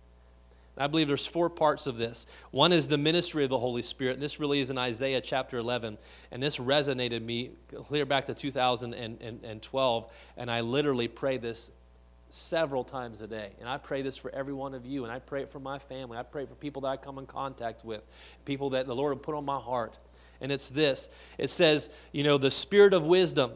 I 0.79 0.87
believe 0.87 1.09
there's 1.09 1.27
four 1.27 1.51
parts 1.51 1.87
of 1.87 1.99
this. 1.99 2.27
One 2.53 2.73
is 2.73 2.89
the 2.89 2.97
ministry 2.97 3.45
of 3.45 3.51
the 3.51 3.59
Holy 3.59 3.83
Spirit, 3.83 4.15
and 4.15 4.23
this 4.23 4.41
really 4.41 4.61
is 4.61 4.71
in 4.71 4.79
Isaiah 4.79 5.21
chapter 5.21 5.59
11. 5.59 5.99
And 6.31 6.43
this 6.43 6.57
resonated 6.57 7.23
me 7.23 7.51
clear 7.75 8.07
back 8.07 8.27
to 8.29 8.35
2012, 8.35 10.13
and 10.39 10.51
I 10.51 10.61
literally 10.63 11.09
pray 11.09 11.37
this 11.37 11.73
several 12.31 12.85
times 12.85 13.21
a 13.21 13.27
day. 13.27 13.51
And 13.61 13.69
I 13.69 13.79
pray 13.79 14.03
this 14.03 14.17
for 14.17 14.31
every 14.35 14.53
one 14.53 14.75
of 14.75 14.87
you, 14.87 15.05
and 15.05 15.13
I 15.13 15.19
pray 15.19 15.43
it 15.43 15.51
for 15.51 15.61
my 15.61 15.79
family. 15.79 16.17
I 16.17 16.23
pray 16.23 16.47
for 16.47 16.55
people 16.55 16.83
that 16.83 16.89
I 16.89 16.97
come 16.97 17.19
in 17.19 17.27
contact 17.27 17.85
with, 17.85 18.03
people 18.45 18.71
that 18.71 18.87
the 18.87 18.95
Lord 18.95 19.13
will 19.13 19.23
put 19.23 19.35
on 19.35 19.45
my 19.45 19.59
heart. 19.59 19.99
And 20.41 20.51
it's 20.51 20.69
this 20.69 21.09
it 21.39 21.51
says, 21.51 21.91
you 22.13 22.25
know, 22.25 22.39
the 22.39 22.51
spirit 22.51 22.95
of 22.95 23.05
wisdom, 23.05 23.53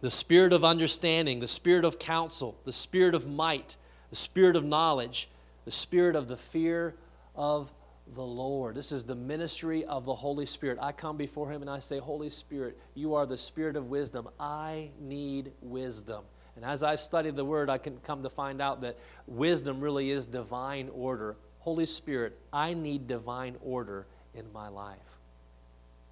the 0.00 0.10
spirit 0.10 0.52
of 0.52 0.64
understanding, 0.64 1.40
the 1.40 1.48
spirit 1.48 1.84
of 1.84 1.98
counsel, 1.98 2.56
the 2.64 2.72
spirit 2.72 3.14
of 3.14 3.28
might, 3.28 3.76
the 4.10 4.16
spirit 4.16 4.56
of 4.56 4.64
knowledge, 4.64 5.28
the 5.64 5.72
spirit 5.72 6.16
of 6.16 6.28
the 6.28 6.36
fear 6.36 6.94
of 7.34 7.70
the 8.14 8.22
Lord. 8.22 8.76
This 8.76 8.92
is 8.92 9.04
the 9.04 9.14
ministry 9.14 9.84
of 9.84 10.04
the 10.04 10.14
Holy 10.14 10.46
Spirit. 10.46 10.78
I 10.80 10.92
come 10.92 11.16
before 11.16 11.50
Him 11.50 11.60
and 11.60 11.70
I 11.70 11.80
say, 11.80 11.98
Holy 11.98 12.30
Spirit, 12.30 12.78
you 12.94 13.14
are 13.14 13.26
the 13.26 13.36
spirit 13.36 13.76
of 13.76 13.90
wisdom. 13.90 14.28
I 14.38 14.90
need 15.00 15.52
wisdom. 15.60 16.24
And 16.56 16.64
as 16.64 16.82
I've 16.82 17.00
studied 17.00 17.36
the 17.36 17.44
Word, 17.44 17.68
I 17.68 17.78
can 17.78 17.98
come 17.98 18.22
to 18.22 18.30
find 18.30 18.60
out 18.60 18.80
that 18.80 18.96
wisdom 19.26 19.80
really 19.80 20.10
is 20.10 20.26
divine 20.26 20.88
order. 20.94 21.36
Holy 21.60 21.86
Spirit, 21.86 22.36
I 22.52 22.74
need 22.74 23.06
divine 23.06 23.56
order 23.62 24.06
in 24.34 24.44
my 24.52 24.68
life. 24.68 24.98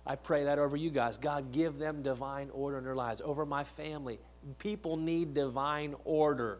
I 0.06 0.16
pray 0.16 0.44
that 0.44 0.58
over 0.58 0.76
you 0.76 0.90
guys. 0.90 1.16
God, 1.16 1.50
give 1.50 1.78
them 1.78 2.02
divine 2.02 2.50
order 2.52 2.76
in 2.76 2.84
their 2.84 2.94
lives. 2.94 3.22
Over 3.24 3.46
my 3.46 3.64
family, 3.64 4.18
people 4.58 4.98
need 4.98 5.32
divine 5.32 5.94
order. 6.04 6.58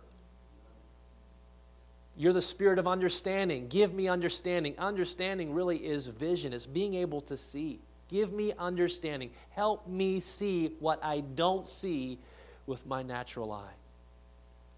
You're 2.17 2.33
the 2.33 2.41
spirit 2.41 2.79
of 2.79 2.87
understanding. 2.87 3.69
Give 3.69 3.93
me 3.93 4.09
understanding. 4.09 4.75
Understanding 4.79 5.53
really 5.53 5.79
is 5.79 6.07
vision, 6.07 6.53
it's 6.53 6.67
being 6.67 6.95
able 6.95 7.21
to 7.23 7.37
see. 7.37 7.81
Give 8.09 8.33
me 8.33 8.53
understanding. 8.59 9.31
Help 9.51 9.89
me 9.89 10.21
see 10.21 10.73
what 10.79 11.03
I 11.03 11.21
don't 11.21 11.67
see 11.67 12.19
with 12.67 12.87
my 12.87 13.03
natural 13.03 13.53
eye, 13.53 13.75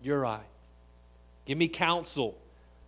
your 0.02 0.26
eye. 0.26 0.44
Give 1.44 1.56
me 1.56 1.68
counsel, 1.68 2.36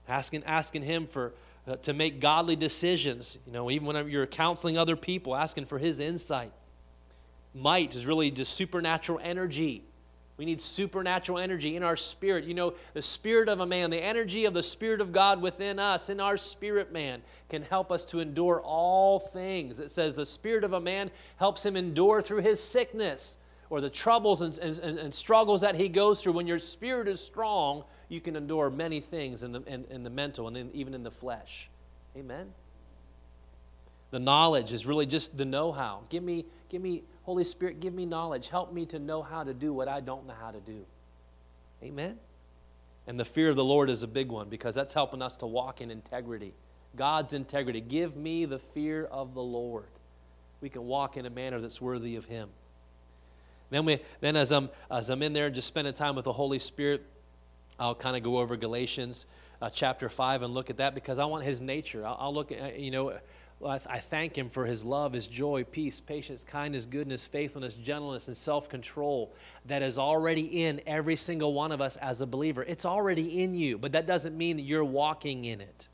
asking, 0.08 0.44
asking 0.44 0.82
Him 0.82 1.06
for, 1.06 1.32
uh, 1.66 1.76
to 1.76 1.92
make 1.92 2.20
godly 2.20 2.56
decisions. 2.56 3.38
You 3.46 3.52
know, 3.52 3.70
even 3.70 3.87
when 3.87 4.08
you're 4.08 4.26
counseling 4.26 4.76
other 4.76 4.96
people, 4.96 5.37
asking 5.37 5.66
for 5.66 5.78
His 5.78 6.00
insight. 6.00 6.52
Might 7.54 7.94
is 7.94 8.06
really 8.06 8.30
just 8.30 8.54
supernatural 8.54 9.20
energy. 9.22 9.82
We 10.37 10.44
need 10.44 10.61
supernatural 10.61 11.38
energy 11.38 11.74
in 11.74 11.82
our 11.82 11.96
spirit. 11.96 12.44
You 12.44 12.54
know, 12.54 12.74
the 12.94 13.02
spirit 13.02 13.48
of 13.48 13.58
a 13.58 13.66
man, 13.66 13.90
the 13.90 14.02
energy 14.02 14.44
of 14.44 14.54
the 14.54 14.62
Spirit 14.62 15.00
of 15.00 15.12
God 15.12 15.42
within 15.42 15.80
us, 15.80 16.11
in 16.11 16.20
our 16.20 16.37
spirit 16.37 16.92
man, 16.92 17.22
can 17.48 17.62
help 17.62 17.90
us 17.90 18.04
to 18.06 18.20
endure 18.20 18.61
all 18.61 19.18
things. 19.18 19.80
It 19.80 19.90
says 19.90 20.14
the 20.14 20.24
spirit 20.24 20.62
of 20.62 20.74
a 20.74 20.80
man 20.80 21.11
helps 21.38 21.66
him 21.66 21.76
endure 21.76 22.22
through 22.22 22.42
his 22.42 22.62
sickness 22.62 23.37
or 23.70 23.81
the 23.81 23.90
troubles 23.90 24.42
and, 24.42 24.57
and, 24.59 24.98
and, 24.98 25.14
struggles 25.14 25.61
that 25.61 25.74
he 25.74 25.88
goes 25.88 26.22
through, 26.22 26.33
when 26.33 26.46
your 26.46 26.59
spirit 26.59 27.07
is 27.07 27.20
strong, 27.20 27.85
you 28.09 28.20
can 28.20 28.35
endure 28.35 28.70
many 28.70 29.00
things 29.00 29.42
in 29.42 29.52
the, 29.52 29.62
in, 29.62 29.85
in 29.90 30.02
the 30.02 30.11
mental 30.11 30.48
and 30.48 30.57
in, 30.57 30.70
even 30.72 30.94
in 30.94 31.02
the 31.02 31.11
flesh. 31.11 31.68
Amen? 32.16 32.48
The 34.11 34.18
knowledge 34.18 34.72
is 34.72 34.87
really 34.87 35.04
just 35.04 35.37
the 35.37 35.44
know 35.44 35.70
how. 35.70 36.02
Give 36.09 36.22
me, 36.22 36.46
give 36.70 36.81
me, 36.81 37.02
Holy 37.24 37.44
Spirit, 37.44 37.81
give 37.81 37.92
me 37.92 38.07
knowledge. 38.07 38.48
Help 38.48 38.72
me 38.72 38.87
to 38.87 38.98
know 38.98 39.22
how 39.22 39.44
to 39.44 39.52
do 39.52 39.74
what 39.74 39.87
I 39.87 40.00
don't 40.00 40.26
know 40.26 40.35
how 40.40 40.50
to 40.50 40.61
do. 40.61 40.87
Amen? 41.83 42.18
And 43.07 43.20
the 43.20 43.24
fear 43.24 43.50
of 43.50 43.57
the 43.57 43.64
Lord 43.64 43.90
is 43.90 44.02
a 44.02 44.07
big 44.09 44.28
one 44.28 44.48
because 44.48 44.74
that's 44.74 44.94
helping 44.94 45.20
us 45.20 45.37
to 45.38 45.46
walk 45.46 45.81
in 45.81 45.90
integrity. 45.90 46.54
God's 46.96 47.33
integrity. 47.35 47.81
Give 47.81 48.16
me 48.16 48.46
the 48.46 48.59
fear 48.59 49.04
of 49.04 49.35
the 49.35 49.42
Lord. 49.42 49.88
We 50.61 50.68
can 50.68 50.87
walk 50.87 51.16
in 51.16 51.26
a 51.26 51.31
manner 51.31 51.61
that's 51.61 51.81
worthy 51.81 52.16
of 52.16 52.24
Him. 52.24 52.48
Then, 53.70 53.85
we, 53.85 53.98
then 54.20 54.37
as, 54.37 54.52
I'm, 54.52 54.70
as 54.90 55.11
I'm 55.11 55.22
in 55.22 55.33
there 55.33 55.50
just 55.50 55.68
spending 55.68 55.92
time 55.92 56.14
with 56.14 56.24
the 56.24 56.33
Holy 56.33 56.59
Spirit, 56.59 57.04
I'll 57.78 57.94
kind 57.94 58.16
of 58.16 58.22
go 58.22 58.38
over 58.38 58.57
Galatians 58.57 59.26
uh, 59.61 59.70
chapter 59.70 60.09
5 60.09 60.42
and 60.42 60.54
look 60.54 60.70
at 60.70 60.78
that 60.78 60.94
because 60.94 61.18
I 61.18 61.24
want 61.24 61.44
his 61.44 61.61
nature. 61.61 62.07
I'll, 62.07 62.16
I'll 62.18 62.35
look 62.35 62.52
at, 62.52 62.78
you 62.78 62.90
know, 62.90 63.18
I, 63.64 63.81
I 63.87 63.98
thank 63.98 64.37
him 64.37 64.48
for 64.50 64.64
his 64.64 64.85
love, 64.85 65.12
his 65.12 65.26
joy, 65.26 65.64
peace, 65.64 66.00
patience, 66.00 66.44
kindness, 66.44 66.87
goodness, 66.87 67.26
faithfulness, 67.26 67.74
gentleness, 67.74 68.28
and 68.28 68.37
self 68.37 68.68
control 68.68 69.35
that 69.66 69.83
is 69.83 69.98
already 69.98 70.64
in 70.64 70.81
every 70.87 71.16
single 71.16 71.54
one 71.54 71.72
of 71.72 71.81
us 71.81 71.96
as 71.96 72.20
a 72.20 72.26
believer. 72.26 72.62
It's 72.62 72.85
already 72.85 73.42
in 73.42 73.54
you, 73.54 73.78
but 73.78 73.92
that 73.92 74.07
doesn't 74.07 74.37
mean 74.37 74.59
you're 74.59 74.85
walking 74.85 75.44
in 75.44 75.61
it. 75.61 75.88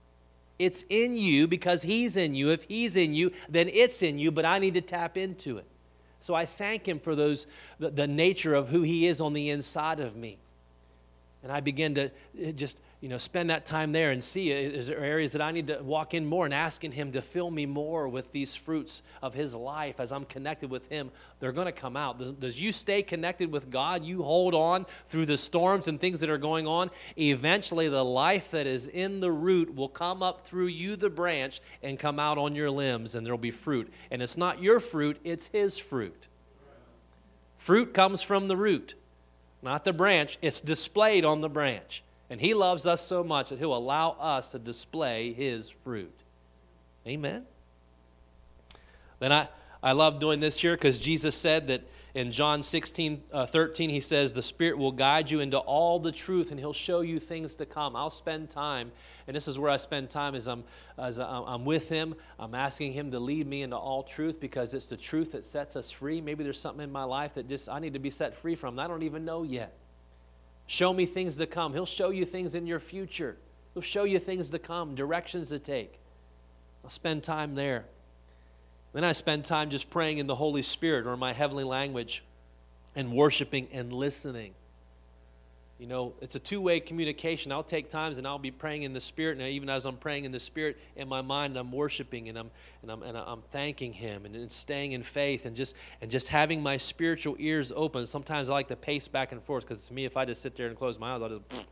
It's 0.59 0.85
in 0.89 1.17
you 1.17 1.49
because 1.49 1.83
he's 1.83 2.17
in 2.17 2.35
you. 2.35 2.51
If 2.51 2.63
he's 2.63 2.97
in 2.97 3.13
you, 3.13 3.33
then 3.49 3.69
it's 3.69 4.03
in 4.03 4.19
you, 4.19 4.31
but 4.31 4.45
I 4.45 4.59
need 4.59 4.75
to 4.75 4.81
tap 4.81 5.17
into 5.17 5.59
it. 5.59 5.67
So 6.25 6.35
I 6.35 6.47
thank 6.47 6.89
Him 6.89 7.01
for 7.01 7.15
those, 7.15 7.47
the, 7.79 7.91
the 7.91 8.07
nature 8.07 8.55
of 8.55 8.71
who 8.71 8.81
He 8.81 9.07
is 9.07 9.21
on 9.21 9.35
the 9.35 9.51
inside 9.51 10.01
of 10.01 10.17
me. 10.17 10.39
And 11.43 11.53
I 11.53 11.61
begin 11.61 11.95
to 11.97 12.11
eh, 12.41 12.53
just 12.53 12.81
you 13.05 13.11
know, 13.11 13.19
spend 13.19 13.51
that 13.51 13.67
time 13.67 13.93
there 13.93 14.13
and 14.13 14.25
see 14.25 14.51
is 14.51 14.87
there 14.87 14.99
areas 14.99 15.33
that 15.33 15.43
I 15.43 15.51
need 15.51 15.67
to 15.67 15.83
walk 15.83 16.15
in 16.15 16.25
more 16.25 16.47
and 16.47 16.55
asking 16.55 16.93
Him 16.93 17.13
to 17.13 17.21
fill 17.21 17.51
me 17.51 17.67
more 17.67 18.09
with 18.09 18.33
these 18.33 18.57
fruits 18.57 19.03
of 19.21 19.35
His 19.35 19.55
life 19.55 20.01
as 20.01 20.11
I'm 20.11 20.25
connected 20.25 20.71
with 20.71 20.89
Him. 20.89 21.11
They're 21.39 21.53
going 21.53 21.67
to 21.67 21.73
come 21.73 21.99
out. 21.99 22.41
Does, 22.41 22.59
you 22.59 22.73
stay 22.73 23.03
connected 23.03 23.53
with 23.53 23.69
God? 23.69 24.07
You 24.07 24.23
hold 24.23 24.55
on 24.55 24.87
through 25.11 25.27
the 25.27 25.37
storms 25.37 25.87
and 25.87 26.01
things 26.01 26.21
that 26.21 26.31
are 26.31 26.39
going 26.39 26.67
on. 26.67 26.91
Eventually, 27.19 27.91
the 27.91 28.03
life 28.03 28.53
that 28.53 28.67
is 28.67 28.89
in 28.89 29.21
the 29.21 29.31
root 29.31 29.77
will 29.77 29.91
come 29.91 30.23
up 30.23 30.47
through 30.47 30.69
you, 30.69 30.97
the 30.97 31.11
branch, 31.11 31.61
and 31.83 31.99
come 31.99 32.19
out 32.19 32.39
on 32.39 32.55
your 32.55 32.71
limbs, 32.71 33.17
and 33.17 33.27
there 33.27 33.35
will 33.35 33.39
be 33.39 33.51
fruit. 33.51 33.93
And 34.11 34.23
it's 34.23 34.39
not 34.39 34.63
your 34.63 34.81
fruit, 34.81 35.19
it's 35.25 35.49
His 35.49 35.77
fruit. 35.77 36.27
Fruit 37.59 37.93
comes 37.93 38.23
from 38.23 38.49
the 38.49 38.57
root, 38.57 38.95
not 39.61 39.85
the 39.85 39.93
branch. 39.93 40.39
It's 40.41 40.63
displayed 40.63 41.27
on 41.27 41.43
the 41.43 41.51
branch. 41.51 42.03
And 42.31 42.41
He 42.41 42.55
loves 42.55 42.87
us 42.87 43.01
so 43.01 43.23
much 43.23 43.51
that 43.51 43.59
He'll 43.59 43.77
allow 43.77 44.11
us 44.19 44.49
to 44.53 44.59
display 44.59 45.33
His 45.33 45.71
fruit. 45.71 46.15
Amen. 47.07 47.45
Then 49.19 49.33
I, 49.33 49.49
I 49.83 49.93
love 49.93 50.19
doing 50.19 50.41
this 50.41 50.59
here 50.59 50.75
because 50.75 50.99
Jesus 50.99 51.37
said 51.37 51.69
that 51.69 51.83
in 52.15 52.31
John 52.31 52.63
16, 52.63 53.23
uh, 53.33 53.47
13, 53.47 53.91
He 53.91 54.01
says, 54.01 54.33
The 54.33 54.43
Spirit 54.43 54.79
will 54.79 54.93
guide 54.93 55.31
you 55.31 55.41
into 55.41 55.59
all 55.59 55.99
the 55.99 56.13
truth 56.13 56.51
and 56.51 56.59
He'll 56.59 56.73
show 56.73 57.01
you 57.01 57.19
things 57.19 57.57
to 57.57 57.67
come. 57.67 57.97
I'll 57.97 58.09
spend 58.09 58.51
time, 58.51 58.93
and 59.27 59.37
this 59.37 59.49
is 59.49 59.59
where 59.59 59.71
I 59.71 59.77
spend 59.77 60.11
time 60.11 60.35
as 60.35 60.47
I'm, 60.47 60.65
as 60.97 61.19
I'm 61.19 61.65
with 61.65 61.89
Him. 61.89 62.15
I'm 62.39 62.55
asking 62.55 62.93
Him 62.93 63.11
to 63.11 63.19
lead 63.19 63.47
me 63.47 63.63
into 63.63 63.77
all 63.77 64.03
truth 64.03 64.41
because 64.41 64.75
it's 64.75 64.87
the 64.87 64.97
truth 64.97 65.33
that 65.33 65.45
sets 65.45 65.77
us 65.77 65.91
free. 65.91 66.21
Maybe 66.21 66.45
there's 66.45 66.61
something 66.61 66.85
in 66.85 66.93
my 66.93 67.05
life 67.05 67.35
that 67.35 67.49
just 67.49 67.69
I 67.69 67.81
need 67.81 67.93
to 67.93 67.99
be 67.99 68.11
set 68.11 68.35
free 68.35 68.55
from. 68.55 68.79
I 68.79 68.87
don't 68.87 69.03
even 69.03 69.25
know 69.25 69.43
yet. 69.43 69.75
Show 70.67 70.93
me 70.93 71.07
things 71.07 71.37
to 71.37 71.47
come. 71.47 71.73
He'll 71.73 71.87
show 71.87 72.11
you 72.11 72.25
things 72.25 72.55
in 72.55 72.67
your 72.67 72.81
future. 72.81 73.37
He'll 73.75 73.83
show 73.83 74.05
you 74.05 74.19
things 74.19 74.51
to 74.51 74.59
come, 74.59 74.95
directions 74.95 75.51
to 75.51 75.59
take. 75.59 75.99
I'll 76.83 76.91
spend 76.91 77.23
time 77.23 77.55
there. 77.55 77.85
Then 78.93 79.05
I 79.05 79.13
spend 79.13 79.45
time 79.45 79.71
just 79.71 79.91
praying 79.91 80.19
in 80.19 80.27
the 80.27 80.35
Holy 80.37 80.63
Spirit 80.63 81.07
or 81.07 81.15
in 81.15 81.19
my 81.19 81.33
heavenly 81.33 81.65
language 81.65 82.23
and 82.95 83.13
worshiping 83.13 83.69
and 83.73 83.93
listening. 83.93 84.55
You 85.79 85.89
know, 85.89 86.15
it's 86.21 86.37
a 86.37 86.39
two 86.39 86.61
way 86.61 86.79
communication. 86.79 87.51
I'll 87.51 87.65
take 87.65 87.91
times 87.91 88.19
and 88.19 88.27
I'll 88.27 88.39
be 88.39 88.53
praying 88.53 88.85
in 88.85 88.93
the 88.93 89.01
Spirit. 89.01 89.39
And 89.39 89.49
even 89.49 89.69
as 89.69 89.87
I'm 89.87 89.97
praying 89.97 90.25
in 90.25 90.31
the 90.31 90.39
Spirit, 90.39 90.79
in 90.95 91.09
my 91.09 91.21
mind, 91.21 91.57
I'm 91.57 91.73
worshiping 91.73 92.29
and 92.29 92.39
I'm, 92.39 92.51
and 92.83 92.93
I'm, 92.93 93.03
and 93.03 93.19
I'm 93.19 93.43
thanking 93.51 93.93
Him 93.93 94.25
and, 94.25 94.37
and 94.37 94.51
staying 94.51 94.93
in 94.93 95.03
faith 95.03 95.47
and 95.47 95.57
just, 95.57 95.75
and 96.01 96.11
just 96.11 96.29
having 96.29 96.63
my 96.63 96.77
spiritual 96.77 97.35
ears 97.41 97.73
open. 97.75 98.07
Sometimes 98.07 98.51
I 98.51 98.53
like 98.53 98.69
to 98.69 98.77
pace 98.77 99.09
back 99.09 99.33
and 99.33 99.43
forth 99.43 99.65
because 99.65 99.89
to 99.89 99.95
me, 99.95 100.05
if 100.05 100.17
I 100.17 100.25
just 100.25 100.43
sit 100.43 100.57
there 100.57 100.69
and 100.69 100.77
close 100.77 100.99
my 100.99 101.17
eyes, 101.17 101.23
I'll 101.23 101.29
just, 101.29 101.67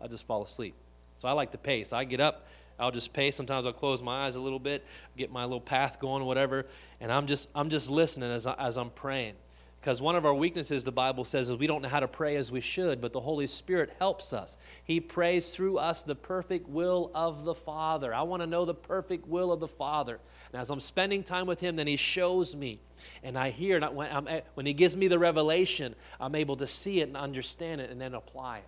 I'll 0.00 0.08
just 0.08 0.26
fall 0.26 0.42
asleep. 0.42 0.74
So 1.18 1.28
I 1.28 1.32
like 1.32 1.52
to 1.52 1.58
pace. 1.58 1.92
I 1.92 2.04
get 2.04 2.20
up, 2.20 2.46
I'll 2.78 2.90
just 2.90 3.12
pace. 3.12 3.36
Sometimes 3.36 3.66
I'll 3.66 3.74
close 3.74 4.02
my 4.02 4.24
eyes 4.24 4.36
a 4.36 4.40
little 4.40 4.58
bit, 4.58 4.82
get 5.16 5.30
my 5.30 5.44
little 5.44 5.60
path 5.60 6.00
going, 6.00 6.24
whatever, 6.24 6.64
and 7.00 7.12
I'm 7.12 7.26
just, 7.26 7.50
I'm 7.54 7.68
just 7.68 7.90
listening 7.90 8.30
as, 8.30 8.46
I, 8.46 8.54
as 8.54 8.78
I'm 8.78 8.90
praying. 8.90 9.34
Because 9.82 10.00
one 10.00 10.14
of 10.14 10.24
our 10.24 10.32
weaknesses, 10.32 10.84
the 10.84 10.92
Bible 10.92 11.24
says, 11.24 11.48
is 11.48 11.56
we 11.56 11.66
don't 11.66 11.82
know 11.82 11.88
how 11.88 11.98
to 11.98 12.06
pray 12.06 12.36
as 12.36 12.52
we 12.52 12.60
should, 12.60 13.00
but 13.00 13.12
the 13.12 13.18
Holy 13.18 13.48
Spirit 13.48 13.92
helps 13.98 14.32
us. 14.32 14.56
He 14.84 15.00
prays 15.00 15.48
through 15.48 15.78
us 15.78 16.04
the 16.04 16.14
perfect 16.14 16.68
will 16.68 17.10
of 17.16 17.44
the 17.44 17.56
Father. 17.56 18.14
I 18.14 18.22
want 18.22 18.42
to 18.44 18.46
know 18.46 18.64
the 18.64 18.74
perfect 18.74 19.26
will 19.26 19.50
of 19.50 19.58
the 19.58 19.66
Father. 19.66 20.20
And 20.52 20.62
as 20.62 20.70
I'm 20.70 20.78
spending 20.78 21.24
time 21.24 21.46
with 21.46 21.58
Him, 21.58 21.74
then 21.74 21.88
He 21.88 21.96
shows 21.96 22.54
me. 22.54 22.78
And 23.24 23.36
I 23.36 23.50
hear, 23.50 23.76
and 23.76 23.96
when, 23.96 24.42
when 24.54 24.66
He 24.66 24.72
gives 24.72 24.96
me 24.96 25.08
the 25.08 25.18
revelation, 25.18 25.96
I'm 26.20 26.36
able 26.36 26.54
to 26.58 26.68
see 26.68 27.00
it 27.00 27.08
and 27.08 27.16
understand 27.16 27.80
it 27.80 27.90
and 27.90 28.00
then 28.00 28.14
apply 28.14 28.58
it. 28.58 28.64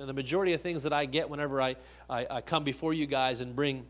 And 0.00 0.08
the 0.08 0.12
majority 0.12 0.54
of 0.54 0.60
things 0.60 0.82
that 0.82 0.92
I 0.92 1.04
get 1.04 1.30
whenever 1.30 1.62
I, 1.62 1.76
I, 2.08 2.26
I 2.28 2.40
come 2.40 2.64
before 2.64 2.92
you 2.92 3.06
guys 3.06 3.42
and 3.42 3.54
bring 3.54 3.86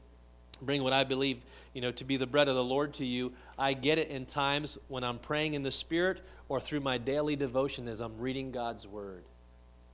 bring 0.63 0.83
what 0.83 0.93
I 0.93 1.05
believe, 1.05 1.39
you 1.75 1.81
know, 1.81 1.93
to 1.93 2.05
be 2.05 2.17
the 2.17 2.27
bread 2.27 2.49
of 2.49 2.55
the 2.55 2.65
Lord 2.65 2.95
to 2.95 3.05
you. 3.05 3.33
I 3.59 3.73
get 3.73 3.99
it 3.99 4.09
in 4.09 4.27
times 4.27 4.79
when 4.89 5.05
I'm 5.05 5.19
praying 5.19 5.55
in 5.55 5.63
the 5.63 5.71
Spirit 5.71 6.21
or 6.49 6.61
through 6.61 6.81
my 6.81 6.99
daily 6.99 7.37
devotion 7.37 7.89
as 7.89 8.01
I'm 8.01 8.19
reading 8.19 8.51
God's 8.51 8.87
Word. 8.87 9.23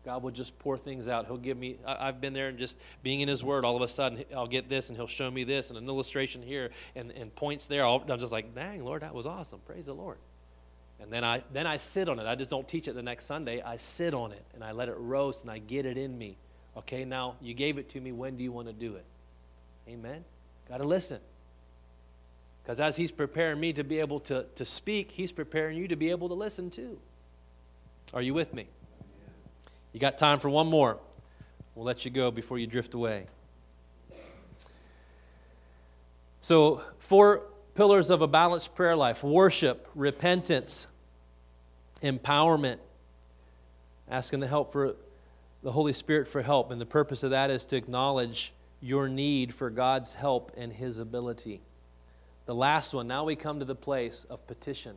God 0.05 0.23
will 0.23 0.31
just 0.31 0.57
pour 0.61 0.79
things 0.79 1.09
out. 1.09 1.27
He'll 1.27 1.37
give 1.37 1.59
me, 1.59 1.79
I've 1.85 2.21
been 2.21 2.33
there 2.33 2.47
and 2.47 2.59
just 2.59 2.79
being 3.03 3.21
in 3.21 3.29
His 3.29 3.43
Word, 3.43 3.65
all 3.65 3.75
of 3.75 3.83
a 3.83 3.89
sudden 3.89 4.25
I'll 4.35 4.47
get 4.47 4.69
this 4.69 4.89
and 4.89 4.97
He'll 4.97 5.09
show 5.09 5.31
me 5.31 5.43
this 5.43 5.71
and 5.71 5.79
an 5.79 5.89
illustration 5.89 6.43
here 6.43 6.71
and, 6.95 7.11
and 7.11 7.35
points 7.35 7.67
there. 7.67 7.85
i 7.85 7.93
am 7.93 8.19
just 8.21 8.31
like, 8.31 8.55
dang, 8.55 8.85
Lord, 8.85 9.03
that 9.03 9.15
was 9.15 9.27
awesome. 9.27 9.61
Praise 9.67 9.87
the 9.87 9.95
Lord. 9.95 10.19
And 11.01 11.13
then 11.13 11.25
I, 11.25 11.43
then 11.53 11.67
I 11.67 11.77
sit 11.77 12.09
on 12.09 12.19
it. 12.19 12.27
I 12.27 12.37
just 12.37 12.51
don't 12.51 12.67
teach 12.67 12.89
it 12.89 12.95
the 12.95 13.03
next 13.03 13.27
Sunday. 13.27 13.61
I 13.61 13.77
sit 13.77 14.15
on 14.15 14.33
it 14.33 14.45
and 14.55 14.63
I 14.65 14.73
let 14.73 14.89
it 14.89 14.97
roast 14.97 15.43
and 15.43 15.51
I 15.51 15.59
get 15.59 15.87
it 15.87 15.99
in 15.99 16.17
me. 16.17 16.37
Okay, 16.77 17.05
now 17.05 17.35
you 17.41 17.53
gave 17.53 17.77
it 17.79 17.89
to 17.91 18.01
me. 18.01 18.13
When 18.13 18.37
do 18.37 18.45
you 18.45 18.53
want 18.53 18.69
to 18.69 18.73
do 18.73 18.97
it? 18.97 19.05
Amen. 19.89 20.25
Got 20.69 20.79
to 20.79 20.85
listen. 20.85 21.21
Because 22.63 22.81
as 22.81 22.97
He's 22.97 23.13
preparing 23.13 23.61
me 23.61 23.73
to 23.73 23.85
be 23.85 24.01
able 24.01 24.21
to, 24.21 24.47
to 24.57 24.65
speak, 24.65 25.13
He's 25.13 25.33
preparing 25.33 25.77
you 25.77 25.89
to 25.89 25.97
be 25.97 26.11
able 26.11 26.29
to 26.29 26.35
listen 26.35 26.71
too. 26.71 26.99
Are 28.13 28.23
you 28.23 28.35
with 28.35 28.53
me? 28.55 28.67
You 29.93 30.01
got 30.01 30.19
time 30.19 30.41
for 30.41 30.49
one 30.49 30.67
more. 30.67 30.99
We'll 31.75 31.85
let 31.85 32.05
you 32.05 32.11
go 32.11 32.31
before 32.31 32.59
you 32.59 32.67
drift 32.67 32.95
away. 32.95 33.27
So, 36.41 36.83
four 36.99 37.43
pillars 37.75 38.11
of 38.11 38.23
a 38.23 38.27
balanced 38.27 38.75
prayer 38.75 38.97
life 38.97 39.23
worship, 39.23 39.89
repentance, 39.95 40.87
empowerment, 42.03 42.79
asking 44.09 44.41
the 44.41 44.47
help 44.47 44.73
for 44.73 44.97
the 45.63 45.73
Holy 45.73 45.93
Spirit 45.93 46.29
for 46.29 46.43
help. 46.43 46.71
And 46.71 46.81
the 46.81 46.87
purpose 46.87 47.23
of 47.23 47.31
that 47.31 47.51
is 47.51 47.65
to 47.67 47.77
acknowledge 47.77 48.53
your 48.81 49.09
need 49.09 49.55
for 49.55 49.71
God's 49.71 50.15
help 50.15 50.53
and 50.57 50.73
His 50.73 50.99
ability. 50.99 51.61
The 52.47 52.55
last 52.55 52.95
one, 52.95 53.09
now 53.09 53.25
we 53.25 53.37
come 53.37 53.59
to 53.59 53.65
the 53.65 53.75
place 53.75 54.25
of 54.31 54.47
petition. 54.47 54.97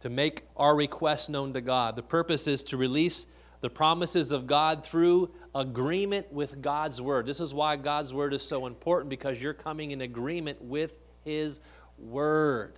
To 0.00 0.10
make 0.10 0.42
our 0.56 0.76
requests 0.76 1.28
known 1.28 1.52
to 1.54 1.60
God. 1.60 1.96
The 1.96 2.02
purpose 2.02 2.46
is 2.46 2.64
to 2.64 2.76
release 2.76 3.26
the 3.60 3.70
promises 3.70 4.32
of 4.32 4.46
God 4.46 4.84
through 4.84 5.30
agreement 5.54 6.30
with 6.32 6.60
God's 6.60 7.00
Word. 7.00 7.26
This 7.26 7.40
is 7.40 7.54
why 7.54 7.76
God's 7.76 8.12
Word 8.12 8.34
is 8.34 8.42
so 8.42 8.66
important 8.66 9.08
because 9.08 9.40
you're 9.40 9.54
coming 9.54 9.92
in 9.92 10.02
agreement 10.02 10.60
with 10.60 10.94
His 11.24 11.60
Word. 11.98 12.74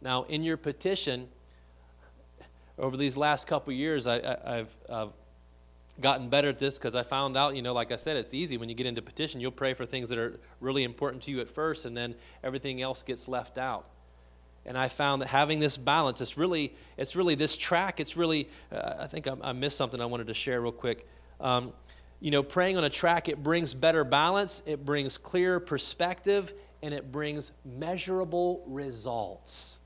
Now, 0.00 0.22
in 0.24 0.42
your 0.42 0.56
petition, 0.56 1.28
over 2.78 2.96
these 2.96 3.16
last 3.16 3.46
couple 3.46 3.72
years, 3.72 4.06
I, 4.06 4.64
have 4.88 5.12
gotten 6.00 6.28
better 6.28 6.48
at 6.48 6.58
this 6.58 6.78
because 6.78 6.94
I 6.94 7.02
found 7.02 7.36
out, 7.36 7.56
you 7.56 7.62
know, 7.62 7.72
like 7.72 7.92
I 7.92 7.96
said, 7.96 8.16
it's 8.16 8.34
easy 8.34 8.56
when 8.56 8.68
you 8.68 8.74
get 8.74 8.86
into 8.86 9.02
petition. 9.02 9.40
You'll 9.40 9.50
pray 9.50 9.74
for 9.74 9.86
things 9.86 10.08
that 10.08 10.18
are 10.18 10.40
really 10.60 10.84
important 10.84 11.22
to 11.24 11.30
you 11.30 11.40
at 11.40 11.50
first, 11.50 11.86
and 11.86 11.96
then 11.96 12.14
everything 12.42 12.82
else 12.82 13.02
gets 13.02 13.28
left 13.28 13.58
out. 13.58 13.86
And 14.66 14.76
I 14.76 14.88
found 14.88 15.22
that 15.22 15.28
having 15.28 15.58
this 15.58 15.76
balance, 15.76 16.20
it's 16.20 16.36
really, 16.36 16.74
it's 16.96 17.16
really 17.16 17.34
this 17.34 17.56
track. 17.56 17.98
It's 17.98 18.16
really, 18.16 18.48
uh, 18.70 18.94
I 19.00 19.06
think 19.06 19.26
I, 19.26 19.34
I, 19.42 19.52
missed 19.52 19.76
something 19.76 20.00
I 20.00 20.06
wanted 20.06 20.26
to 20.26 20.34
share 20.34 20.60
real 20.60 20.70
quick. 20.70 21.08
Um, 21.40 21.72
you 22.20 22.30
know, 22.30 22.42
praying 22.42 22.76
on 22.76 22.84
a 22.84 22.90
track, 22.90 23.28
it 23.28 23.42
brings 23.42 23.72
better 23.72 24.04
balance, 24.04 24.62
it 24.66 24.84
brings 24.84 25.16
clear 25.16 25.58
perspective, 25.58 26.52
and 26.82 26.92
it 26.92 27.10
brings 27.10 27.52
measurable 27.64 28.62
results. 28.66 29.78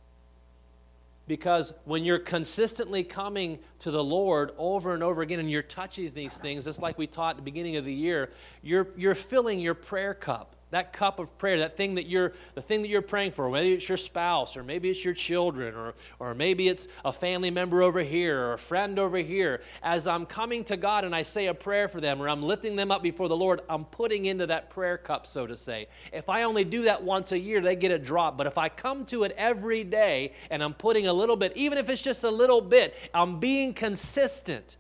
Because 1.26 1.72
when 1.84 2.04
you're 2.04 2.18
consistently 2.18 3.02
coming 3.02 3.58
to 3.80 3.90
the 3.90 4.04
Lord 4.04 4.52
over 4.58 4.92
and 4.92 5.02
over 5.02 5.22
again 5.22 5.40
and 5.40 5.50
you're 5.50 5.62
touching 5.62 6.10
these 6.10 6.36
things, 6.36 6.66
just 6.66 6.82
like 6.82 6.98
we 6.98 7.06
taught 7.06 7.30
at 7.30 7.36
the 7.36 7.42
beginning 7.42 7.76
of 7.76 7.84
the 7.84 7.94
year, 7.94 8.30
you're, 8.62 8.88
you're 8.96 9.14
filling 9.14 9.58
your 9.58 9.74
prayer 9.74 10.12
cup 10.12 10.53
that 10.74 10.92
cup 10.92 11.18
of 11.18 11.36
prayer, 11.38 11.58
that 11.58 11.76
thing 11.76 11.94
that 11.94 12.06
you're, 12.06 12.32
the 12.54 12.60
thing 12.60 12.82
that 12.82 12.88
you're 12.88 13.02
praying 13.02 13.30
for, 13.32 13.48
maybe 13.50 13.72
it's 13.72 13.88
your 13.88 13.96
spouse, 13.96 14.56
or 14.56 14.62
maybe 14.62 14.90
it's 14.90 15.04
your 15.04 15.14
children, 15.14 15.74
or, 15.74 15.94
or 16.18 16.34
maybe 16.34 16.68
it's 16.68 16.88
a 17.04 17.12
family 17.12 17.50
member 17.50 17.82
over 17.82 18.00
here, 18.00 18.40
or 18.40 18.52
a 18.54 18.58
friend 18.58 18.98
over 18.98 19.18
here. 19.18 19.62
As 19.82 20.06
I'm 20.06 20.26
coming 20.26 20.64
to 20.64 20.76
God 20.76 21.04
and 21.04 21.14
I 21.14 21.22
say 21.22 21.46
a 21.46 21.54
prayer 21.54 21.88
for 21.88 22.00
them, 22.00 22.20
or 22.20 22.28
I'm 22.28 22.42
lifting 22.42 22.76
them 22.76 22.90
up 22.90 23.02
before 23.02 23.28
the 23.28 23.36
Lord, 23.36 23.60
I'm 23.68 23.84
putting 23.84 24.24
into 24.24 24.46
that 24.46 24.70
prayer 24.70 24.98
cup, 24.98 25.26
so 25.26 25.46
to 25.46 25.56
say. 25.56 25.86
If 26.12 26.28
I 26.28 26.42
only 26.42 26.64
do 26.64 26.82
that 26.82 27.02
once 27.02 27.32
a 27.32 27.38
year, 27.38 27.60
they 27.60 27.76
get 27.76 27.92
a 27.92 27.98
drop. 27.98 28.36
But 28.36 28.46
if 28.46 28.58
I 28.58 28.68
come 28.68 29.04
to 29.06 29.22
it 29.22 29.32
every 29.36 29.84
day 29.84 30.32
and 30.50 30.62
I'm 30.62 30.74
putting 30.74 31.06
a 31.06 31.12
little 31.12 31.36
bit, 31.36 31.52
even 31.56 31.78
if 31.78 31.88
it's 31.88 32.02
just 32.02 32.24
a 32.24 32.30
little 32.30 32.60
bit, 32.60 32.94
I'm 33.14 33.38
being 33.38 33.74
consistent 33.74 34.76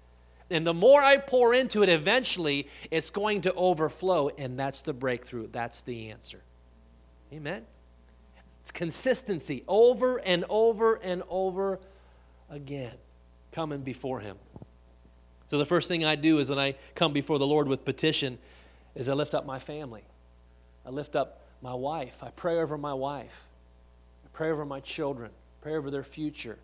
and 0.50 0.66
the 0.66 0.74
more 0.74 1.00
I 1.00 1.16
pour 1.16 1.54
into 1.54 1.82
it, 1.82 1.88
eventually 1.88 2.68
it's 2.90 3.10
going 3.10 3.42
to 3.42 3.54
overflow. 3.54 4.28
And 4.28 4.58
that's 4.58 4.82
the 4.82 4.92
breakthrough. 4.92 5.48
That's 5.50 5.82
the 5.82 6.10
answer. 6.10 6.42
Amen. 7.32 7.64
It's 8.60 8.70
consistency 8.70 9.64
over 9.66 10.18
and 10.18 10.44
over 10.48 10.94
and 11.02 11.22
over 11.28 11.80
again 12.50 12.94
coming 13.52 13.80
before 13.80 14.20
Him. 14.20 14.36
So 15.48 15.58
the 15.58 15.66
first 15.66 15.88
thing 15.88 16.04
I 16.04 16.16
do 16.16 16.38
is 16.38 16.50
when 16.50 16.58
I 16.58 16.74
come 16.94 17.12
before 17.12 17.38
the 17.38 17.46
Lord 17.46 17.68
with 17.68 17.84
petition 17.84 18.38
is 18.94 19.08
I 19.08 19.14
lift 19.14 19.34
up 19.34 19.44
my 19.46 19.58
family. 19.58 20.02
I 20.86 20.90
lift 20.90 21.16
up 21.16 21.40
my 21.62 21.74
wife. 21.74 22.22
I 22.22 22.30
pray 22.30 22.58
over 22.58 22.76
my 22.78 22.94
wife. 22.94 23.44
I 24.24 24.28
pray 24.32 24.50
over 24.50 24.64
my 24.64 24.80
children. 24.80 25.30
Pray 25.62 25.74
over 25.74 25.90
their 25.90 26.04
future. 26.04 26.58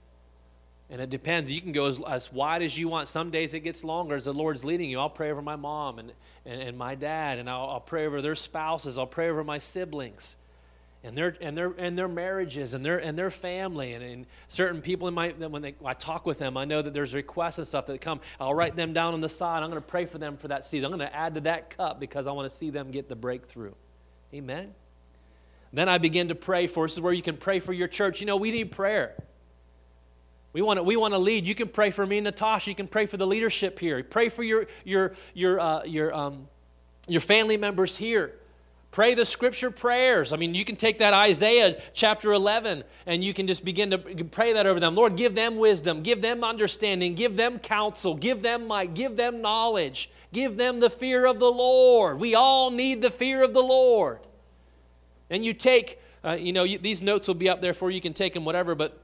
And 0.90 1.00
it 1.00 1.08
depends. 1.08 1.50
You 1.50 1.60
can 1.60 1.70
go 1.70 1.86
as, 1.86 2.00
as, 2.08 2.32
wide 2.32 2.62
as 2.62 2.76
you 2.76 2.88
want. 2.88 3.08
Some 3.08 3.30
days 3.30 3.54
it 3.54 3.60
gets 3.60 3.84
longer 3.84 4.16
as 4.16 4.24
the 4.24 4.34
Lord's 4.34 4.64
leading 4.64 4.90
you. 4.90 4.98
I'll 4.98 5.08
pray 5.08 5.30
over 5.30 5.40
my 5.40 5.54
mom 5.54 6.00
and, 6.00 6.12
and, 6.44 6.60
and 6.60 6.76
my 6.76 6.96
dad, 6.96 7.38
and 7.38 7.48
I'll, 7.48 7.70
I'll, 7.70 7.80
pray 7.80 8.06
over 8.06 8.20
their 8.20 8.34
spouses. 8.34 8.98
I'll 8.98 9.06
pray 9.06 9.30
over 9.30 9.44
my 9.44 9.60
siblings 9.60 10.36
and 11.02 11.16
their, 11.16 11.36
and 11.40 11.56
their, 11.56 11.72
and 11.78 11.96
their 11.96 12.08
marriages 12.08 12.74
and 12.74 12.84
their, 12.84 12.98
and 12.98 13.16
their 13.16 13.30
family. 13.30 13.94
And, 13.94 14.04
and 14.04 14.26
certain 14.48 14.82
people 14.82 15.08
in 15.08 15.14
my, 15.14 15.30
when 15.30 15.62
they, 15.62 15.74
I 15.84 15.94
talk 15.94 16.26
with 16.26 16.38
them, 16.38 16.56
I 16.56 16.64
know 16.64 16.82
that 16.82 16.92
there's 16.92 17.14
requests 17.14 17.58
and 17.58 17.66
stuff 17.66 17.86
that 17.86 18.00
come. 18.00 18.20
I'll 18.38 18.54
write 18.54 18.76
them 18.76 18.92
down 18.92 19.14
on 19.14 19.20
the 19.20 19.28
side. 19.28 19.62
I'm 19.62 19.70
going 19.70 19.80
to 19.80 19.88
pray 19.88 20.06
for 20.06 20.18
them 20.18 20.36
for 20.36 20.48
that 20.48 20.66
season. 20.66 20.92
I'm 20.92 20.98
going 20.98 21.08
to 21.08 21.16
add 21.16 21.34
to 21.34 21.40
that 21.42 21.70
cup 21.70 22.00
because 22.00 22.26
I 22.26 22.32
want 22.32 22.50
to 22.50 22.56
see 22.56 22.70
them 22.70 22.90
get 22.90 23.08
the 23.08 23.16
breakthrough. 23.16 23.74
Amen. 24.34 24.74
Then 25.72 25.88
I 25.88 25.98
begin 25.98 26.28
to 26.28 26.34
pray 26.34 26.66
for. 26.66 26.86
This 26.86 26.94
is 26.94 27.00
where 27.00 27.12
you 27.12 27.22
can 27.22 27.36
pray 27.36 27.60
for 27.60 27.72
your 27.72 27.88
church. 27.88 28.20
You 28.20 28.26
know, 28.26 28.36
we 28.36 28.50
need 28.50 28.72
prayer. 28.72 29.14
We 30.52 30.62
want 30.62 30.78
to, 30.78 30.82
we 30.82 30.96
want 30.96 31.14
to 31.14 31.18
lead. 31.18 31.46
You 31.46 31.54
can 31.54 31.68
pray 31.68 31.90
for 31.90 32.04
me, 32.04 32.20
Natasha. 32.20 32.70
You 32.70 32.74
can 32.74 32.88
pray 32.88 33.06
for 33.06 33.16
the 33.16 33.26
leadership 33.26 33.78
here. 33.78 34.02
Pray 34.02 34.28
for 34.28 34.42
your, 34.42 34.66
your, 34.84 35.12
your, 35.34 35.60
uh, 35.60 35.84
your, 35.84 36.14
um, 36.14 36.48
your 37.06 37.20
family 37.20 37.56
members 37.56 37.96
here. 37.96 38.34
Pray 38.90 39.14
the 39.14 39.24
scripture 39.24 39.70
prayers. 39.70 40.32
I 40.32 40.36
mean, 40.36 40.52
you 40.52 40.64
can 40.64 40.74
take 40.74 40.98
that 40.98 41.14
Isaiah 41.14 41.80
chapter 41.94 42.32
11 42.32 42.82
and 43.06 43.22
you 43.22 43.32
can 43.32 43.46
just 43.46 43.64
begin 43.64 43.90
to 43.92 43.98
pray 43.98 44.54
that 44.54 44.66
over 44.66 44.80
them. 44.80 44.96
Lord, 44.96 45.14
give 45.16 45.36
them 45.36 45.56
wisdom, 45.58 46.02
give 46.02 46.20
them 46.20 46.42
understanding, 46.42 47.14
give 47.14 47.36
them 47.36 47.60
counsel, 47.60 48.16
give 48.16 48.42
them 48.42 48.66
might, 48.66 48.94
give 48.94 49.16
them 49.16 49.40
knowledge, 49.40 50.10
give 50.32 50.56
them 50.56 50.80
the 50.80 50.90
fear 50.90 51.26
of 51.26 51.38
the 51.38 51.50
Lord. 51.50 52.18
We 52.18 52.34
all 52.34 52.72
need 52.72 53.00
the 53.00 53.12
fear 53.12 53.44
of 53.44 53.54
the 53.54 53.62
Lord. 53.62 54.18
And 55.30 55.44
you 55.44 55.54
take, 55.54 56.00
uh, 56.24 56.32
you 56.32 56.52
know, 56.52 56.64
you, 56.64 56.78
these 56.78 57.00
notes 57.00 57.28
will 57.28 57.36
be 57.36 57.48
up 57.48 57.60
there 57.60 57.74
for 57.74 57.90
you. 57.90 57.94
You 57.94 58.00
can 58.00 58.12
take 58.12 58.34
them, 58.34 58.44
whatever, 58.44 58.74
but 58.74 59.00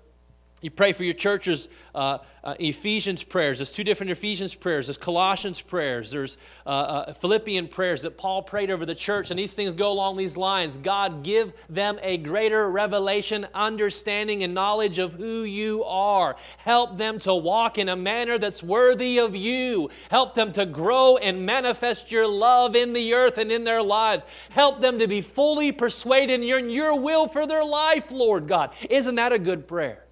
You 0.63 0.71
pray 0.71 0.93
for 0.93 1.05
your 1.05 1.13
churches, 1.13 1.69
uh, 1.95 2.19
uh, 2.43 2.55
Ephesians 2.59 3.23
prayers. 3.23 3.59
There's 3.59 3.73
two 3.73 3.85
different 3.85 4.11
Ephesians 4.11 4.55
prayers. 4.55 4.87
There's 4.87 4.97
Colossians 4.97 5.61
prayers. 5.61 6.11
There's 6.11 6.39
uh, 6.65 6.71
uh, 6.71 7.13
Philippian 7.13 7.69
prayers 7.69 8.01
that 8.03 8.17
Paul 8.17 8.43
prayed 8.43 8.71
over 8.71 8.87
the 8.87 8.95
church. 8.95 9.31
And 9.31 9.39
these 9.39 9.53
things 9.53 9.75
go 9.75 9.93
along 9.93 10.17
these 10.17 10.35
lines 10.35 10.79
God, 10.79 11.23
give 11.23 11.53
them 11.69 11.99
a 12.03 12.17
greater 12.17 12.71
revelation, 12.71 13.47
understanding, 13.53 14.45
and 14.45 14.55
knowledge 14.55 14.99
of 14.99 15.13
who 15.13 15.43
you 15.43 15.85
are. 15.85 16.37
Help 16.57 16.97
them 16.97 17.19
to 17.19 17.35
walk 17.35 17.77
in 17.77 17.91
a 17.91 17.97
manner 17.97 18.39
that's 18.39 18.63
worthy 18.63 19.19
of 19.19 19.37
you. 19.37 19.91
Help 20.11 20.35
them 20.35 20.55
to 20.55 20.65
grow 20.65 21.19
and 21.19 21.45
manifest 21.45 22.11
your 22.11 22.27
love 22.27 22.75
in 22.75 22.95
the 22.95 23.13
earth 23.13 23.37
and 23.37 23.53
in 23.53 23.65
their 23.65 23.83
lives. 23.83 24.25
Help 24.49 24.81
them 24.81 24.99
to 25.01 25.07
be 25.07 25.21
fully 25.21 25.71
persuaded 25.71 26.41
in 26.41 26.43
your, 26.43 26.61
in 26.61 26.71
your 26.71 26.99
will 26.99 27.29
for 27.29 27.47
their 27.47 27.65
life, 27.65 28.11
Lord 28.11 28.49
God. 28.49 28.71
Isn't 28.89 29.17
that 29.17 29.33
a 29.33 29.39
good 29.39 29.69
prayer? 29.69 30.06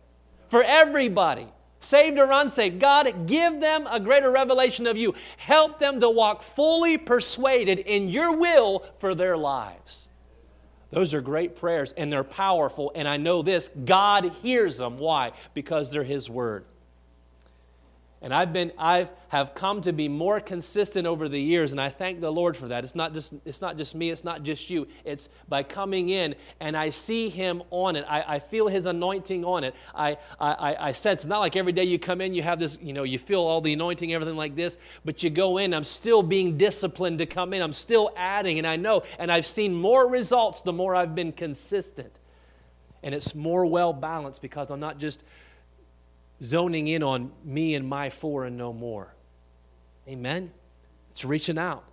For 0.55 0.63
everybody, 0.63 1.49
saved 1.81 2.17
or 2.17 2.31
unsaved. 2.31 2.79
God, 2.79 3.27
give 3.27 3.61
them 3.61 3.89
a 3.91 3.99
greater 3.99 4.31
revelation 4.31 4.87
of 4.87 4.97
you. 4.97 5.13
Help 5.37 5.81
them 5.81 5.99
to 5.99 6.09
walk 6.09 6.43
fully 6.43 6.97
persuaded 6.97 7.81
in 7.81 8.09
your 8.09 8.37
will 8.37 8.85
for 9.01 9.17
their 9.17 9.37
lives. 9.37 10.09
Those 10.91 11.13
are 11.13 11.21
great 11.21 11.57
prayers 11.57 11.91
and 11.97 12.13
they're 12.13 12.23
powerful. 12.23 12.93
And 12.95 13.09
I 13.09 13.17
know 13.17 13.43
this 13.43 13.69
God 13.85 14.31
hears 14.43 14.79
them. 14.79 14.97
Why? 14.97 15.33
Because 15.55 15.91
they're 15.91 16.05
His 16.05 16.31
Word. 16.31 16.67
And 18.25 18.33
I've 18.33 18.55
been, 18.55 18.73
I've 18.79 19.13
have 19.29 19.55
come 19.55 19.83
to 19.83 19.93
be 19.93 20.09
more 20.09 20.41
consistent 20.41 21.07
over 21.07 21.29
the 21.29 21.39
years, 21.39 21.73
and 21.73 21.81
I 21.81 21.91
thank 21.91 22.23
the 22.23 22.31
Lord 22.31 22.57
for 22.57 22.69
that. 22.69 22.83
It's 22.85 22.95
not 22.95 23.13
just, 23.13 23.35
it's 23.45 23.61
not 23.61 23.77
just 23.77 23.95
me, 23.95 24.09
it's 24.09 24.25
not 24.25 24.43
just 24.43 24.71
you. 24.71 24.89
It's 25.05 25.29
by 25.47 25.63
coming 25.63 26.09
in 26.09 26.35
and 26.59 26.75
I 26.75 26.89
see 26.89 27.29
Him 27.29 27.63
on 27.71 27.97
it. 27.97 28.07
I, 28.09 28.37
I 28.37 28.39
feel 28.39 28.67
His 28.67 28.87
anointing 28.87 29.45
on 29.45 29.63
it. 29.63 29.75
I, 29.95 30.17
I, 30.41 30.77
I 30.81 30.93
sense, 30.93 31.23
it's 31.23 31.29
not 31.29 31.41
like 31.41 31.55
every 31.55 31.73
day 31.73 31.85
you 31.85 31.99
come 31.99 32.23
in, 32.23 32.33
you 32.33 32.41
have 32.43 32.59
this, 32.59 32.79
you 32.81 32.95
know, 32.95 33.03
you 33.03 33.19
feel 33.19 33.41
all 33.43 33.61
the 33.61 33.75
anointing, 33.75 34.15
everything 34.15 34.37
like 34.37 34.57
this, 34.57 34.79
but 35.05 35.23
you 35.23 35.29
go 35.29 35.59
in, 35.59 35.75
I'm 35.75 35.85
still 35.85 36.23
being 36.23 36.57
disciplined 36.57 37.19
to 37.19 37.27
come 37.27 37.53
in. 37.53 37.61
I'm 37.61 37.75
still 37.75 38.11
adding, 38.17 38.57
and 38.57 38.67
I 38.67 38.77
know, 38.77 39.03
and 39.19 39.31
I've 39.31 39.45
seen 39.45 39.75
more 39.75 40.09
results 40.09 40.63
the 40.63 40.73
more 40.73 40.95
I've 40.95 41.15
been 41.15 41.33
consistent. 41.33 42.13
And 43.03 43.15
it's 43.15 43.35
more 43.35 43.67
well 43.67 43.93
balanced 43.93 44.41
because 44.41 44.71
I'm 44.71 44.81
not 44.81 44.99
just 44.99 45.23
zoning 46.43 46.89
in 46.89 47.03
on 47.03 47.33
me 47.45 47.75
and 47.75 47.89
my 47.89 48.11
four 48.11 48.45
and 48.45 48.57
no 48.57 48.73
more. 48.73 49.15
Amen? 50.09 50.51
It's 51.11 51.25
reaching 51.25 51.59
out. 51.59 51.85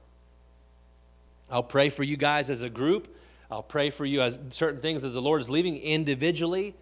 I'll 1.49 1.63
pray 1.63 1.89
for 1.89 2.03
you 2.03 2.17
guys 2.17 2.49
as 2.49 2.61
a 2.61 2.69
group. 2.69 3.15
I'll 3.49 3.63
pray 3.63 3.89
for 3.89 4.05
you 4.05 4.21
as 4.21 4.39
certain 4.49 4.81
things 4.81 5.03
as 5.03 5.13
the 5.13 5.21
Lord 5.21 5.41
is 5.41 5.49
leaving 5.49 5.77
individually. 5.77 6.73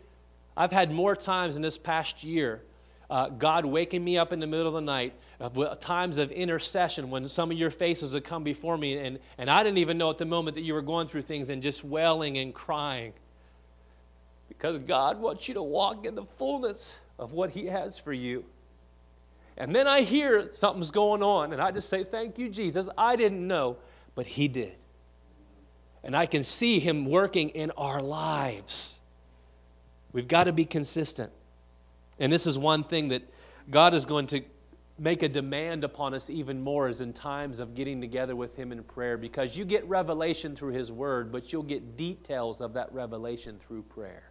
I've 0.56 0.72
had 0.72 0.92
more 0.92 1.16
times 1.16 1.56
in 1.56 1.62
this 1.62 1.78
past 1.78 2.24
year, 2.24 2.62
uh, 3.10 3.30
God 3.30 3.66
waking 3.66 4.04
me 4.04 4.20
up 4.20 4.32
in 4.32 4.40
the 4.40 4.46
middle 4.46 4.68
of 4.68 4.74
the 4.74 4.82
night, 4.82 5.14
uh, 5.42 5.50
times 5.76 6.20
of 6.20 6.32
intercession 6.32 7.10
when 7.10 7.28
some 7.28 7.50
of 7.50 7.58
your 7.58 7.72
faces 7.72 8.14
would 8.14 8.24
come 8.24 8.44
before 8.44 8.78
me, 8.78 8.98
and, 8.98 9.20
and 9.40 9.50
I 9.50 9.64
didn't 9.64 9.80
even 9.80 9.98
know 9.98 10.12
at 10.12 10.20
the 10.20 10.26
moment 10.26 10.56
that 10.56 10.64
you 10.64 10.76
were 10.76 10.84
going 10.84 11.08
through 11.08 11.24
things 11.24 11.50
and 11.50 11.64
just 11.64 11.84
wailing 11.84 12.38
and 12.38 12.54
crying. 12.54 13.14
Because 14.48 14.78
God 14.78 15.20
wants 15.20 15.48
you 15.48 15.56
to 15.56 15.64
walk 15.64 16.06
in 16.06 16.14
the 16.14 16.26
fullness 16.38 16.98
of 17.20 17.34
what 17.34 17.52
He 17.52 17.68
has 17.68 18.00
for 18.00 18.14
you. 18.14 18.46
And 19.58 19.76
then 19.76 19.88
I 19.88 20.02
hear 20.02 20.50
something's 20.54 20.90
going 20.90 21.22
on, 21.22 21.52
and 21.54 21.62
I 21.62 21.72
just 21.72 21.90
say, 21.90 22.04
Thank 22.04 22.40
you, 22.40 22.50
Jesus. 22.50 22.90
I 22.98 23.16
didn't 23.16 23.46
know, 23.46 23.78
but 24.16 24.26
He 24.26 24.48
did. 24.48 24.74
And 26.04 26.16
I 26.16 26.26
can 26.26 26.44
see 26.44 26.80
Him 26.80 27.06
working 27.06 27.50
in 27.50 27.72
our 27.72 28.02
lives. 28.02 29.00
We've 30.14 30.28
got 30.28 30.46
to 30.46 30.54
be 30.54 30.66
consistent. 30.66 31.32
And 32.20 32.34
this 32.34 32.48
is 32.48 32.58
one 32.58 32.84
thing 32.84 33.10
that 33.10 33.22
God 33.70 33.94
is 33.94 34.06
going 34.06 34.28
to 34.28 34.42
make 35.00 35.24
a 35.24 35.30
demand 35.30 35.84
upon 35.84 36.14
us 36.14 36.30
even 36.30 36.62
more 36.62 36.90
is 36.90 37.02
in 37.02 37.14
times 37.14 37.60
of 37.60 37.74
getting 37.74 38.02
together 38.02 38.36
with 38.36 38.56
him 38.56 38.72
in 38.72 38.84
prayer 38.84 39.18
because 39.18 39.56
you 39.56 39.64
get 39.64 39.88
revelation 39.88 40.56
through 40.56 40.74
his 40.74 40.92
word 40.92 41.32
but 41.32 41.54
you'll 41.54 41.64
get 41.64 41.96
details 41.96 42.60
of 42.60 42.74
that 42.74 42.92
revelation 42.94 43.58
through 43.66 43.82
prayer 43.84 44.24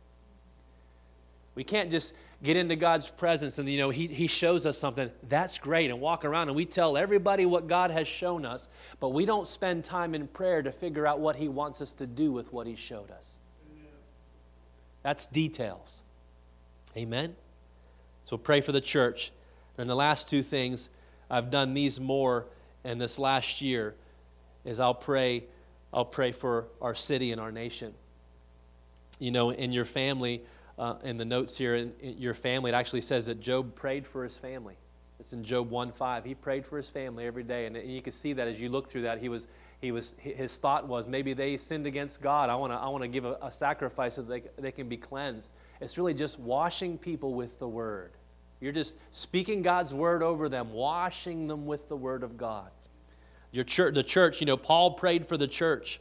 we 1.54 1.64
can't 1.64 1.90
just 1.90 2.14
get 2.42 2.56
into 2.56 2.76
God's 2.76 3.10
presence 3.10 3.58
and, 3.58 3.68
you 3.68 3.78
know, 3.78 3.90
he, 3.90 4.06
he 4.06 4.26
shows 4.26 4.64
us 4.64 4.78
something. 4.78 5.10
That's 5.28 5.58
great. 5.58 5.90
And 5.90 6.00
walk 6.00 6.24
around 6.24 6.48
and 6.48 6.56
we 6.56 6.64
tell 6.64 6.96
everybody 6.96 7.46
what 7.46 7.66
God 7.66 7.90
has 7.90 8.06
shown 8.06 8.46
us, 8.46 8.68
but 9.00 9.08
we 9.10 9.26
don't 9.26 9.48
spend 9.48 9.84
time 9.84 10.14
in 10.14 10.28
prayer 10.28 10.62
to 10.62 10.70
figure 10.70 11.06
out 11.06 11.18
what 11.18 11.36
He 11.36 11.48
wants 11.48 11.82
us 11.82 11.92
to 11.94 12.06
do 12.06 12.30
with 12.30 12.52
what 12.52 12.66
He 12.66 12.76
showed 12.76 13.10
us. 13.10 13.38
That's 15.02 15.26
details. 15.26 16.02
Amen? 16.96 17.34
So 18.24 18.36
pray 18.36 18.60
for 18.60 18.72
the 18.72 18.80
church. 18.80 19.32
And 19.76 19.88
the 19.88 19.94
last 19.94 20.28
two 20.28 20.42
things, 20.42 20.90
I've 21.30 21.50
done 21.50 21.74
these 21.74 22.00
more 22.00 22.46
in 22.84 22.98
this 22.98 23.18
last 23.18 23.60
year, 23.60 23.94
is 24.64 24.80
I'll 24.80 24.94
pray, 24.94 25.44
I'll 25.92 26.04
pray 26.04 26.32
for 26.32 26.66
our 26.80 26.94
city 26.94 27.32
and 27.32 27.40
our 27.40 27.52
nation. 27.52 27.94
You 29.18 29.30
know, 29.30 29.50
in 29.50 29.72
your 29.72 29.84
family, 29.84 30.42
uh, 30.78 30.94
in 31.02 31.16
the 31.16 31.24
notes 31.24 31.56
here 31.58 31.74
in, 31.74 31.92
in, 32.00 32.18
your 32.18 32.34
family, 32.34 32.70
it 32.70 32.74
actually 32.74 33.00
says 33.00 33.26
that 33.26 33.40
Job 33.40 33.74
prayed 33.74 34.06
for 34.06 34.22
his 34.22 34.38
family. 34.38 34.76
It's 35.18 35.32
in 35.32 35.42
Job 35.42 35.70
1:5. 35.70 36.24
He 36.24 36.34
prayed 36.34 36.64
for 36.64 36.76
his 36.76 36.88
family 36.88 37.26
every 37.26 37.42
day, 37.42 37.66
and, 37.66 37.76
and 37.76 37.90
you 37.90 38.00
can 38.00 38.12
see 38.12 38.32
that 38.34 38.46
as 38.46 38.60
you 38.60 38.68
look 38.68 38.88
through 38.88 39.02
that. 39.02 39.18
He 39.18 39.28
was, 39.28 39.48
he 39.80 39.90
was, 39.90 40.14
his 40.18 40.56
thought 40.56 40.86
was 40.86 41.08
maybe 41.08 41.32
they 41.32 41.56
sinned 41.56 41.86
against 41.86 42.22
God. 42.22 42.48
I 42.50 42.54
want 42.54 42.72
to, 42.72 42.76
I 42.76 42.88
want 42.88 43.02
to 43.02 43.08
give 43.08 43.24
a, 43.24 43.36
a 43.42 43.50
sacrifice 43.50 44.14
so 44.14 44.22
that 44.22 44.56
they, 44.56 44.62
they 44.62 44.72
can 44.72 44.88
be 44.88 44.96
cleansed. 44.96 45.50
It's 45.80 45.98
really 45.98 46.14
just 46.14 46.38
washing 46.38 46.96
people 46.96 47.34
with 47.34 47.58
the 47.58 47.68
Word. 47.68 48.12
You're 48.60 48.72
just 48.72 48.94
speaking 49.10 49.62
God's 49.62 49.92
Word 49.92 50.22
over 50.22 50.48
them, 50.48 50.72
washing 50.72 51.48
them 51.48 51.66
with 51.66 51.88
the 51.88 51.96
Word 51.96 52.22
of 52.22 52.36
God. 52.36 52.70
Your 53.50 53.64
church, 53.64 53.94
the 53.94 54.02
church, 54.02 54.40
you 54.40 54.46
know, 54.46 54.56
Paul 54.56 54.92
prayed 54.92 55.26
for 55.26 55.36
the 55.36 55.48
church. 55.48 56.00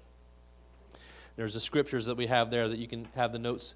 There's 1.36 1.53
the 1.53 1.59
scriptures 1.59 2.07
that 2.07 2.17
we 2.17 2.28
have 2.28 2.49
there 2.51 2.67
that 2.67 2.78
you 2.78 2.88
can 2.88 3.07
have 3.15 3.32
the 3.32 3.39
notes 3.39 3.75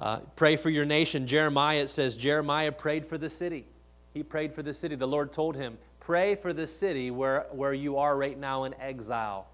uh, 0.00 0.20
pray 0.34 0.56
for 0.56 0.70
your 0.70 0.86
nation. 0.86 1.26
Jeremiah, 1.26 1.82
it 1.82 1.90
says, 1.90 2.16
Jeremiah 2.16 2.72
prayed 2.72 3.06
for 3.06 3.18
the 3.18 3.28
city. 3.28 3.66
He 4.14 4.22
prayed 4.22 4.54
for 4.54 4.62
the 4.62 4.72
city. 4.74 4.94
The 4.94 5.06
Lord 5.06 5.32
told 5.32 5.56
him, 5.56 5.76
Pray 6.00 6.34
for 6.34 6.52
the 6.52 6.66
city 6.66 7.10
where, 7.10 7.46
where 7.52 7.74
you 7.74 7.98
are 7.98 8.16
right 8.16 8.36
now 8.36 8.64
in 8.64 8.74
exile. 8.80 9.46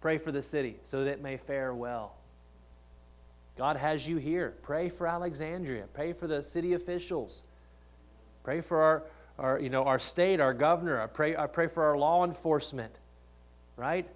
Pray 0.00 0.18
for 0.18 0.32
the 0.32 0.42
city 0.42 0.76
so 0.84 1.04
that 1.04 1.10
it 1.10 1.22
may 1.22 1.36
fare 1.36 1.72
well. 1.72 2.16
God 3.56 3.76
has 3.76 4.06
you 4.06 4.16
here. 4.16 4.54
Pray 4.62 4.88
for 4.88 5.06
Alexandria. 5.06 5.86
Pray 5.94 6.12
for 6.12 6.26
the 6.26 6.42
city 6.42 6.74
officials. 6.74 7.44
Pray 8.42 8.60
for 8.60 8.82
our, 8.82 9.02
our, 9.38 9.60
you 9.60 9.70
know, 9.70 9.84
our 9.84 9.98
state, 9.98 10.40
our 10.40 10.52
governor. 10.52 11.00
I 11.00 11.06
pray, 11.06 11.36
I 11.36 11.46
pray 11.46 11.68
for 11.68 11.84
our 11.84 11.96
law 11.96 12.24
enforcement, 12.24 12.92
right? 13.76 14.08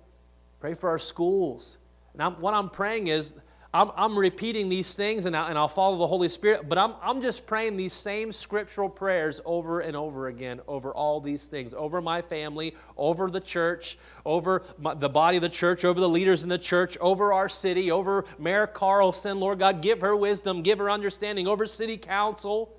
Pray 0.61 0.75
for 0.75 0.89
our 0.89 0.99
schools. 0.99 1.79
And 2.13 2.23
I'm, 2.23 2.33
what 2.41 2.55
I'm 2.55 2.69
praying 2.69 3.07
is 3.07 3.33
I'm, 3.75 3.91
I'm 3.97 4.17
repeating 4.17 4.69
these 4.69 4.95
things 4.95 5.25
and, 5.25 5.37
I, 5.37 5.49
and 5.49 5.59
I'll 5.59 5.67
follow 5.67 5.99
the 5.99 6.07
Holy 6.07 6.29
Spirit, 6.29 6.69
but 6.69 6.79
I'm, 6.79 6.95
I'm 7.03 7.21
just 7.21 7.45
praying 7.45 7.77
these 7.77 7.93
same 7.93 8.31
scriptural 8.31 8.89
prayers 8.89 9.41
over 9.45 9.81
and 9.81 9.97
over 9.97 10.29
again 10.29 10.61
over 10.69 10.95
all 10.95 11.21
these 11.21 11.49
things 11.49 11.75
over 11.75 12.01
my 12.01 12.23
family, 12.23 12.77
over 12.97 13.29
the 13.29 13.41
church, 13.41 13.99
over 14.25 14.63
my, 14.79 14.95
the 14.95 15.09
body 15.09 15.39
of 15.39 15.43
the 15.43 15.49
church, 15.49 15.85
over 15.85 15.99
the 15.99 16.09
leaders 16.09 16.45
in 16.45 16.49
the 16.49 16.57
church, 16.57 16.97
over 17.01 17.33
our 17.33 17.49
city, 17.49 17.91
over 17.91 18.27
Mayor 18.39 18.69
Carlson. 18.69 19.41
Lord 19.41 19.59
God, 19.59 19.83
give 19.83 20.01
her 20.03 20.15
wisdom, 20.15 20.63
give 20.63 20.79
her 20.79 20.89
understanding, 20.89 21.49
over 21.49 21.67
city 21.67 21.97
council. 21.97 22.73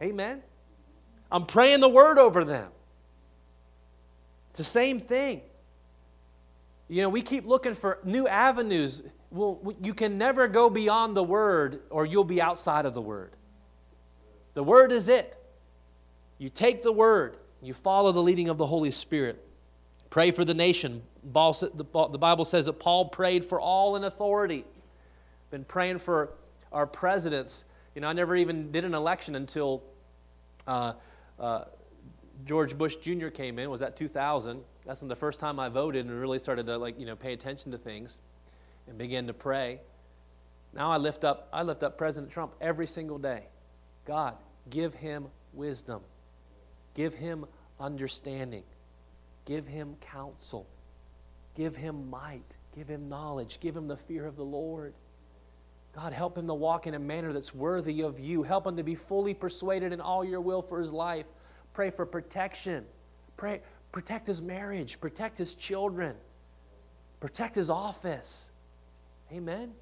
Amen. 0.00 0.40
I'm 1.32 1.46
praying 1.46 1.80
the 1.80 1.88
word 1.88 2.18
over 2.18 2.44
them. 2.44 2.70
It's 4.50 4.58
the 4.58 4.64
same 4.64 5.00
thing. 5.00 5.40
You 6.88 7.02
know, 7.02 7.08
we 7.08 7.22
keep 7.22 7.44
looking 7.44 7.74
for 7.74 7.98
new 8.04 8.28
avenues 8.28 9.02
well, 9.36 9.74
you 9.82 9.94
can 9.94 10.18
never 10.18 10.48
go 10.48 10.70
beyond 10.70 11.16
the 11.16 11.22
Word 11.22 11.82
or 11.90 12.06
you'll 12.06 12.24
be 12.24 12.40
outside 12.40 12.86
of 12.86 12.94
the 12.94 13.00
Word. 13.02 13.32
The 14.54 14.64
Word 14.64 14.90
is 14.90 15.08
it. 15.08 15.36
You 16.38 16.48
take 16.48 16.82
the 16.82 16.92
Word, 16.92 17.36
you 17.62 17.74
follow 17.74 18.12
the 18.12 18.22
leading 18.22 18.48
of 18.48 18.58
the 18.58 18.66
Holy 18.66 18.90
Spirit. 18.90 19.42
Pray 20.10 20.30
for 20.30 20.44
the 20.44 20.54
nation. 20.54 21.02
The 21.22 21.84
Bible 21.84 22.44
says 22.44 22.66
that 22.66 22.74
Paul 22.74 23.06
prayed 23.06 23.44
for 23.44 23.60
all 23.60 23.96
in 23.96 24.04
authority. 24.04 24.64
Been 25.50 25.64
praying 25.64 25.98
for 25.98 26.30
our 26.72 26.86
presidents. 26.86 27.64
You 27.94 28.00
know, 28.00 28.08
I 28.08 28.12
never 28.12 28.36
even 28.36 28.70
did 28.72 28.84
an 28.84 28.94
election 28.94 29.34
until 29.34 29.82
uh, 30.66 30.94
uh, 31.38 31.64
George 32.44 32.76
Bush 32.78 32.96
Jr. 32.96 33.28
came 33.28 33.58
in. 33.58 33.68
Was 33.70 33.80
that 33.80 33.96
2000? 33.96 34.62
That's 34.86 35.00
when 35.00 35.08
the 35.08 35.16
first 35.16 35.40
time 35.40 35.58
I 35.58 35.68
voted 35.68 36.06
and 36.06 36.18
really 36.18 36.38
started 36.38 36.66
to 36.66 36.78
like 36.78 36.98
you 36.98 37.06
know 37.06 37.16
pay 37.16 37.32
attention 37.32 37.72
to 37.72 37.78
things 37.78 38.18
and 38.88 38.98
begin 38.98 39.26
to 39.26 39.34
pray. 39.34 39.80
Now 40.72 40.90
I 40.90 40.96
lift 40.96 41.24
up 41.24 41.48
I 41.52 41.62
lift 41.62 41.82
up 41.82 41.96
President 41.96 42.32
Trump 42.32 42.52
every 42.60 42.86
single 42.86 43.18
day. 43.18 43.44
God, 44.04 44.34
give 44.70 44.94
him 44.94 45.26
wisdom. 45.52 46.02
Give 46.94 47.14
him 47.14 47.44
understanding. 47.80 48.64
Give 49.44 49.66
him 49.66 49.96
counsel. 50.00 50.66
Give 51.54 51.74
him 51.74 52.10
might. 52.10 52.56
Give 52.74 52.88
him 52.88 53.08
knowledge. 53.08 53.58
Give 53.60 53.76
him 53.76 53.88
the 53.88 53.96
fear 53.96 54.26
of 54.26 54.36
the 54.36 54.44
Lord. 54.44 54.94
God, 55.94 56.12
help 56.12 56.36
him 56.36 56.46
to 56.46 56.54
walk 56.54 56.86
in 56.86 56.94
a 56.94 56.98
manner 56.98 57.32
that's 57.32 57.54
worthy 57.54 58.02
of 58.02 58.20
you. 58.20 58.42
Help 58.42 58.66
him 58.66 58.76
to 58.76 58.82
be 58.82 58.94
fully 58.94 59.32
persuaded 59.32 59.92
in 59.92 60.00
all 60.00 60.22
your 60.22 60.42
will 60.42 60.60
for 60.60 60.78
his 60.78 60.92
life. 60.92 61.24
Pray 61.72 61.90
for 61.90 62.04
protection. 62.04 62.84
Pray, 63.38 63.62
protect 63.92 64.26
his 64.26 64.42
marriage, 64.42 65.00
protect 65.00 65.38
his 65.38 65.54
children, 65.54 66.14
protect 67.20 67.54
his 67.54 67.70
office. 67.70 68.50
Amen. 69.32 69.72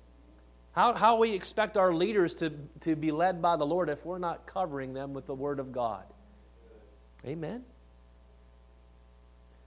How, 0.72 0.94
how 0.94 1.18
we 1.18 1.32
expect 1.32 1.76
our 1.76 1.92
leaders 1.92 2.34
to, 2.36 2.50
to 2.80 2.96
be 2.96 3.12
led 3.12 3.40
by 3.40 3.56
the 3.56 3.66
Lord 3.66 3.88
if 3.88 4.04
we're 4.04 4.18
not 4.18 4.46
covering 4.46 4.92
them 4.92 5.12
with 5.12 5.26
the 5.26 5.34
Word 5.34 5.60
of 5.60 5.72
God. 5.72 6.04
Amen. 7.24 7.64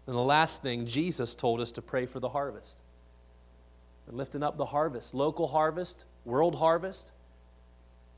And 0.05 0.15
the 0.15 0.21
last 0.21 0.61
thing, 0.61 0.86
Jesus 0.86 1.34
told 1.36 1.61
us 1.61 1.71
to 1.73 1.82
pray 1.82 2.05
for 2.05 2.19
the 2.19 2.30
harvest. 2.30 2.82
We're 4.05 4.17
lifting 4.17 4.43
up 4.43 4.57
the 4.57 4.65
harvest, 4.65 5.13
local 5.13 5.47
harvest, 5.47 6.05
world 6.25 6.55
harvest. 6.55 7.11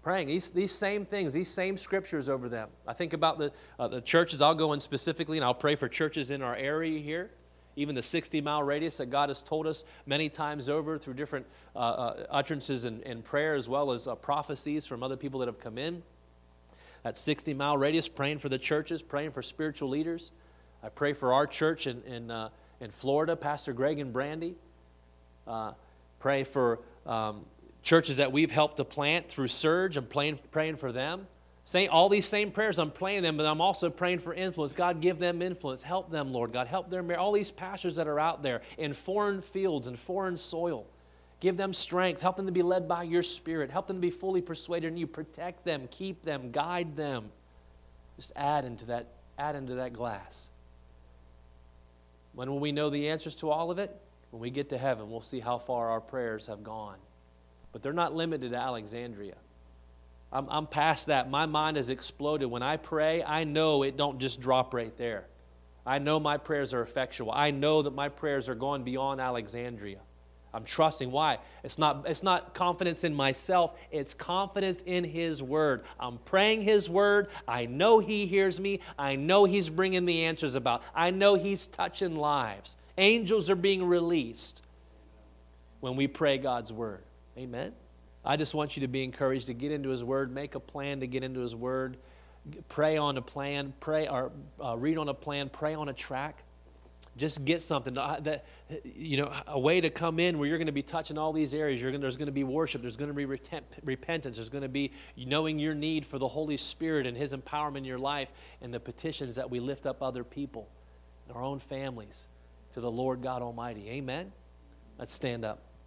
Praying 0.01 0.29
these, 0.29 0.49
these 0.49 0.71
same 0.71 1.05
things, 1.05 1.33
these 1.33 1.49
same 1.49 1.77
scriptures 1.77 2.29
over 2.29 2.47
them. 2.47 2.69
I 2.87 2.93
think 2.93 3.13
about 3.13 3.37
the, 3.37 3.51
uh, 3.77 3.87
the 3.87 4.01
churches, 4.01 4.41
I'll 4.41 4.55
go 4.55 4.73
in 4.73 4.79
specifically 4.79 5.37
and 5.37 5.43
I'll 5.43 5.53
pray 5.53 5.75
for 5.75 5.89
churches 5.89 6.31
in 6.31 6.41
our 6.41 6.55
area 6.55 6.99
here 6.99 7.31
even 7.79 7.95
the 7.95 8.03
60 8.03 8.41
mile 8.41 8.61
radius 8.61 8.97
that 8.97 9.07
God 9.07 9.29
has 9.29 9.41
told 9.41 9.65
us 9.65 9.85
many 10.05 10.27
times 10.27 10.67
over 10.67 10.97
through 10.97 11.13
different 11.13 11.45
uh, 11.75 11.79
uh, 11.79 12.25
utterances 12.29 12.83
and, 12.83 13.01
and, 13.03 13.23
prayer, 13.23 13.55
as 13.55 13.69
well 13.69 13.91
as 13.91 14.05
uh, 14.05 14.15
prophecies 14.15 14.85
from 14.85 15.01
other 15.01 15.15
people 15.15 15.39
that 15.39 15.45
have 15.47 15.59
come 15.59 15.77
in. 15.77 16.03
That 17.03 17.17
60 17.17 17.53
mile 17.53 17.77
radius, 17.77 18.09
praying 18.09 18.39
for 18.39 18.49
the 18.49 18.57
churches, 18.57 19.01
praying 19.01 19.31
for 19.31 19.41
spiritual 19.41 19.87
leaders. 19.87 20.31
I 20.83 20.89
pray 20.89 21.13
for 21.13 21.33
our 21.33 21.47
church 21.47 21.87
in, 21.87 22.01
in, 22.03 22.29
uh, 22.29 22.49
in 22.81 22.91
Florida, 22.91 23.37
Pastor 23.37 23.71
Greg 23.71 23.99
and 23.99 24.11
Brandy. 24.11 24.55
Uh, 25.47 25.71
pray 26.19 26.43
for 26.43 26.79
um, 27.05 27.45
churches 27.81 28.17
that 28.17 28.31
we've 28.33 28.51
helped 28.51 28.77
to 28.77 28.83
plant 28.83 29.29
through 29.29 29.47
Surge. 29.47 29.95
I'm 29.95 30.05
praying, 30.05 30.39
praying 30.51 30.75
for 30.75 30.91
them. 30.91 31.27
Saying 31.69 31.89
all 31.89 32.09
these 32.09 32.25
same 32.25 32.49
prayers, 32.49 32.79
I'm 32.79 32.89
praying 32.89 33.21
them, 33.21 33.37
but 33.37 33.45
I'm 33.45 33.61
also 33.61 33.91
praying 33.91 34.21
for 34.21 34.33
influence. 34.33 34.73
God, 34.73 35.01
give 35.01 35.19
them 35.19 35.39
influence. 35.43 35.83
Help 35.83 36.09
them, 36.09 36.33
Lord 36.33 36.51
God. 36.51 36.65
Help 36.65 36.89
them. 36.89 37.11
All 37.15 37.31
these 37.31 37.51
pastors 37.51 37.97
that 37.97 38.07
are 38.07 38.19
out 38.19 38.41
there 38.41 38.63
in 38.79 38.91
foreign 38.91 39.39
fields 39.39 39.85
and 39.85 39.99
foreign 39.99 40.35
soil. 40.35 40.87
Give 41.39 41.57
them 41.57 41.71
strength. 41.71 42.21
Help 42.21 42.37
them 42.37 42.47
to 42.47 42.51
be 42.51 42.63
led 42.63 42.87
by 42.87 43.03
your 43.03 43.21
spirit. 43.21 43.69
Help 43.69 43.85
them 43.85 43.97
to 43.97 44.01
be 44.01 44.09
fully 44.09 44.41
persuaded 44.41 44.87
in 44.87 44.97
you. 44.97 45.05
Protect 45.05 45.63
them, 45.63 45.87
keep 45.91 46.25
them, 46.25 46.49
guide 46.49 46.95
them. 46.95 47.29
Just 48.15 48.31
add 48.35 48.65
into 48.65 48.85
that, 48.85 49.13
add 49.37 49.55
into 49.55 49.75
that 49.75 49.93
glass. 49.93 50.49
When 52.33 52.49
will 52.49 52.59
we 52.59 52.71
know 52.71 52.89
the 52.89 53.09
answers 53.09 53.35
to 53.35 53.51
all 53.51 53.69
of 53.69 53.77
it? 53.77 53.95
When 54.31 54.41
we 54.41 54.49
get 54.49 54.69
to 54.69 54.77
heaven, 54.79 55.11
we'll 55.11 55.21
see 55.21 55.39
how 55.39 55.59
far 55.59 55.89
our 55.89 56.01
prayers 56.01 56.47
have 56.47 56.63
gone. 56.63 56.97
But 57.71 57.83
they're 57.83 57.93
not 57.93 58.15
limited 58.15 58.53
to 58.53 58.57
Alexandria. 58.57 59.35
I'm, 60.31 60.47
I'm 60.49 60.67
past 60.67 61.07
that. 61.07 61.29
My 61.29 61.45
mind 61.45 61.77
has 61.77 61.89
exploded. 61.89 62.49
When 62.49 62.63
I 62.63 62.77
pray, 62.77 63.23
I 63.23 63.43
know 63.43 63.83
it 63.83 63.97
don't 63.97 64.19
just 64.19 64.39
drop 64.39 64.73
right 64.73 64.95
there. 64.97 65.25
I 65.85 65.97
know 65.97 66.19
my 66.19 66.37
prayers 66.37 66.73
are 66.73 66.81
effectual. 66.81 67.31
I 67.31 67.51
know 67.51 67.81
that 67.81 67.95
my 67.95 68.09
prayers 68.09 68.47
are 68.47 68.55
going 68.55 68.83
beyond 68.83 69.19
Alexandria. 69.21 69.99
I'm 70.53 70.63
trusting. 70.63 71.11
Why? 71.11 71.37
It's 71.63 71.77
not, 71.77 72.05
it's 72.07 72.23
not 72.23 72.53
confidence 72.53 73.03
in 73.03 73.13
myself, 73.13 73.77
it's 73.91 74.13
confidence 74.13 74.81
in 74.85 75.03
His 75.03 75.43
Word. 75.43 75.83
I'm 75.99 76.17
praying 76.19 76.63
His 76.63 76.89
Word. 76.89 77.29
I 77.47 77.65
know 77.65 77.99
He 77.99 78.25
hears 78.25 78.59
me. 78.59 78.81
I 78.97 79.15
know 79.15 79.45
He's 79.45 79.69
bringing 79.69 80.05
the 80.05 80.25
answers 80.25 80.55
about. 80.55 80.83
I 80.95 81.11
know 81.11 81.35
He's 81.35 81.67
touching 81.67 82.15
lives. 82.15 82.75
Angels 82.97 83.49
are 83.49 83.55
being 83.55 83.83
released 83.83 84.63
when 85.79 85.95
we 85.95 86.07
pray 86.07 86.37
God's 86.37 86.73
Word. 86.73 87.03
Amen. 87.37 87.73
I 88.23 88.35
just 88.35 88.53
want 88.53 88.75
you 88.75 88.81
to 88.81 88.87
be 88.87 89.03
encouraged 89.03 89.47
to 89.47 89.53
get 89.53 89.71
into 89.71 89.89
His 89.89 90.03
Word, 90.03 90.31
make 90.31 90.55
a 90.55 90.59
plan 90.59 90.99
to 90.99 91.07
get 91.07 91.23
into 91.23 91.39
His 91.39 91.55
Word, 91.55 91.97
pray 92.67 92.97
on 92.97 93.17
a 93.17 93.21
plan, 93.21 93.73
pray 93.79 94.07
or 94.07 94.31
uh, 94.63 94.77
read 94.77 94.97
on 94.97 95.09
a 95.09 95.13
plan, 95.13 95.49
pray 95.49 95.73
on 95.73 95.89
a 95.89 95.93
track. 95.93 96.43
Just 97.17 97.43
get 97.43 97.63
something 97.63 97.95
that 97.95 98.45
you 98.83 99.17
know 99.17 99.31
a 99.47 99.59
way 99.59 99.81
to 99.81 99.89
come 99.89 100.19
in 100.19 100.37
where 100.37 100.47
you're 100.47 100.57
going 100.57 100.67
to 100.67 100.71
be 100.71 100.83
touching 100.83 101.17
all 101.17 101.33
these 101.33 101.53
areas. 101.53 101.81
You're 101.81 101.91
going, 101.91 102.01
there's 102.01 102.17
going 102.17 102.27
to 102.27 102.31
be 102.31 102.43
worship. 102.43 102.81
There's 102.81 102.97
going 102.97 103.09
to 103.09 103.15
be 103.15 103.25
retent, 103.25 103.63
repentance. 103.83 104.37
There's 104.37 104.49
going 104.49 104.61
to 104.61 104.69
be 104.69 104.91
knowing 105.17 105.59
your 105.59 105.73
need 105.73 106.05
for 106.05 106.17
the 106.17 106.27
Holy 106.27 106.55
Spirit 106.55 107.07
and 107.07 107.17
His 107.17 107.33
empowerment 107.33 107.79
in 107.79 107.85
your 107.85 107.99
life, 107.99 108.31
and 108.61 108.73
the 108.73 108.79
petitions 108.79 109.35
that 109.35 109.49
we 109.49 109.59
lift 109.59 109.85
up 109.85 110.01
other 110.01 110.23
people, 110.23 110.69
our 111.33 111.43
own 111.43 111.59
families, 111.59 112.27
to 112.73 112.79
the 112.79 112.91
Lord 112.91 113.21
God 113.21 113.41
Almighty. 113.41 113.89
Amen. 113.89 114.31
Let's 114.97 115.13
stand 115.13 115.43
up. 115.43 115.68